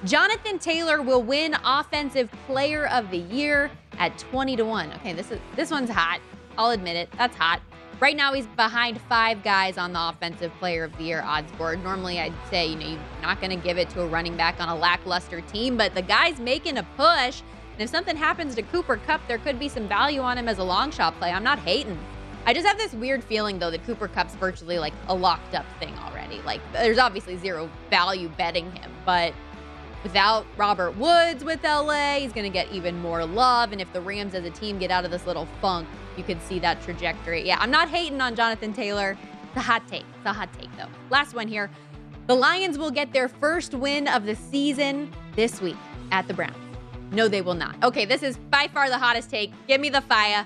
Jonathan 0.06 0.60
Taylor 0.60 1.02
will 1.02 1.24
win 1.24 1.56
Offensive 1.64 2.30
Player 2.46 2.88
of 2.88 3.10
the 3.10 3.20
Year 3.20 3.72
at 4.00 4.18
20 4.18 4.58
to 4.58 4.66
1. 4.66 4.92
Okay, 4.96 5.14
this 5.14 5.32
is 5.32 5.40
this 5.56 5.72
one's 5.72 5.90
hot. 5.90 6.20
I'll 6.58 6.72
admit 6.72 6.98
it. 6.98 7.10
That's 7.18 7.36
hot. 7.36 7.62
Right 8.02 8.18
now 8.18 8.34
he's 8.34 8.48
behind 8.48 9.00
five 9.00 9.44
guys 9.44 9.78
on 9.78 9.94
the 9.94 10.10
Offensive 10.10 10.52
Player 10.60 10.84
of 10.84 10.98
the 10.98 11.06
Year 11.06 11.22
odds 11.26 11.50
board. 11.54 11.82
Normally 11.84 12.20
I'd 12.20 12.34
say, 12.50 12.68
you 12.68 12.76
know, 12.76 12.88
you're 12.88 13.00
not 13.22 13.40
going 13.40 13.58
to 13.58 13.64
give 13.64 13.78
it 13.78 13.90
to 13.92 14.02
a 14.02 14.08
running 14.08 14.36
back 14.36 14.60
on 14.60 14.68
a 14.68 14.76
lackluster 14.76 15.40
team, 15.40 15.78
but 15.78 15.96
the 15.96 16.02
guy's 16.02 16.38
making 16.40 16.78
a 16.78 16.84
push. 16.98 17.42
And 17.72 17.82
if 17.82 17.90
something 17.90 18.18
happens 18.18 18.56
to 18.56 18.62
Cooper 18.62 18.98
Kupp, 18.98 19.26
there 19.30 19.38
could 19.38 19.58
be 19.58 19.70
some 19.70 19.88
value 19.88 20.20
on 20.20 20.38
him 20.38 20.50
as 20.50 20.58
a 20.58 20.64
long 20.64 20.92
shot 20.92 21.18
play. 21.18 21.32
I'm 21.32 21.44
not 21.44 21.60
hating. 21.60 21.98
I 22.46 22.54
just 22.54 22.68
have 22.68 22.78
this 22.78 22.94
weird 22.94 23.24
feeling 23.24 23.60
though 23.60 23.72
that 23.72 23.86
Cooper 23.86 24.08
Kupp's 24.08 24.36
virtually 24.36 24.78
like 24.78 24.94
a 25.08 25.16
locked 25.16 25.56
up 25.56 25.66
thing 25.80 25.94
already. 26.00 26.42
Like 26.42 26.62
there's 26.74 26.98
obviously 26.98 27.38
zero 27.38 27.70
value 27.90 28.30
betting 28.38 28.72
him, 28.72 28.92
but 29.06 29.34
without 30.04 30.46
Robert 30.58 30.98
Woods 30.98 31.44
with 31.44 31.64
LA, 31.64 32.16
he's 32.16 32.34
going 32.34 32.46
to 32.46 32.54
get 32.54 32.70
even 32.72 33.00
more 33.00 33.26
love 33.26 33.72
and 33.72 33.80
if 33.80 33.92
the 33.94 34.02
Rams 34.02 34.34
as 34.36 34.44
a 34.44 34.50
team 34.50 34.78
get 34.78 34.92
out 34.92 35.06
of 35.06 35.12
this 35.12 35.26
little 35.26 35.48
funk, 35.62 35.88
you 36.18 36.24
could 36.24 36.42
see 36.44 36.60
that 36.60 36.82
trajectory. 36.84 37.46
Yeah, 37.46 37.58
I'm 37.60 37.72
not 37.72 37.88
hating 37.88 38.20
on 38.20 38.36
Jonathan 38.36 38.74
Taylor. 38.74 39.18
It's 39.48 39.58
a 39.58 39.62
hot 39.62 39.88
take. 39.88 40.06
It's 40.18 40.26
a 40.26 40.34
hot 40.34 40.50
take 40.60 40.76
though. 40.78 40.90
Last 41.10 41.34
one 41.34 41.48
here. 41.48 41.70
The 42.28 42.36
Lions 42.36 42.78
will 42.78 42.92
get 42.92 43.14
their 43.14 43.28
first 43.28 43.74
win 43.74 44.08
of 44.08 44.26
the 44.26 44.36
season 44.36 45.12
this 45.36 45.62
week 45.62 45.78
at 46.12 46.28
the 46.28 46.34
Browns. 46.34 46.56
No, 47.12 47.28
they 47.28 47.42
will 47.42 47.54
not. 47.54 47.76
Okay, 47.84 48.06
this 48.06 48.24
is 48.24 48.38
by 48.50 48.68
far 48.74 48.90
the 48.90 48.98
hottest 48.98 49.30
take. 49.30 49.52
Give 49.68 49.80
me 49.80 49.90
the 49.90 50.02
fire. 50.02 50.46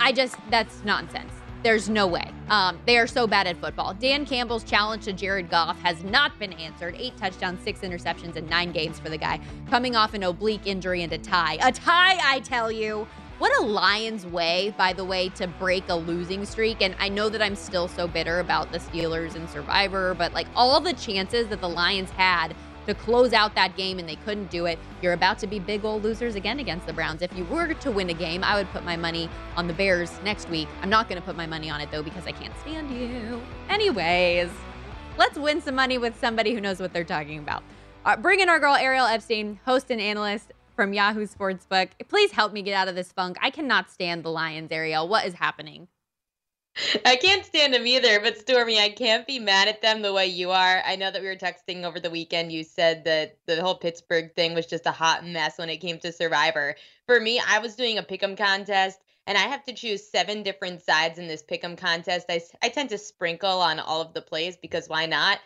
I 0.00 0.12
just, 0.12 0.36
that's 0.50 0.84
nonsense. 0.84 1.32
There's 1.64 1.88
no 1.88 2.06
way. 2.06 2.30
Um, 2.50 2.78
they 2.86 2.98
are 2.98 3.08
so 3.08 3.26
bad 3.26 3.48
at 3.48 3.56
football. 3.56 3.92
Dan 3.94 4.24
Campbell's 4.24 4.62
challenge 4.62 5.04
to 5.06 5.12
Jared 5.12 5.50
Goff 5.50 5.78
has 5.80 6.04
not 6.04 6.38
been 6.38 6.52
answered. 6.52 6.94
Eight 6.96 7.16
touchdowns, 7.16 7.60
six 7.64 7.80
interceptions, 7.80 8.36
and 8.36 8.48
nine 8.48 8.70
games 8.70 9.00
for 9.00 9.08
the 9.08 9.18
guy. 9.18 9.40
Coming 9.68 9.96
off 9.96 10.14
an 10.14 10.22
oblique 10.22 10.66
injury 10.66 11.02
and 11.02 11.12
a 11.12 11.18
tie. 11.18 11.58
A 11.60 11.72
tie, 11.72 12.18
I 12.22 12.40
tell 12.40 12.70
you. 12.70 13.08
What 13.38 13.56
a 13.60 13.64
Lions 13.64 14.26
way, 14.26 14.74
by 14.76 14.92
the 14.92 15.04
way, 15.04 15.28
to 15.30 15.46
break 15.46 15.88
a 15.88 15.94
losing 15.94 16.44
streak. 16.44 16.80
And 16.80 16.96
I 16.98 17.08
know 17.08 17.28
that 17.28 17.40
I'm 17.40 17.54
still 17.54 17.86
so 17.86 18.08
bitter 18.08 18.40
about 18.40 18.72
the 18.72 18.78
Steelers 18.78 19.36
and 19.36 19.48
Survivor, 19.48 20.14
but 20.14 20.32
like 20.32 20.48
all 20.56 20.80
the 20.80 20.92
chances 20.92 21.46
that 21.48 21.60
the 21.60 21.68
Lions 21.68 22.10
had 22.10 22.56
to 22.88 22.94
close 22.94 23.32
out 23.32 23.54
that 23.54 23.76
game 23.76 23.98
and 23.98 24.08
they 24.08 24.16
couldn't 24.16 24.50
do 24.50 24.66
it. 24.66 24.78
You're 25.02 25.12
about 25.12 25.38
to 25.40 25.46
be 25.46 25.58
big 25.58 25.84
old 25.84 26.02
losers 26.02 26.34
again 26.34 26.58
against 26.58 26.86
the 26.86 26.92
Browns. 26.92 27.22
If 27.22 27.36
you 27.36 27.44
were 27.44 27.74
to 27.74 27.90
win 27.90 28.10
a 28.10 28.14
game, 28.14 28.42
I 28.42 28.56
would 28.56 28.68
put 28.70 28.84
my 28.84 28.96
money 28.96 29.28
on 29.56 29.66
the 29.66 29.74
Bears 29.74 30.10
next 30.24 30.48
week. 30.48 30.68
I'm 30.82 30.90
not 30.90 31.08
going 31.08 31.20
to 31.20 31.24
put 31.24 31.36
my 31.36 31.46
money 31.46 31.70
on 31.70 31.80
it 31.80 31.90
though 31.90 32.02
because 32.02 32.26
I 32.26 32.32
can't 32.32 32.58
stand 32.60 32.90
you. 32.90 33.40
Anyways, 33.68 34.50
let's 35.16 35.38
win 35.38 35.60
some 35.60 35.74
money 35.74 35.98
with 35.98 36.18
somebody 36.18 36.54
who 36.54 36.60
knows 36.60 36.80
what 36.80 36.92
they're 36.92 37.04
talking 37.04 37.38
about. 37.38 37.62
Uh, 38.04 38.16
bring 38.16 38.40
in 38.40 38.48
our 38.48 38.58
girl 38.58 38.74
Ariel 38.74 39.06
Epstein, 39.06 39.60
host 39.64 39.90
and 39.90 40.00
analyst 40.00 40.52
from 40.74 40.92
Yahoo 40.92 41.26
Sportsbook. 41.26 41.90
Please 42.08 42.30
help 42.32 42.52
me 42.52 42.62
get 42.62 42.74
out 42.74 42.88
of 42.88 42.94
this 42.94 43.12
funk. 43.12 43.36
I 43.42 43.50
cannot 43.50 43.90
stand 43.90 44.22
the 44.22 44.30
Lions, 44.30 44.70
Ariel. 44.70 45.08
What 45.08 45.26
is 45.26 45.34
happening? 45.34 45.88
I 47.04 47.16
can't 47.16 47.44
stand 47.44 47.74
them 47.74 47.86
either, 47.86 48.20
but 48.20 48.38
Stormy, 48.38 48.78
I 48.78 48.90
can't 48.90 49.26
be 49.26 49.38
mad 49.38 49.68
at 49.68 49.82
them 49.82 50.02
the 50.02 50.12
way 50.12 50.26
you 50.26 50.50
are. 50.50 50.82
I 50.84 50.96
know 50.96 51.10
that 51.10 51.20
we 51.20 51.28
were 51.28 51.36
texting 51.36 51.84
over 51.84 52.00
the 52.00 52.10
weekend. 52.10 52.52
You 52.52 52.64
said 52.64 53.04
that 53.04 53.36
the 53.46 53.60
whole 53.60 53.76
Pittsburgh 53.76 54.34
thing 54.34 54.54
was 54.54 54.66
just 54.66 54.86
a 54.86 54.92
hot 54.92 55.26
mess 55.26 55.58
when 55.58 55.70
it 55.70 55.78
came 55.78 55.98
to 56.00 56.12
Survivor. 56.12 56.76
For 57.06 57.20
me, 57.20 57.40
I 57.46 57.58
was 57.58 57.74
doing 57.74 57.98
a 57.98 58.02
pick'em 58.02 58.36
contest, 58.36 59.00
and 59.26 59.36
I 59.36 59.42
have 59.42 59.64
to 59.64 59.72
choose 59.72 60.06
seven 60.06 60.42
different 60.42 60.82
sides 60.82 61.18
in 61.18 61.26
this 61.26 61.42
pick'em 61.42 61.76
contest. 61.76 62.26
I, 62.28 62.40
I 62.62 62.68
tend 62.68 62.90
to 62.90 62.98
sprinkle 62.98 63.60
on 63.60 63.80
all 63.80 64.00
of 64.00 64.14
the 64.14 64.22
plays 64.22 64.56
because 64.56 64.88
why 64.88 65.06
not? 65.06 65.38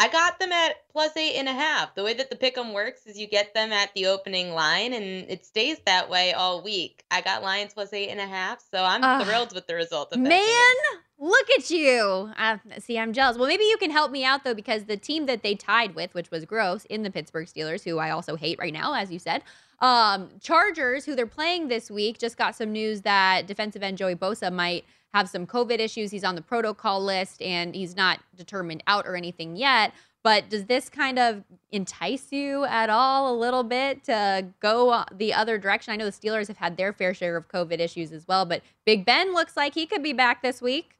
I 0.00 0.08
got 0.08 0.38
them 0.38 0.50
at 0.50 0.76
plus 0.90 1.14
eight 1.18 1.34
and 1.34 1.46
a 1.46 1.52
half. 1.52 1.94
The 1.94 2.02
way 2.02 2.14
that 2.14 2.30
the 2.30 2.36
pick'em 2.36 2.72
works 2.72 3.06
is 3.06 3.18
you 3.18 3.28
get 3.28 3.52
them 3.52 3.70
at 3.70 3.92
the 3.94 4.06
opening 4.06 4.54
line, 4.54 4.94
and 4.94 5.04
it 5.04 5.44
stays 5.44 5.76
that 5.84 6.08
way 6.08 6.32
all 6.32 6.62
week. 6.62 7.04
I 7.10 7.20
got 7.20 7.42
Lions 7.42 7.74
plus 7.74 7.92
eight 7.92 8.08
and 8.08 8.18
a 8.18 8.26
half, 8.26 8.64
so 8.72 8.82
I'm 8.82 9.04
Ugh. 9.04 9.26
thrilled 9.26 9.54
with 9.54 9.66
the 9.66 9.74
result 9.74 10.14
of 10.14 10.22
that. 10.22 10.28
Man, 10.28 10.40
game. 10.40 11.00
look 11.18 11.46
at 11.50 11.70
you. 11.70 12.32
Uh, 12.34 12.56
see, 12.78 12.98
I'm 12.98 13.12
jealous. 13.12 13.36
Well, 13.36 13.46
maybe 13.46 13.64
you 13.64 13.76
can 13.76 13.90
help 13.90 14.10
me 14.10 14.24
out, 14.24 14.42
though, 14.42 14.54
because 14.54 14.84
the 14.84 14.96
team 14.96 15.26
that 15.26 15.42
they 15.42 15.54
tied 15.54 15.94
with, 15.94 16.14
which 16.14 16.30
was 16.30 16.46
gross, 16.46 16.86
in 16.86 17.02
the 17.02 17.10
Pittsburgh 17.10 17.46
Steelers, 17.46 17.84
who 17.84 17.98
I 17.98 18.08
also 18.08 18.36
hate 18.36 18.58
right 18.58 18.72
now, 18.72 18.94
as 18.94 19.12
you 19.12 19.18
said, 19.18 19.42
um, 19.80 20.30
Chargers, 20.40 21.04
who 21.04 21.14
they're 21.14 21.26
playing 21.26 21.68
this 21.68 21.90
week, 21.90 22.18
just 22.18 22.38
got 22.38 22.56
some 22.56 22.72
news 22.72 23.02
that 23.02 23.46
defensive 23.46 23.82
end 23.82 23.98
Joey 23.98 24.14
Bosa 24.14 24.50
might 24.50 24.86
have 25.12 25.28
some 25.28 25.46
COVID 25.46 25.78
issues. 25.78 26.10
He's 26.10 26.24
on 26.24 26.34
the 26.34 26.42
protocol 26.42 27.02
list 27.02 27.42
and 27.42 27.74
he's 27.74 27.96
not 27.96 28.20
determined 28.36 28.82
out 28.86 29.06
or 29.06 29.16
anything 29.16 29.56
yet. 29.56 29.92
But 30.22 30.50
does 30.50 30.66
this 30.66 30.90
kind 30.90 31.18
of 31.18 31.44
entice 31.70 32.30
you 32.30 32.64
at 32.66 32.90
all 32.90 33.34
a 33.34 33.36
little 33.36 33.62
bit 33.62 34.04
to 34.04 34.46
go 34.60 34.90
uh, 34.90 35.04
the 35.10 35.32
other 35.32 35.56
direction? 35.56 35.92
I 35.92 35.96
know 35.96 36.04
the 36.04 36.12
Steelers 36.12 36.48
have 36.48 36.58
had 36.58 36.76
their 36.76 36.92
fair 36.92 37.14
share 37.14 37.36
of 37.36 37.48
COVID 37.48 37.78
issues 37.78 38.12
as 38.12 38.28
well, 38.28 38.44
but 38.44 38.62
Big 38.84 39.06
Ben 39.06 39.32
looks 39.32 39.56
like 39.56 39.74
he 39.74 39.86
could 39.86 40.02
be 40.02 40.12
back 40.12 40.42
this 40.42 40.60
week. 40.60 40.98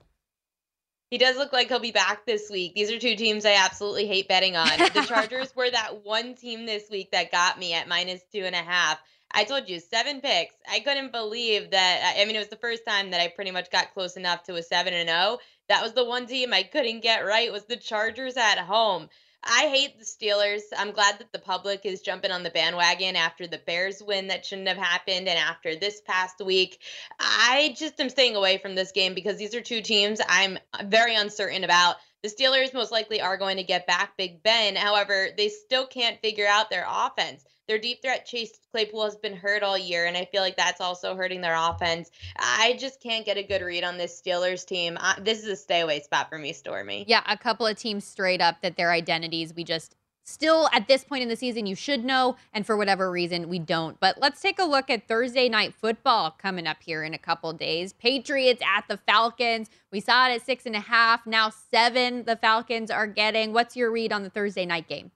He 1.11 1.19
does 1.19 1.37
look 1.37 1.53
like 1.53 1.69
he'll 1.69 1.81
be 1.81 1.91
back 1.91 2.25
this 2.25 2.49
week. 2.51 2.75
These 2.75 2.91
are 2.93 2.99
two 2.99 3.17
teams 3.17 3.45
I 3.45 3.55
absolutely 3.55 4.07
hate 4.07 4.29
betting 4.29 4.57
on. 4.57 4.69
The 4.79 5.05
Chargers 5.07 5.55
were 5.55 5.69
that 5.69 6.05
one 6.05 6.35
team 6.35 6.67
this 6.67 6.85
week 6.89 7.11
that 7.11 7.33
got 7.33 7.59
me 7.59 7.75
at 7.75 7.89
minus 7.89 8.23
two 8.33 8.45
and 8.45 8.55
a 8.55 8.59
half. 8.59 9.01
I 9.33 9.45
told 9.45 9.69
you 9.69 9.81
seven 9.81 10.21
picks. 10.21 10.55
I 10.71 10.81
couldn't 10.81 11.13
believe 11.13 11.71
that. 11.71 12.15
I 12.17 12.25
mean, 12.25 12.37
it 12.37 12.41
was 12.41 12.49
the 12.49 12.57
first 12.57 12.85
time 12.87 13.11
that 13.11 13.21
I 13.21 13.29
pretty 13.29 13.51
much 13.51 13.71
got 13.71 13.95
close 13.95 14.17
enough 14.17 14.43
to 14.45 14.57
a 14.57 14.63
seven 14.63 14.93
and 14.93 15.09
zero. 15.09 15.39
That 15.69 15.83
was 15.83 15.93
the 15.93 16.05
one 16.05 16.27
team 16.27 16.53
I 16.53 16.65
couldn't 16.65 17.01
get 17.01 17.25
right. 17.25 17.53
Was 17.53 17.65
the 17.65 17.77
Chargers 17.77 18.37
at 18.37 18.59
home? 18.59 19.09
I 19.43 19.69
hate 19.69 19.99
the 19.99 20.05
Steelers. 20.05 20.63
I'm 20.77 20.91
glad 20.91 21.19
that 21.19 21.33
the 21.33 21.39
public 21.39 21.87
is 21.87 22.03
jumping 22.03 22.31
on 22.31 22.43
the 22.43 22.51
bandwagon 22.51 23.17
after 23.17 23.47
the 23.47 23.59
Bears 23.59 24.03
win 24.03 24.29
that 24.29 24.45
shouldn't 24.45 24.69
have 24.69 24.77
happened 24.77 25.29
and 25.29 25.39
after 25.39 25.77
this 25.77 26.03
past 26.03 26.41
week. 26.45 26.81
I 27.19 27.75
just 27.79 27.99
am 28.01 28.11
staying 28.11 28.37
away 28.37 28.59
from 28.59 28.75
this 28.75 28.93
game 28.93 29.15
because 29.15 29.39
these 29.39 29.55
are 29.55 29.63
two 29.63 29.81
teams 29.81 30.21
I'm 30.29 30.59
very 30.85 31.15
uncertain 31.15 31.65
about. 31.65 31.97
The 32.23 32.29
Steelers 32.29 32.75
most 32.75 32.93
likely 32.93 33.23
are 33.23 33.39
going 33.39 33.57
to 33.57 33.63
get 33.63 33.87
back 33.87 34.17
Big 34.19 34.43
Ben. 34.43 34.77
However, 34.77 35.29
they 35.35 35.49
still 35.49 35.87
can't 35.87 36.21
figure 36.21 36.47
out 36.47 36.69
their 36.69 36.87
offense. 36.87 37.43
Their 37.71 37.79
deep 37.79 38.03
threat 38.03 38.27
Chase 38.27 38.59
Claypool 38.73 39.05
has 39.05 39.15
been 39.15 39.37
hurt 39.37 39.63
all 39.63 39.79
year, 39.79 40.07
and 40.07 40.17
I 40.17 40.25
feel 40.25 40.43
like 40.43 40.57
that's 40.57 40.81
also 40.81 41.15
hurting 41.15 41.41
their 41.41 41.55
offense. 41.55 42.11
I 42.37 42.77
just 42.81 43.01
can't 43.01 43.25
get 43.25 43.37
a 43.37 43.45
good 43.45 43.63
read 43.63 43.85
on 43.85 43.97
this 43.97 44.21
Steelers 44.21 44.67
team. 44.67 44.99
I, 45.01 45.21
this 45.21 45.45
is 45.45 45.47
a 45.47 45.55
stay 45.55 45.79
away 45.79 46.01
spot 46.01 46.29
for 46.29 46.37
me, 46.37 46.53
Stormy. 46.53 47.05
Yeah, 47.07 47.23
a 47.29 47.37
couple 47.37 47.69
of 47.69 47.77
teams 47.77 48.05
straight 48.05 48.41
up 48.41 48.61
that 48.63 48.77
their 48.77 48.91
identities 48.91 49.55
we 49.55 49.63
just 49.63 49.95
still 50.25 50.69
at 50.73 50.89
this 50.89 51.05
point 51.05 51.23
in 51.23 51.29
the 51.29 51.37
season 51.37 51.65
you 51.65 51.77
should 51.77 52.05
know 52.05 52.35
and 52.53 52.67
for 52.67 52.77
whatever 52.77 53.11
reason 53.11 53.49
we 53.49 53.59
don't 53.59 53.99
but 54.01 54.19
let's 54.21 54.41
take 54.41 54.59
a 54.59 54.65
look 54.65 54.91
at 54.91 55.09
thursday 55.09 55.49
night 55.49 55.73
football 55.73 56.31
coming 56.31 56.67
up 56.67 56.77
here 56.83 57.03
in 57.03 57.15
a 57.15 57.19
couple 57.19 57.53
days 57.55 57.95
patriots 57.95 58.63
at 58.63 58.85
the 58.87 58.99
falcons 58.99 59.71
we 59.91 59.99
saw 59.99 60.29
it 60.29 60.35
at 60.35 60.45
six 60.45 60.67
and 60.67 60.77
a 60.77 60.81
half 60.81 61.27
now 61.27 61.51
seven 61.51 62.23
the 62.27 62.37
falcons 62.37 62.91
are 62.91 63.07
getting 63.07 63.53
what's 63.55 63.77
your 63.77 63.91
read 63.91 64.13
on 64.13 64.23
the 64.23 64.31
thursday 64.31 64.67
night 64.67 64.87
game 64.87 65.11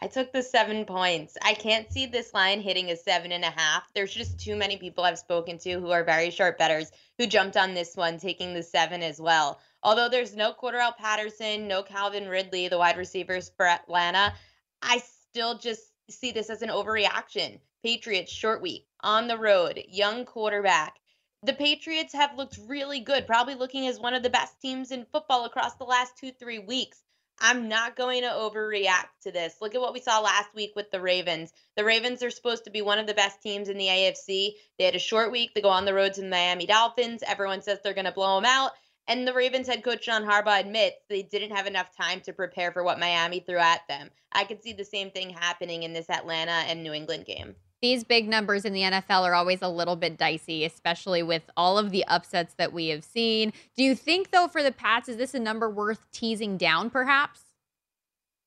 I 0.00 0.08
took 0.08 0.32
the 0.32 0.42
seven 0.42 0.84
points. 0.84 1.38
I 1.42 1.54
can't 1.54 1.90
see 1.90 2.06
this 2.06 2.34
line 2.34 2.60
hitting 2.60 2.90
a 2.90 2.96
seven 2.96 3.32
and 3.32 3.44
a 3.44 3.50
half. 3.50 3.90
There's 3.94 4.12
just 4.12 4.38
too 4.38 4.56
many 4.56 4.76
people 4.76 5.04
I've 5.04 5.18
spoken 5.18 5.58
to 5.58 5.80
who 5.80 5.90
are 5.90 6.04
very 6.04 6.30
sharp 6.30 6.58
bettors 6.58 6.90
who 7.16 7.26
jumped 7.26 7.56
on 7.56 7.74
this 7.74 7.96
one, 7.96 8.18
taking 8.18 8.52
the 8.52 8.62
seven 8.62 9.02
as 9.02 9.20
well. 9.20 9.60
Although 9.82 10.08
there's 10.08 10.34
no 10.34 10.52
Cordarrelle 10.52 10.96
Patterson, 10.96 11.68
no 11.68 11.82
Calvin 11.82 12.28
Ridley, 12.28 12.68
the 12.68 12.78
wide 12.78 12.96
receivers 12.96 13.50
for 13.56 13.66
Atlanta, 13.66 14.34
I 14.82 14.98
still 15.30 15.58
just 15.58 15.92
see 16.10 16.32
this 16.32 16.50
as 16.50 16.62
an 16.62 16.70
overreaction. 16.70 17.60
Patriots 17.82 18.32
short 18.32 18.62
week 18.62 18.86
on 19.00 19.28
the 19.28 19.38
road, 19.38 19.82
young 19.88 20.24
quarterback. 20.24 20.98
The 21.42 21.52
Patriots 21.52 22.14
have 22.14 22.36
looked 22.36 22.58
really 22.66 23.00
good, 23.00 23.26
probably 23.26 23.54
looking 23.54 23.86
as 23.86 24.00
one 24.00 24.14
of 24.14 24.22
the 24.22 24.30
best 24.30 24.60
teams 24.60 24.90
in 24.90 25.04
football 25.04 25.44
across 25.44 25.74
the 25.74 25.84
last 25.84 26.16
two, 26.16 26.32
three 26.32 26.58
weeks. 26.58 27.02
I'm 27.40 27.68
not 27.68 27.96
going 27.96 28.22
to 28.22 28.28
overreact 28.28 29.08
to 29.22 29.32
this. 29.32 29.56
Look 29.60 29.74
at 29.74 29.80
what 29.80 29.92
we 29.92 30.00
saw 30.00 30.20
last 30.20 30.54
week 30.54 30.72
with 30.76 30.90
the 30.90 31.00
Ravens. 31.00 31.52
The 31.76 31.84
Ravens 31.84 32.22
are 32.22 32.30
supposed 32.30 32.64
to 32.64 32.70
be 32.70 32.82
one 32.82 32.98
of 32.98 33.06
the 33.06 33.14
best 33.14 33.42
teams 33.42 33.68
in 33.68 33.76
the 33.76 33.86
AFC. 33.86 34.52
They 34.78 34.84
had 34.84 34.94
a 34.94 35.00
short 35.00 35.32
week. 35.32 35.52
They 35.54 35.60
go 35.60 35.68
on 35.68 35.84
the 35.84 35.94
road 35.94 36.14
to 36.14 36.20
the 36.20 36.28
Miami 36.28 36.66
Dolphins. 36.66 37.22
Everyone 37.26 37.62
says 37.62 37.80
they're 37.82 37.94
going 37.94 38.04
to 38.04 38.12
blow 38.12 38.36
them 38.36 38.46
out. 38.46 38.72
And 39.06 39.28
the 39.28 39.34
Ravens 39.34 39.66
head 39.66 39.84
coach 39.84 40.06
John 40.06 40.24
Harbaugh 40.24 40.60
admits 40.60 40.96
they 41.08 41.22
didn't 41.22 41.54
have 41.54 41.66
enough 41.66 41.94
time 41.94 42.20
to 42.22 42.32
prepare 42.32 42.72
for 42.72 42.82
what 42.82 42.98
Miami 42.98 43.40
threw 43.40 43.58
at 43.58 43.86
them. 43.88 44.10
I 44.32 44.44
could 44.44 44.62
see 44.62 44.72
the 44.72 44.84
same 44.84 45.10
thing 45.10 45.30
happening 45.30 45.82
in 45.82 45.92
this 45.92 46.08
Atlanta 46.08 46.52
and 46.52 46.82
New 46.82 46.94
England 46.94 47.26
game. 47.26 47.56
These 47.84 48.02
big 48.02 48.26
numbers 48.30 48.64
in 48.64 48.72
the 48.72 48.80
NFL 48.80 49.24
are 49.24 49.34
always 49.34 49.60
a 49.60 49.68
little 49.68 49.94
bit 49.94 50.16
dicey, 50.16 50.64
especially 50.64 51.22
with 51.22 51.42
all 51.54 51.76
of 51.76 51.90
the 51.90 52.02
upsets 52.06 52.54
that 52.54 52.72
we 52.72 52.88
have 52.88 53.04
seen. 53.04 53.52
Do 53.76 53.84
you 53.84 53.94
think, 53.94 54.30
though, 54.30 54.48
for 54.48 54.62
the 54.62 54.72
Pats, 54.72 55.10
is 55.10 55.18
this 55.18 55.34
a 55.34 55.38
number 55.38 55.68
worth 55.68 56.10
teasing 56.10 56.56
down, 56.56 56.88
perhaps? 56.88 57.42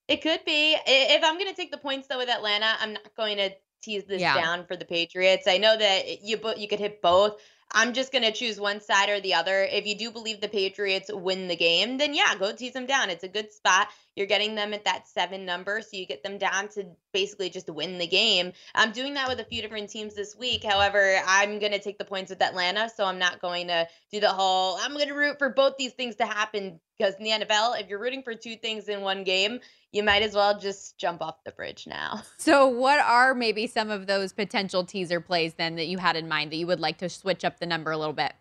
It 0.08 0.24
could 0.24 0.44
be. 0.44 0.76
If 0.88 1.24
I'm 1.24 1.36
going 1.36 1.52
to 1.52 1.56
take 1.56 1.70
the 1.70 1.78
points, 1.78 2.08
though, 2.08 2.18
with 2.18 2.30
Atlanta, 2.30 2.78
I'm 2.80 2.94
not 2.94 3.16
going 3.16 3.38
to 3.38 3.52
tease 3.84 4.06
this 4.06 4.22
Yeah. 4.22 4.34
down 4.34 4.66
for 4.66 4.76
the 4.76 4.86
Patriots. 4.86 5.48
I 5.48 5.60
know 5.60 5.78
that 5.78 6.24
you 6.24 6.40
you 6.58 6.68
could 6.68 6.80
hit 6.80 7.04
both. 7.04 7.40
I'm 7.72 7.94
just 7.94 8.12
going 8.12 8.24
to 8.24 8.32
choose 8.32 8.60
one 8.60 8.80
side 8.80 9.10
or 9.10 9.20
the 9.20 9.34
other. 9.34 9.64
If 9.64 9.86
you 9.86 9.98
do 9.98 10.10
believe 10.10 10.40
the 10.40 10.48
Patriots 10.48 11.12
win 11.14 11.48
the 11.48 11.56
game, 11.56 11.98
then 11.98 12.14
yeah, 12.14 12.34
go 12.36 12.54
tease 12.54 12.74
them 12.74 12.86
down. 12.86 13.10
It's 13.10 13.24
a 13.24 13.28
good 13.28 13.52
spot. 13.52 13.90
You're 14.16 14.26
getting 14.26 14.56
them 14.56 14.74
at 14.74 14.86
that 14.86 15.08
seven 15.08 15.46
number, 15.46 15.82
so 15.82 15.90
you 15.94 16.06
get 16.06 16.24
them 16.24 16.38
down 16.38 16.70
to 16.70 16.86
basically 17.14 17.50
just 17.50 17.70
win 17.70 17.98
the 17.98 18.08
game. 18.08 18.54
I'm 18.74 18.92
doing 18.92 19.14
that 19.16 19.28
with 19.28 19.40
a 19.40 19.46
few 19.46 19.62
different 19.62 19.90
teams 19.90 20.16
this 20.16 20.36
week. 20.36 20.64
However, 20.64 21.18
I'm 21.28 21.60
going 21.60 21.74
to 21.74 21.80
take 21.80 21.98
the 21.98 22.06
points 22.06 22.30
with 22.30 22.42
Atlanta, 22.42 22.90
so 22.90 23.06
I'm 23.06 23.20
not 23.20 23.42
going 23.42 23.68
to 23.68 23.88
do 24.12 24.20
the 24.20 24.30
whole, 24.30 24.78
I'm 24.82 24.94
going 24.94 25.10
to 25.10 25.14
root 25.14 25.38
for 25.38 25.50
both 25.50 25.78
these 25.78 25.94
things 25.94 26.16
to 26.16 26.26
happen 26.26 26.80
because 26.98 27.16
in 27.16 27.24
the 27.24 27.46
NFL, 27.46 27.80
if 27.80 27.88
you're 27.88 28.00
rooting 28.00 28.24
for 28.24 28.34
two 28.34 28.56
things 28.56 28.90
in 28.90 29.02
one 29.02 29.24
game, 29.24 29.60
you 29.92 30.04
might 30.04 30.24
as 30.24 30.34
well 30.34 30.60
just 30.60 30.98
jump 30.98 31.22
off 31.22 31.44
the 31.44 31.52
bridge 31.52 31.88
now. 31.88 32.24
So, 32.38 32.68
what 32.68 33.00
are 33.00 33.34
maybe 33.34 33.68
some 33.68 33.90
of 33.90 34.08
those 34.08 34.32
potential 34.32 34.86
teaser 34.86 35.20
plays 35.20 35.56
then 35.56 35.76
that 35.76 35.88
you 35.88 35.98
had 35.98 36.16
in 36.16 36.28
mind 36.28 36.52
that 36.52 36.56
you 36.56 36.68
would 36.68 36.80
like 36.80 37.00
to 37.00 37.10
switch 37.10 37.44
up 37.44 37.60
the 37.60 37.66
number 37.66 37.92
a 37.92 37.98
little 37.98 38.14
bit? 38.14 38.34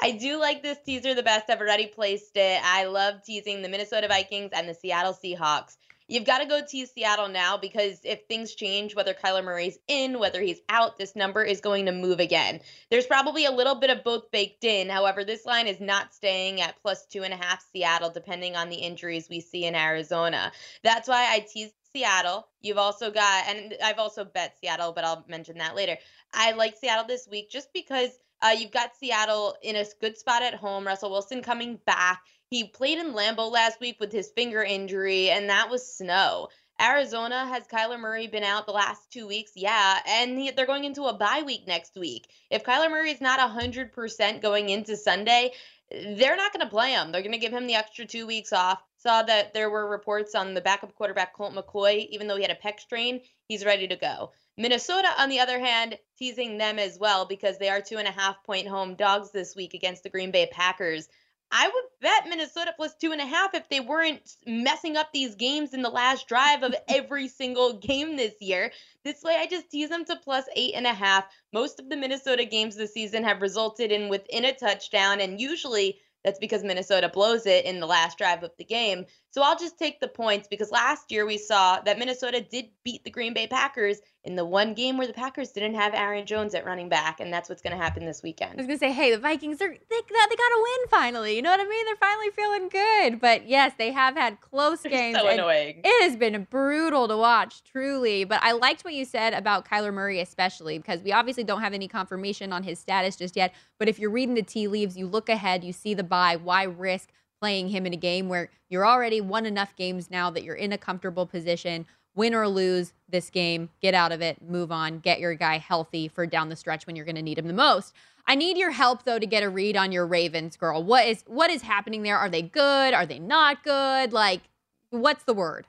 I 0.00 0.12
do 0.12 0.38
like 0.38 0.62
this 0.62 0.78
teaser 0.84 1.14
the 1.14 1.22
best. 1.22 1.50
I've 1.50 1.60
already 1.60 1.86
placed 1.86 2.36
it. 2.36 2.60
I 2.62 2.84
love 2.84 3.22
teasing 3.24 3.62
the 3.62 3.68
Minnesota 3.68 4.06
Vikings 4.08 4.50
and 4.52 4.68
the 4.68 4.74
Seattle 4.74 5.12
Seahawks. 5.14 5.76
You've 6.06 6.26
got 6.26 6.38
to 6.38 6.46
go 6.46 6.60
to 6.60 6.86
Seattle 6.86 7.28
now 7.28 7.56
because 7.56 8.00
if 8.04 8.26
things 8.28 8.54
change, 8.54 8.94
whether 8.94 9.14
Kyler 9.14 9.42
Murray's 9.42 9.78
in, 9.88 10.18
whether 10.18 10.40
he's 10.40 10.60
out, 10.68 10.98
this 10.98 11.16
number 11.16 11.42
is 11.42 11.60
going 11.60 11.86
to 11.86 11.92
move 11.92 12.20
again. 12.20 12.60
There's 12.90 13.06
probably 13.06 13.46
a 13.46 13.50
little 13.50 13.76
bit 13.76 13.90
of 13.90 14.04
both 14.04 14.30
baked 14.30 14.64
in. 14.64 14.90
However, 14.90 15.24
this 15.24 15.46
line 15.46 15.66
is 15.66 15.80
not 15.80 16.12
staying 16.12 16.60
at 16.60 16.80
plus 16.82 17.06
two 17.06 17.22
and 17.22 17.32
a 17.32 17.38
half 17.38 17.64
Seattle, 17.72 18.10
depending 18.10 18.54
on 18.54 18.68
the 18.68 18.76
injuries 18.76 19.28
we 19.30 19.40
see 19.40 19.64
in 19.64 19.74
Arizona. 19.74 20.52
That's 20.82 21.08
why 21.08 21.26
I 21.30 21.40
teased 21.40 21.74
Seattle. 21.92 22.48
You've 22.60 22.78
also 22.78 23.10
got, 23.10 23.48
and 23.48 23.74
I've 23.82 23.98
also 23.98 24.24
bet 24.24 24.58
Seattle, 24.60 24.92
but 24.92 25.04
I'll 25.04 25.24
mention 25.28 25.58
that 25.58 25.74
later. 25.74 25.96
I 26.34 26.52
like 26.52 26.76
Seattle 26.76 27.06
this 27.06 27.26
week 27.30 27.50
just 27.50 27.72
because 27.72 28.10
uh, 28.42 28.50
you've 28.50 28.72
got 28.72 28.94
Seattle 28.96 29.56
in 29.62 29.76
a 29.76 29.86
good 30.00 30.18
spot 30.18 30.42
at 30.42 30.54
home. 30.54 30.86
Russell 30.86 31.10
Wilson 31.10 31.42
coming 31.42 31.78
back. 31.86 32.22
He 32.50 32.64
played 32.64 32.98
in 32.98 33.14
Lambeau 33.14 33.50
last 33.50 33.80
week 33.80 33.96
with 33.98 34.12
his 34.12 34.30
finger 34.30 34.62
injury, 34.62 35.30
and 35.30 35.50
that 35.50 35.70
was 35.70 35.96
snow. 35.96 36.48
Arizona 36.80 37.46
has 37.46 37.66
Kyler 37.68 38.00
Murray 38.00 38.26
been 38.26 38.42
out 38.42 38.66
the 38.66 38.72
last 38.72 39.10
two 39.10 39.26
weeks? 39.26 39.52
Yeah, 39.54 39.98
and 40.06 40.38
he, 40.38 40.50
they're 40.50 40.66
going 40.66 40.84
into 40.84 41.04
a 41.04 41.14
bye 41.16 41.42
week 41.46 41.66
next 41.66 41.94
week. 41.96 42.28
If 42.50 42.64
Kyler 42.64 42.90
Murray 42.90 43.10
is 43.10 43.20
not 43.20 43.38
100% 43.38 44.42
going 44.42 44.68
into 44.68 44.96
Sunday, 44.96 45.52
they're 45.90 46.36
not 46.36 46.52
going 46.52 46.64
to 46.64 46.70
play 46.70 46.92
him. 46.92 47.12
They're 47.12 47.22
going 47.22 47.32
to 47.32 47.38
give 47.38 47.52
him 47.52 47.66
the 47.66 47.76
extra 47.76 48.06
two 48.06 48.26
weeks 48.26 48.52
off. 48.52 48.82
Saw 48.96 49.22
that 49.22 49.52
there 49.52 49.70
were 49.70 49.88
reports 49.88 50.34
on 50.34 50.54
the 50.54 50.60
backup 50.60 50.94
quarterback 50.94 51.34
Colt 51.34 51.54
McCoy, 51.54 52.08
even 52.08 52.26
though 52.26 52.36
he 52.36 52.42
had 52.42 52.50
a 52.50 52.54
pec 52.54 52.80
strain, 52.80 53.20
he's 53.48 53.64
ready 53.64 53.86
to 53.88 53.96
go. 53.96 54.32
Minnesota, 54.56 55.08
on 55.18 55.28
the 55.28 55.40
other 55.40 55.58
hand, 55.58 55.98
teasing 56.18 56.58
them 56.58 56.78
as 56.78 56.98
well 56.98 57.26
because 57.26 57.58
they 57.58 57.68
are 57.68 57.80
two 57.80 57.98
and 57.98 58.08
a 58.08 58.12
half 58.12 58.42
point 58.44 58.66
home 58.66 58.94
dogs 58.94 59.30
this 59.30 59.54
week 59.54 59.74
against 59.74 60.02
the 60.02 60.10
Green 60.10 60.30
Bay 60.30 60.48
Packers. 60.50 61.08
I 61.56 61.68
would 61.68 61.84
bet 62.00 62.28
Minnesota 62.28 62.72
plus 62.76 62.96
two 62.96 63.12
and 63.12 63.20
a 63.20 63.26
half 63.26 63.54
if 63.54 63.68
they 63.68 63.78
weren't 63.78 64.28
messing 64.44 64.96
up 64.96 65.12
these 65.12 65.36
games 65.36 65.72
in 65.72 65.82
the 65.82 65.88
last 65.88 66.26
drive 66.26 66.64
of 66.64 66.74
every 66.88 67.28
single 67.28 67.74
game 67.74 68.16
this 68.16 68.34
year. 68.40 68.72
This 69.04 69.22
way, 69.22 69.36
I 69.38 69.46
just 69.46 69.70
tease 69.70 69.88
them 69.88 70.04
to 70.06 70.16
plus 70.16 70.46
eight 70.56 70.74
and 70.74 70.84
a 70.84 70.92
half. 70.92 71.26
Most 71.52 71.78
of 71.78 71.88
the 71.88 71.96
Minnesota 71.96 72.44
games 72.44 72.74
this 72.74 72.92
season 72.92 73.22
have 73.22 73.40
resulted 73.40 73.92
in 73.92 74.08
within 74.08 74.44
a 74.44 74.52
touchdown, 74.52 75.20
and 75.20 75.40
usually 75.40 76.00
that's 76.24 76.40
because 76.40 76.64
Minnesota 76.64 77.08
blows 77.08 77.46
it 77.46 77.64
in 77.64 77.78
the 77.78 77.86
last 77.86 78.18
drive 78.18 78.42
of 78.42 78.50
the 78.58 78.64
game. 78.64 79.06
So 79.34 79.42
I'll 79.42 79.58
just 79.58 79.76
take 79.76 79.98
the 79.98 80.06
points 80.06 80.46
because 80.46 80.70
last 80.70 81.10
year 81.10 81.26
we 81.26 81.38
saw 81.38 81.80
that 81.80 81.98
Minnesota 81.98 82.40
did 82.40 82.66
beat 82.84 83.02
the 83.02 83.10
Green 83.10 83.34
Bay 83.34 83.48
Packers 83.48 83.98
in 84.22 84.36
the 84.36 84.44
one 84.44 84.74
game 84.74 84.96
where 84.96 85.08
the 85.08 85.12
Packers 85.12 85.50
didn't 85.50 85.74
have 85.74 85.92
Aaron 85.92 86.24
Jones 86.24 86.54
at 86.54 86.64
running 86.64 86.88
back, 86.88 87.18
and 87.18 87.32
that's 87.32 87.48
what's 87.48 87.60
going 87.60 87.76
to 87.76 87.82
happen 87.82 88.06
this 88.06 88.22
weekend. 88.22 88.52
I 88.52 88.56
was 88.58 88.66
gonna 88.68 88.78
say, 88.78 88.92
hey, 88.92 89.10
the 89.10 89.18
Vikings 89.18 89.60
are 89.60 89.70
they, 89.70 89.76
they 89.90 89.96
got 90.08 90.28
to 90.28 90.62
win 90.62 90.88
finally. 90.88 91.34
You 91.34 91.42
know 91.42 91.50
what 91.50 91.58
I 91.58 91.64
mean? 91.64 91.84
They're 91.84 91.96
finally 91.96 92.30
feeling 92.30 92.68
good. 92.68 93.20
But 93.20 93.48
yes, 93.48 93.72
they 93.76 93.90
have 93.90 94.14
had 94.14 94.40
close 94.40 94.82
games. 94.82 95.18
so 95.18 95.26
annoying. 95.26 95.80
It 95.82 96.02
has 96.04 96.14
been 96.14 96.46
brutal 96.48 97.08
to 97.08 97.16
watch, 97.16 97.64
truly. 97.64 98.22
But 98.22 98.38
I 98.40 98.52
liked 98.52 98.84
what 98.84 98.94
you 98.94 99.04
said 99.04 99.34
about 99.34 99.68
Kyler 99.68 99.92
Murray, 99.92 100.20
especially 100.20 100.78
because 100.78 101.02
we 101.02 101.10
obviously 101.10 101.42
don't 101.42 101.60
have 101.60 101.74
any 101.74 101.88
confirmation 101.88 102.52
on 102.52 102.62
his 102.62 102.78
status 102.78 103.16
just 103.16 103.34
yet. 103.34 103.52
But 103.80 103.88
if 103.88 103.98
you're 103.98 104.10
reading 104.10 104.36
the 104.36 104.42
tea 104.42 104.68
leaves, 104.68 104.96
you 104.96 105.08
look 105.08 105.28
ahead, 105.28 105.64
you 105.64 105.72
see 105.72 105.92
the 105.92 106.04
bye. 106.04 106.36
Why 106.36 106.62
risk 106.62 107.08
playing 107.44 107.68
him 107.68 107.84
in 107.84 107.92
a 107.92 107.96
game 107.96 108.26
where 108.30 108.48
you're 108.70 108.86
already 108.86 109.20
won 109.20 109.44
enough 109.44 109.76
games 109.76 110.10
now 110.10 110.30
that 110.30 110.42
you're 110.42 110.54
in 110.54 110.72
a 110.72 110.78
comfortable 110.78 111.26
position? 111.26 111.84
Win 112.14 112.34
or 112.34 112.48
lose 112.48 112.94
this 113.06 113.28
game, 113.28 113.68
get 113.82 113.92
out 113.92 114.12
of 114.12 114.22
it, 114.22 114.40
move 114.40 114.72
on, 114.72 114.98
get 115.00 115.20
your 115.20 115.34
guy 115.34 115.58
healthy 115.58 116.08
for 116.08 116.24
down 116.24 116.48
the 116.48 116.56
stretch 116.56 116.86
when 116.86 116.96
you're 116.96 117.04
going 117.04 117.16
to 117.16 117.22
need 117.22 117.38
him 117.38 117.46
the 117.46 117.52
most. 117.52 117.92
I 118.26 118.34
need 118.34 118.56
your 118.56 118.70
help 118.70 119.04
though 119.04 119.18
to 119.18 119.26
get 119.26 119.42
a 119.42 119.50
read 119.50 119.76
on 119.76 119.92
your 119.92 120.06
Ravens, 120.06 120.56
girl. 120.56 120.82
What 120.82 121.06
is 121.06 121.22
what 121.26 121.50
is 121.50 121.60
happening 121.60 122.02
there? 122.02 122.16
Are 122.16 122.30
they 122.30 122.40
good? 122.40 122.94
Are 122.94 123.04
they 123.04 123.18
not 123.18 123.62
good? 123.62 124.14
Like, 124.14 124.40
what's 124.88 125.24
the 125.24 125.34
word? 125.34 125.66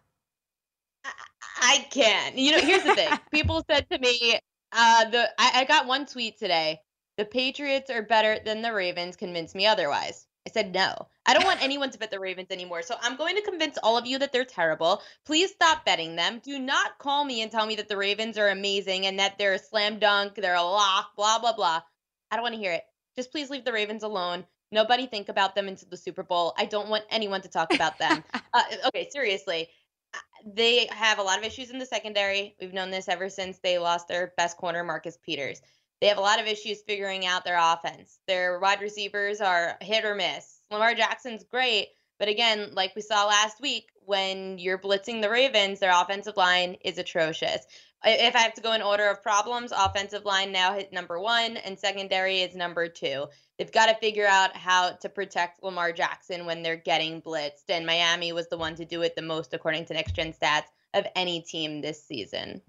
I 1.60 1.86
can. 1.92 2.38
You 2.38 2.54
know, 2.54 2.62
here's 2.62 2.84
the 2.84 2.96
thing. 2.96 3.10
People 3.34 3.66
said 3.70 3.86
to 3.90 4.00
me, 4.00 4.40
uh, 4.72 5.10
the 5.10 5.30
I, 5.38 5.52
I 5.56 5.66
got 5.66 5.88
one 5.88 6.06
tweet 6.06 6.40
today. 6.40 6.80
The 7.18 7.26
Patriots 7.26 7.90
are 7.90 8.02
better 8.02 8.40
than 8.46 8.62
the 8.62 8.72
Ravens. 8.72 9.18
Convince 9.18 9.54
me 9.54 9.66
otherwise. 9.66 10.26
I 10.48 10.52
said 10.52 10.74
no. 10.74 11.08
I 11.26 11.34
don't 11.34 11.44
want 11.44 11.64
anyone 11.64 11.90
to 11.90 11.98
bet 11.98 12.12
the 12.12 12.20
Ravens 12.20 12.52
anymore. 12.52 12.84
So 12.84 12.96
I'm 13.02 13.16
going 13.16 13.36
to 13.36 13.42
convince 13.42 13.78
all 13.82 13.98
of 13.98 14.06
you 14.06 14.20
that 14.20 14.32
they're 14.32 14.46
terrible. 14.46 15.02
Please 15.26 15.52
stop 15.52 15.86
betting 15.86 16.16
them. 16.16 16.40
Do 16.44 16.60
not 16.60 17.00
call 17.00 17.26
me 17.26 17.42
and 17.42 17.52
tell 17.52 17.66
me 17.66 17.76
that 17.78 17.90
the 17.90 17.98
Ravens 17.98 18.38
are 18.38 18.50
amazing 18.50 19.08
and 19.08 19.18
that 19.20 19.38
they're 19.38 19.54
a 19.54 19.60
slam 19.60 19.98
dunk, 19.98 20.36
they're 20.36 20.56
a 20.56 20.62
lock, 20.62 21.16
blah 21.16 21.40
blah 21.40 21.56
blah. 21.56 21.82
I 22.30 22.36
don't 22.36 22.44
want 22.44 22.54
to 22.54 22.62
hear 22.62 22.74
it. 22.74 22.84
Just 23.16 23.32
please 23.32 23.50
leave 23.50 23.66
the 23.66 23.74
Ravens 23.74 24.04
alone. 24.04 24.46
Nobody 24.72 25.08
think 25.08 25.30
about 25.30 25.56
them 25.56 25.68
into 25.68 25.86
the 25.86 25.98
Super 25.98 26.24
Bowl. 26.24 26.54
I 26.58 26.66
don't 26.66 26.90
want 26.90 27.06
anyone 27.10 27.42
to 27.42 27.48
talk 27.48 27.74
about 27.74 27.98
them. 27.98 28.24
uh, 28.54 28.64
okay, 28.88 29.08
seriously. 29.10 29.70
Uh, 30.14 30.18
they 30.46 30.88
have 30.92 31.20
a 31.20 31.24
lot 31.24 31.38
of 31.38 31.46
issues 31.46 31.70
in 31.70 31.80
the 31.80 31.86
secondary. 31.86 32.56
We've 32.60 32.74
known 32.74 32.92
this 32.92 33.08
ever 33.08 33.30
since 33.30 33.60
they 33.60 33.78
lost 33.78 34.08
their 34.08 34.34
best 34.38 34.58
corner, 34.58 34.84
Marcus 34.84 35.18
Peters. 35.24 35.62
They 36.02 36.08
have 36.08 36.18
a 36.18 36.22
lot 36.22 36.42
of 36.42 36.48
issues 36.48 36.82
figuring 36.82 37.26
out 37.26 37.46
their 37.46 37.60
offense. 37.60 38.20
Their 38.28 38.60
wide 38.60 38.82
receivers 38.82 39.42
are 39.42 39.78
hit 39.82 40.06
or 40.06 40.16
miss. 40.16 40.60
Lamar 40.70 40.94
Jackson's 40.94 41.44
great, 41.44 41.88
but 42.20 42.28
again, 42.28 42.72
like 42.74 42.96
we 42.96 43.02
saw 43.02 43.26
last 43.26 43.62
week, 43.62 43.90
when 44.06 44.60
you're 44.60 44.78
blitzing 44.78 45.22
the 45.22 45.30
Ravens, 45.30 45.80
their 45.80 45.92
offensive 45.94 46.38
line 46.38 46.78
is 46.84 46.98
atrocious. 46.98 47.66
If 48.04 48.36
I 48.36 48.40
have 48.40 48.54
to 48.54 48.62
go 48.62 48.74
in 48.74 48.84
order 48.84 49.10
of 49.10 49.24
problems, 49.24 49.72
offensive 49.76 50.26
line 50.26 50.52
now 50.52 50.74
hit 50.74 50.94
number 50.94 51.20
one, 51.20 51.58
and 51.58 51.80
secondary 51.80 52.42
is 52.42 52.56
number 52.56 52.88
two. 52.88 53.26
They've 53.58 53.72
got 53.72 53.88
to 53.88 53.96
figure 53.96 54.28
out 54.28 54.56
how 54.56 54.92
to 54.92 55.10
protect 55.10 55.64
Lamar 55.64 55.92
Jackson 55.92 56.46
when 56.46 56.62
they're 56.62 56.76
getting 56.76 57.22
blitzed, 57.22 57.70
and 57.70 57.86
Miami 57.86 58.32
was 58.32 58.48
the 58.48 58.58
one 58.58 58.76
to 58.76 58.86
do 58.86 59.02
it 59.02 59.16
the 59.16 59.24
most, 59.24 59.54
according 59.54 59.86
to 59.86 59.94
Next 59.96 60.14
Gen 60.14 60.34
Stats, 60.34 60.68
of 60.94 61.08
any 61.16 61.42
team 61.42 61.82
this 61.82 62.04
season. 62.04 62.62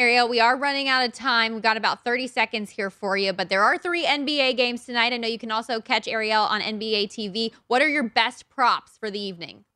Ariel, 0.00 0.30
we 0.30 0.40
are 0.40 0.56
running 0.56 0.88
out 0.88 1.04
of 1.04 1.12
time. 1.12 1.52
We've 1.52 1.62
got 1.62 1.76
about 1.76 2.04
30 2.04 2.26
seconds 2.26 2.70
here 2.70 2.88
for 2.88 3.18
you, 3.18 3.34
but 3.34 3.50
there 3.50 3.62
are 3.62 3.76
three 3.76 4.06
NBA 4.06 4.56
games 4.56 4.86
tonight. 4.86 5.12
I 5.12 5.18
know 5.18 5.28
you 5.28 5.38
can 5.38 5.50
also 5.50 5.78
catch 5.78 6.08
Ariel 6.08 6.40
on 6.40 6.62
NBA 6.62 7.08
TV. 7.08 7.52
What 7.66 7.82
are 7.82 7.88
your 7.88 8.04
best 8.04 8.48
props 8.48 8.96
for 8.96 9.10
the 9.10 9.20
evening? 9.20 9.66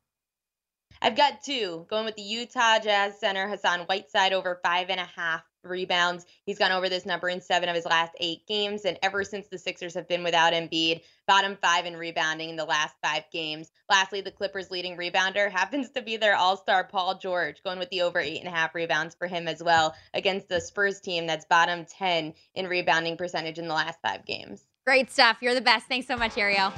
I've 0.99 1.15
got 1.15 1.43
two. 1.43 1.85
Going 1.91 2.05
with 2.05 2.15
the 2.15 2.23
Utah 2.23 2.79
Jazz 2.79 3.19
center 3.19 3.47
Hassan 3.47 3.81
Whiteside 3.81 4.33
over 4.33 4.59
five 4.63 4.89
and 4.89 4.99
a 4.99 5.05
half 5.05 5.43
rebounds. 5.65 6.25
He's 6.45 6.59
gone 6.59 6.71
over 6.71 6.89
this 6.89 7.05
number 7.05 7.29
in 7.29 7.41
seven 7.41 7.69
of 7.69 7.75
his 7.75 7.85
last 7.85 8.13
eight 8.19 8.45
games. 8.47 8.85
And 8.85 8.97
ever 9.01 9.23
since 9.23 9.47
the 9.47 9.57
Sixers 9.57 9.93
have 9.93 10.07
been 10.07 10.23
without 10.23 10.53
Embiid, 10.53 11.01
bottom 11.27 11.57
five 11.61 11.85
in 11.85 11.95
rebounding 11.97 12.49
in 12.49 12.55
the 12.55 12.65
last 12.65 12.95
five 13.03 13.23
games. 13.31 13.71
Lastly, 13.89 14.21
the 14.21 14.31
Clippers' 14.31 14.71
leading 14.71 14.97
rebounder 14.97 15.51
happens 15.51 15.89
to 15.91 16.01
be 16.01 16.17
their 16.17 16.35
all 16.35 16.57
star 16.57 16.83
Paul 16.83 17.17
George, 17.17 17.63
going 17.63 17.79
with 17.79 17.89
the 17.89 18.01
over 18.01 18.19
eight 18.19 18.39
and 18.39 18.47
a 18.47 18.51
half 18.51 18.75
rebounds 18.75 19.15
for 19.15 19.27
him 19.27 19.47
as 19.47 19.63
well 19.63 19.95
against 20.13 20.49
the 20.49 20.61
Spurs 20.61 20.99
team 20.99 21.27
that's 21.27 21.45
bottom 21.45 21.85
10 21.85 22.33
in 22.55 22.67
rebounding 22.67 23.17
percentage 23.17 23.59
in 23.59 23.67
the 23.67 23.73
last 23.73 23.99
five 24.01 24.25
games. 24.25 24.65
Great 24.85 25.11
stuff. 25.11 25.37
You're 25.41 25.55
the 25.55 25.61
best. 25.61 25.87
Thanks 25.87 26.07
so 26.07 26.15
much, 26.15 26.37
Ariel. 26.37 26.71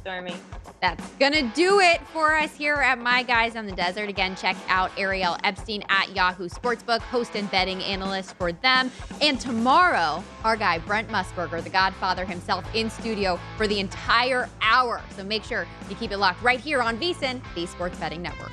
Stormy. 0.00 0.34
That's 0.80 1.06
going 1.18 1.32
to 1.32 1.42
do 1.54 1.80
it 1.80 2.00
for 2.08 2.34
us 2.34 2.54
here 2.54 2.76
at 2.76 2.98
My 2.98 3.22
Guys 3.22 3.54
on 3.54 3.66
the 3.66 3.72
Desert. 3.72 4.08
Again, 4.08 4.34
check 4.34 4.56
out 4.68 4.90
Ariel 4.96 5.36
Epstein 5.44 5.84
at 5.88 6.14
Yahoo 6.16 6.48
Sportsbook, 6.48 7.00
host 7.00 7.34
and 7.34 7.50
betting 7.50 7.82
analyst 7.82 8.34
for 8.36 8.52
them. 8.52 8.90
And 9.20 9.38
tomorrow, 9.38 10.24
our 10.44 10.56
guy, 10.56 10.78
Brent 10.78 11.08
Musburger, 11.08 11.62
the 11.62 11.70
godfather 11.70 12.24
himself, 12.24 12.64
in 12.74 12.88
studio 12.88 13.38
for 13.56 13.66
the 13.66 13.78
entire 13.78 14.48
hour. 14.62 15.02
So 15.16 15.22
make 15.22 15.44
sure 15.44 15.66
you 15.88 15.96
keep 15.96 16.12
it 16.12 16.18
locked 16.18 16.42
right 16.42 16.60
here 16.60 16.80
on 16.80 16.98
VSIN, 16.98 17.42
the 17.54 17.66
Sports 17.66 17.98
Betting 17.98 18.22
Network. 18.22 18.52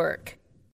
work. 0.00 0.39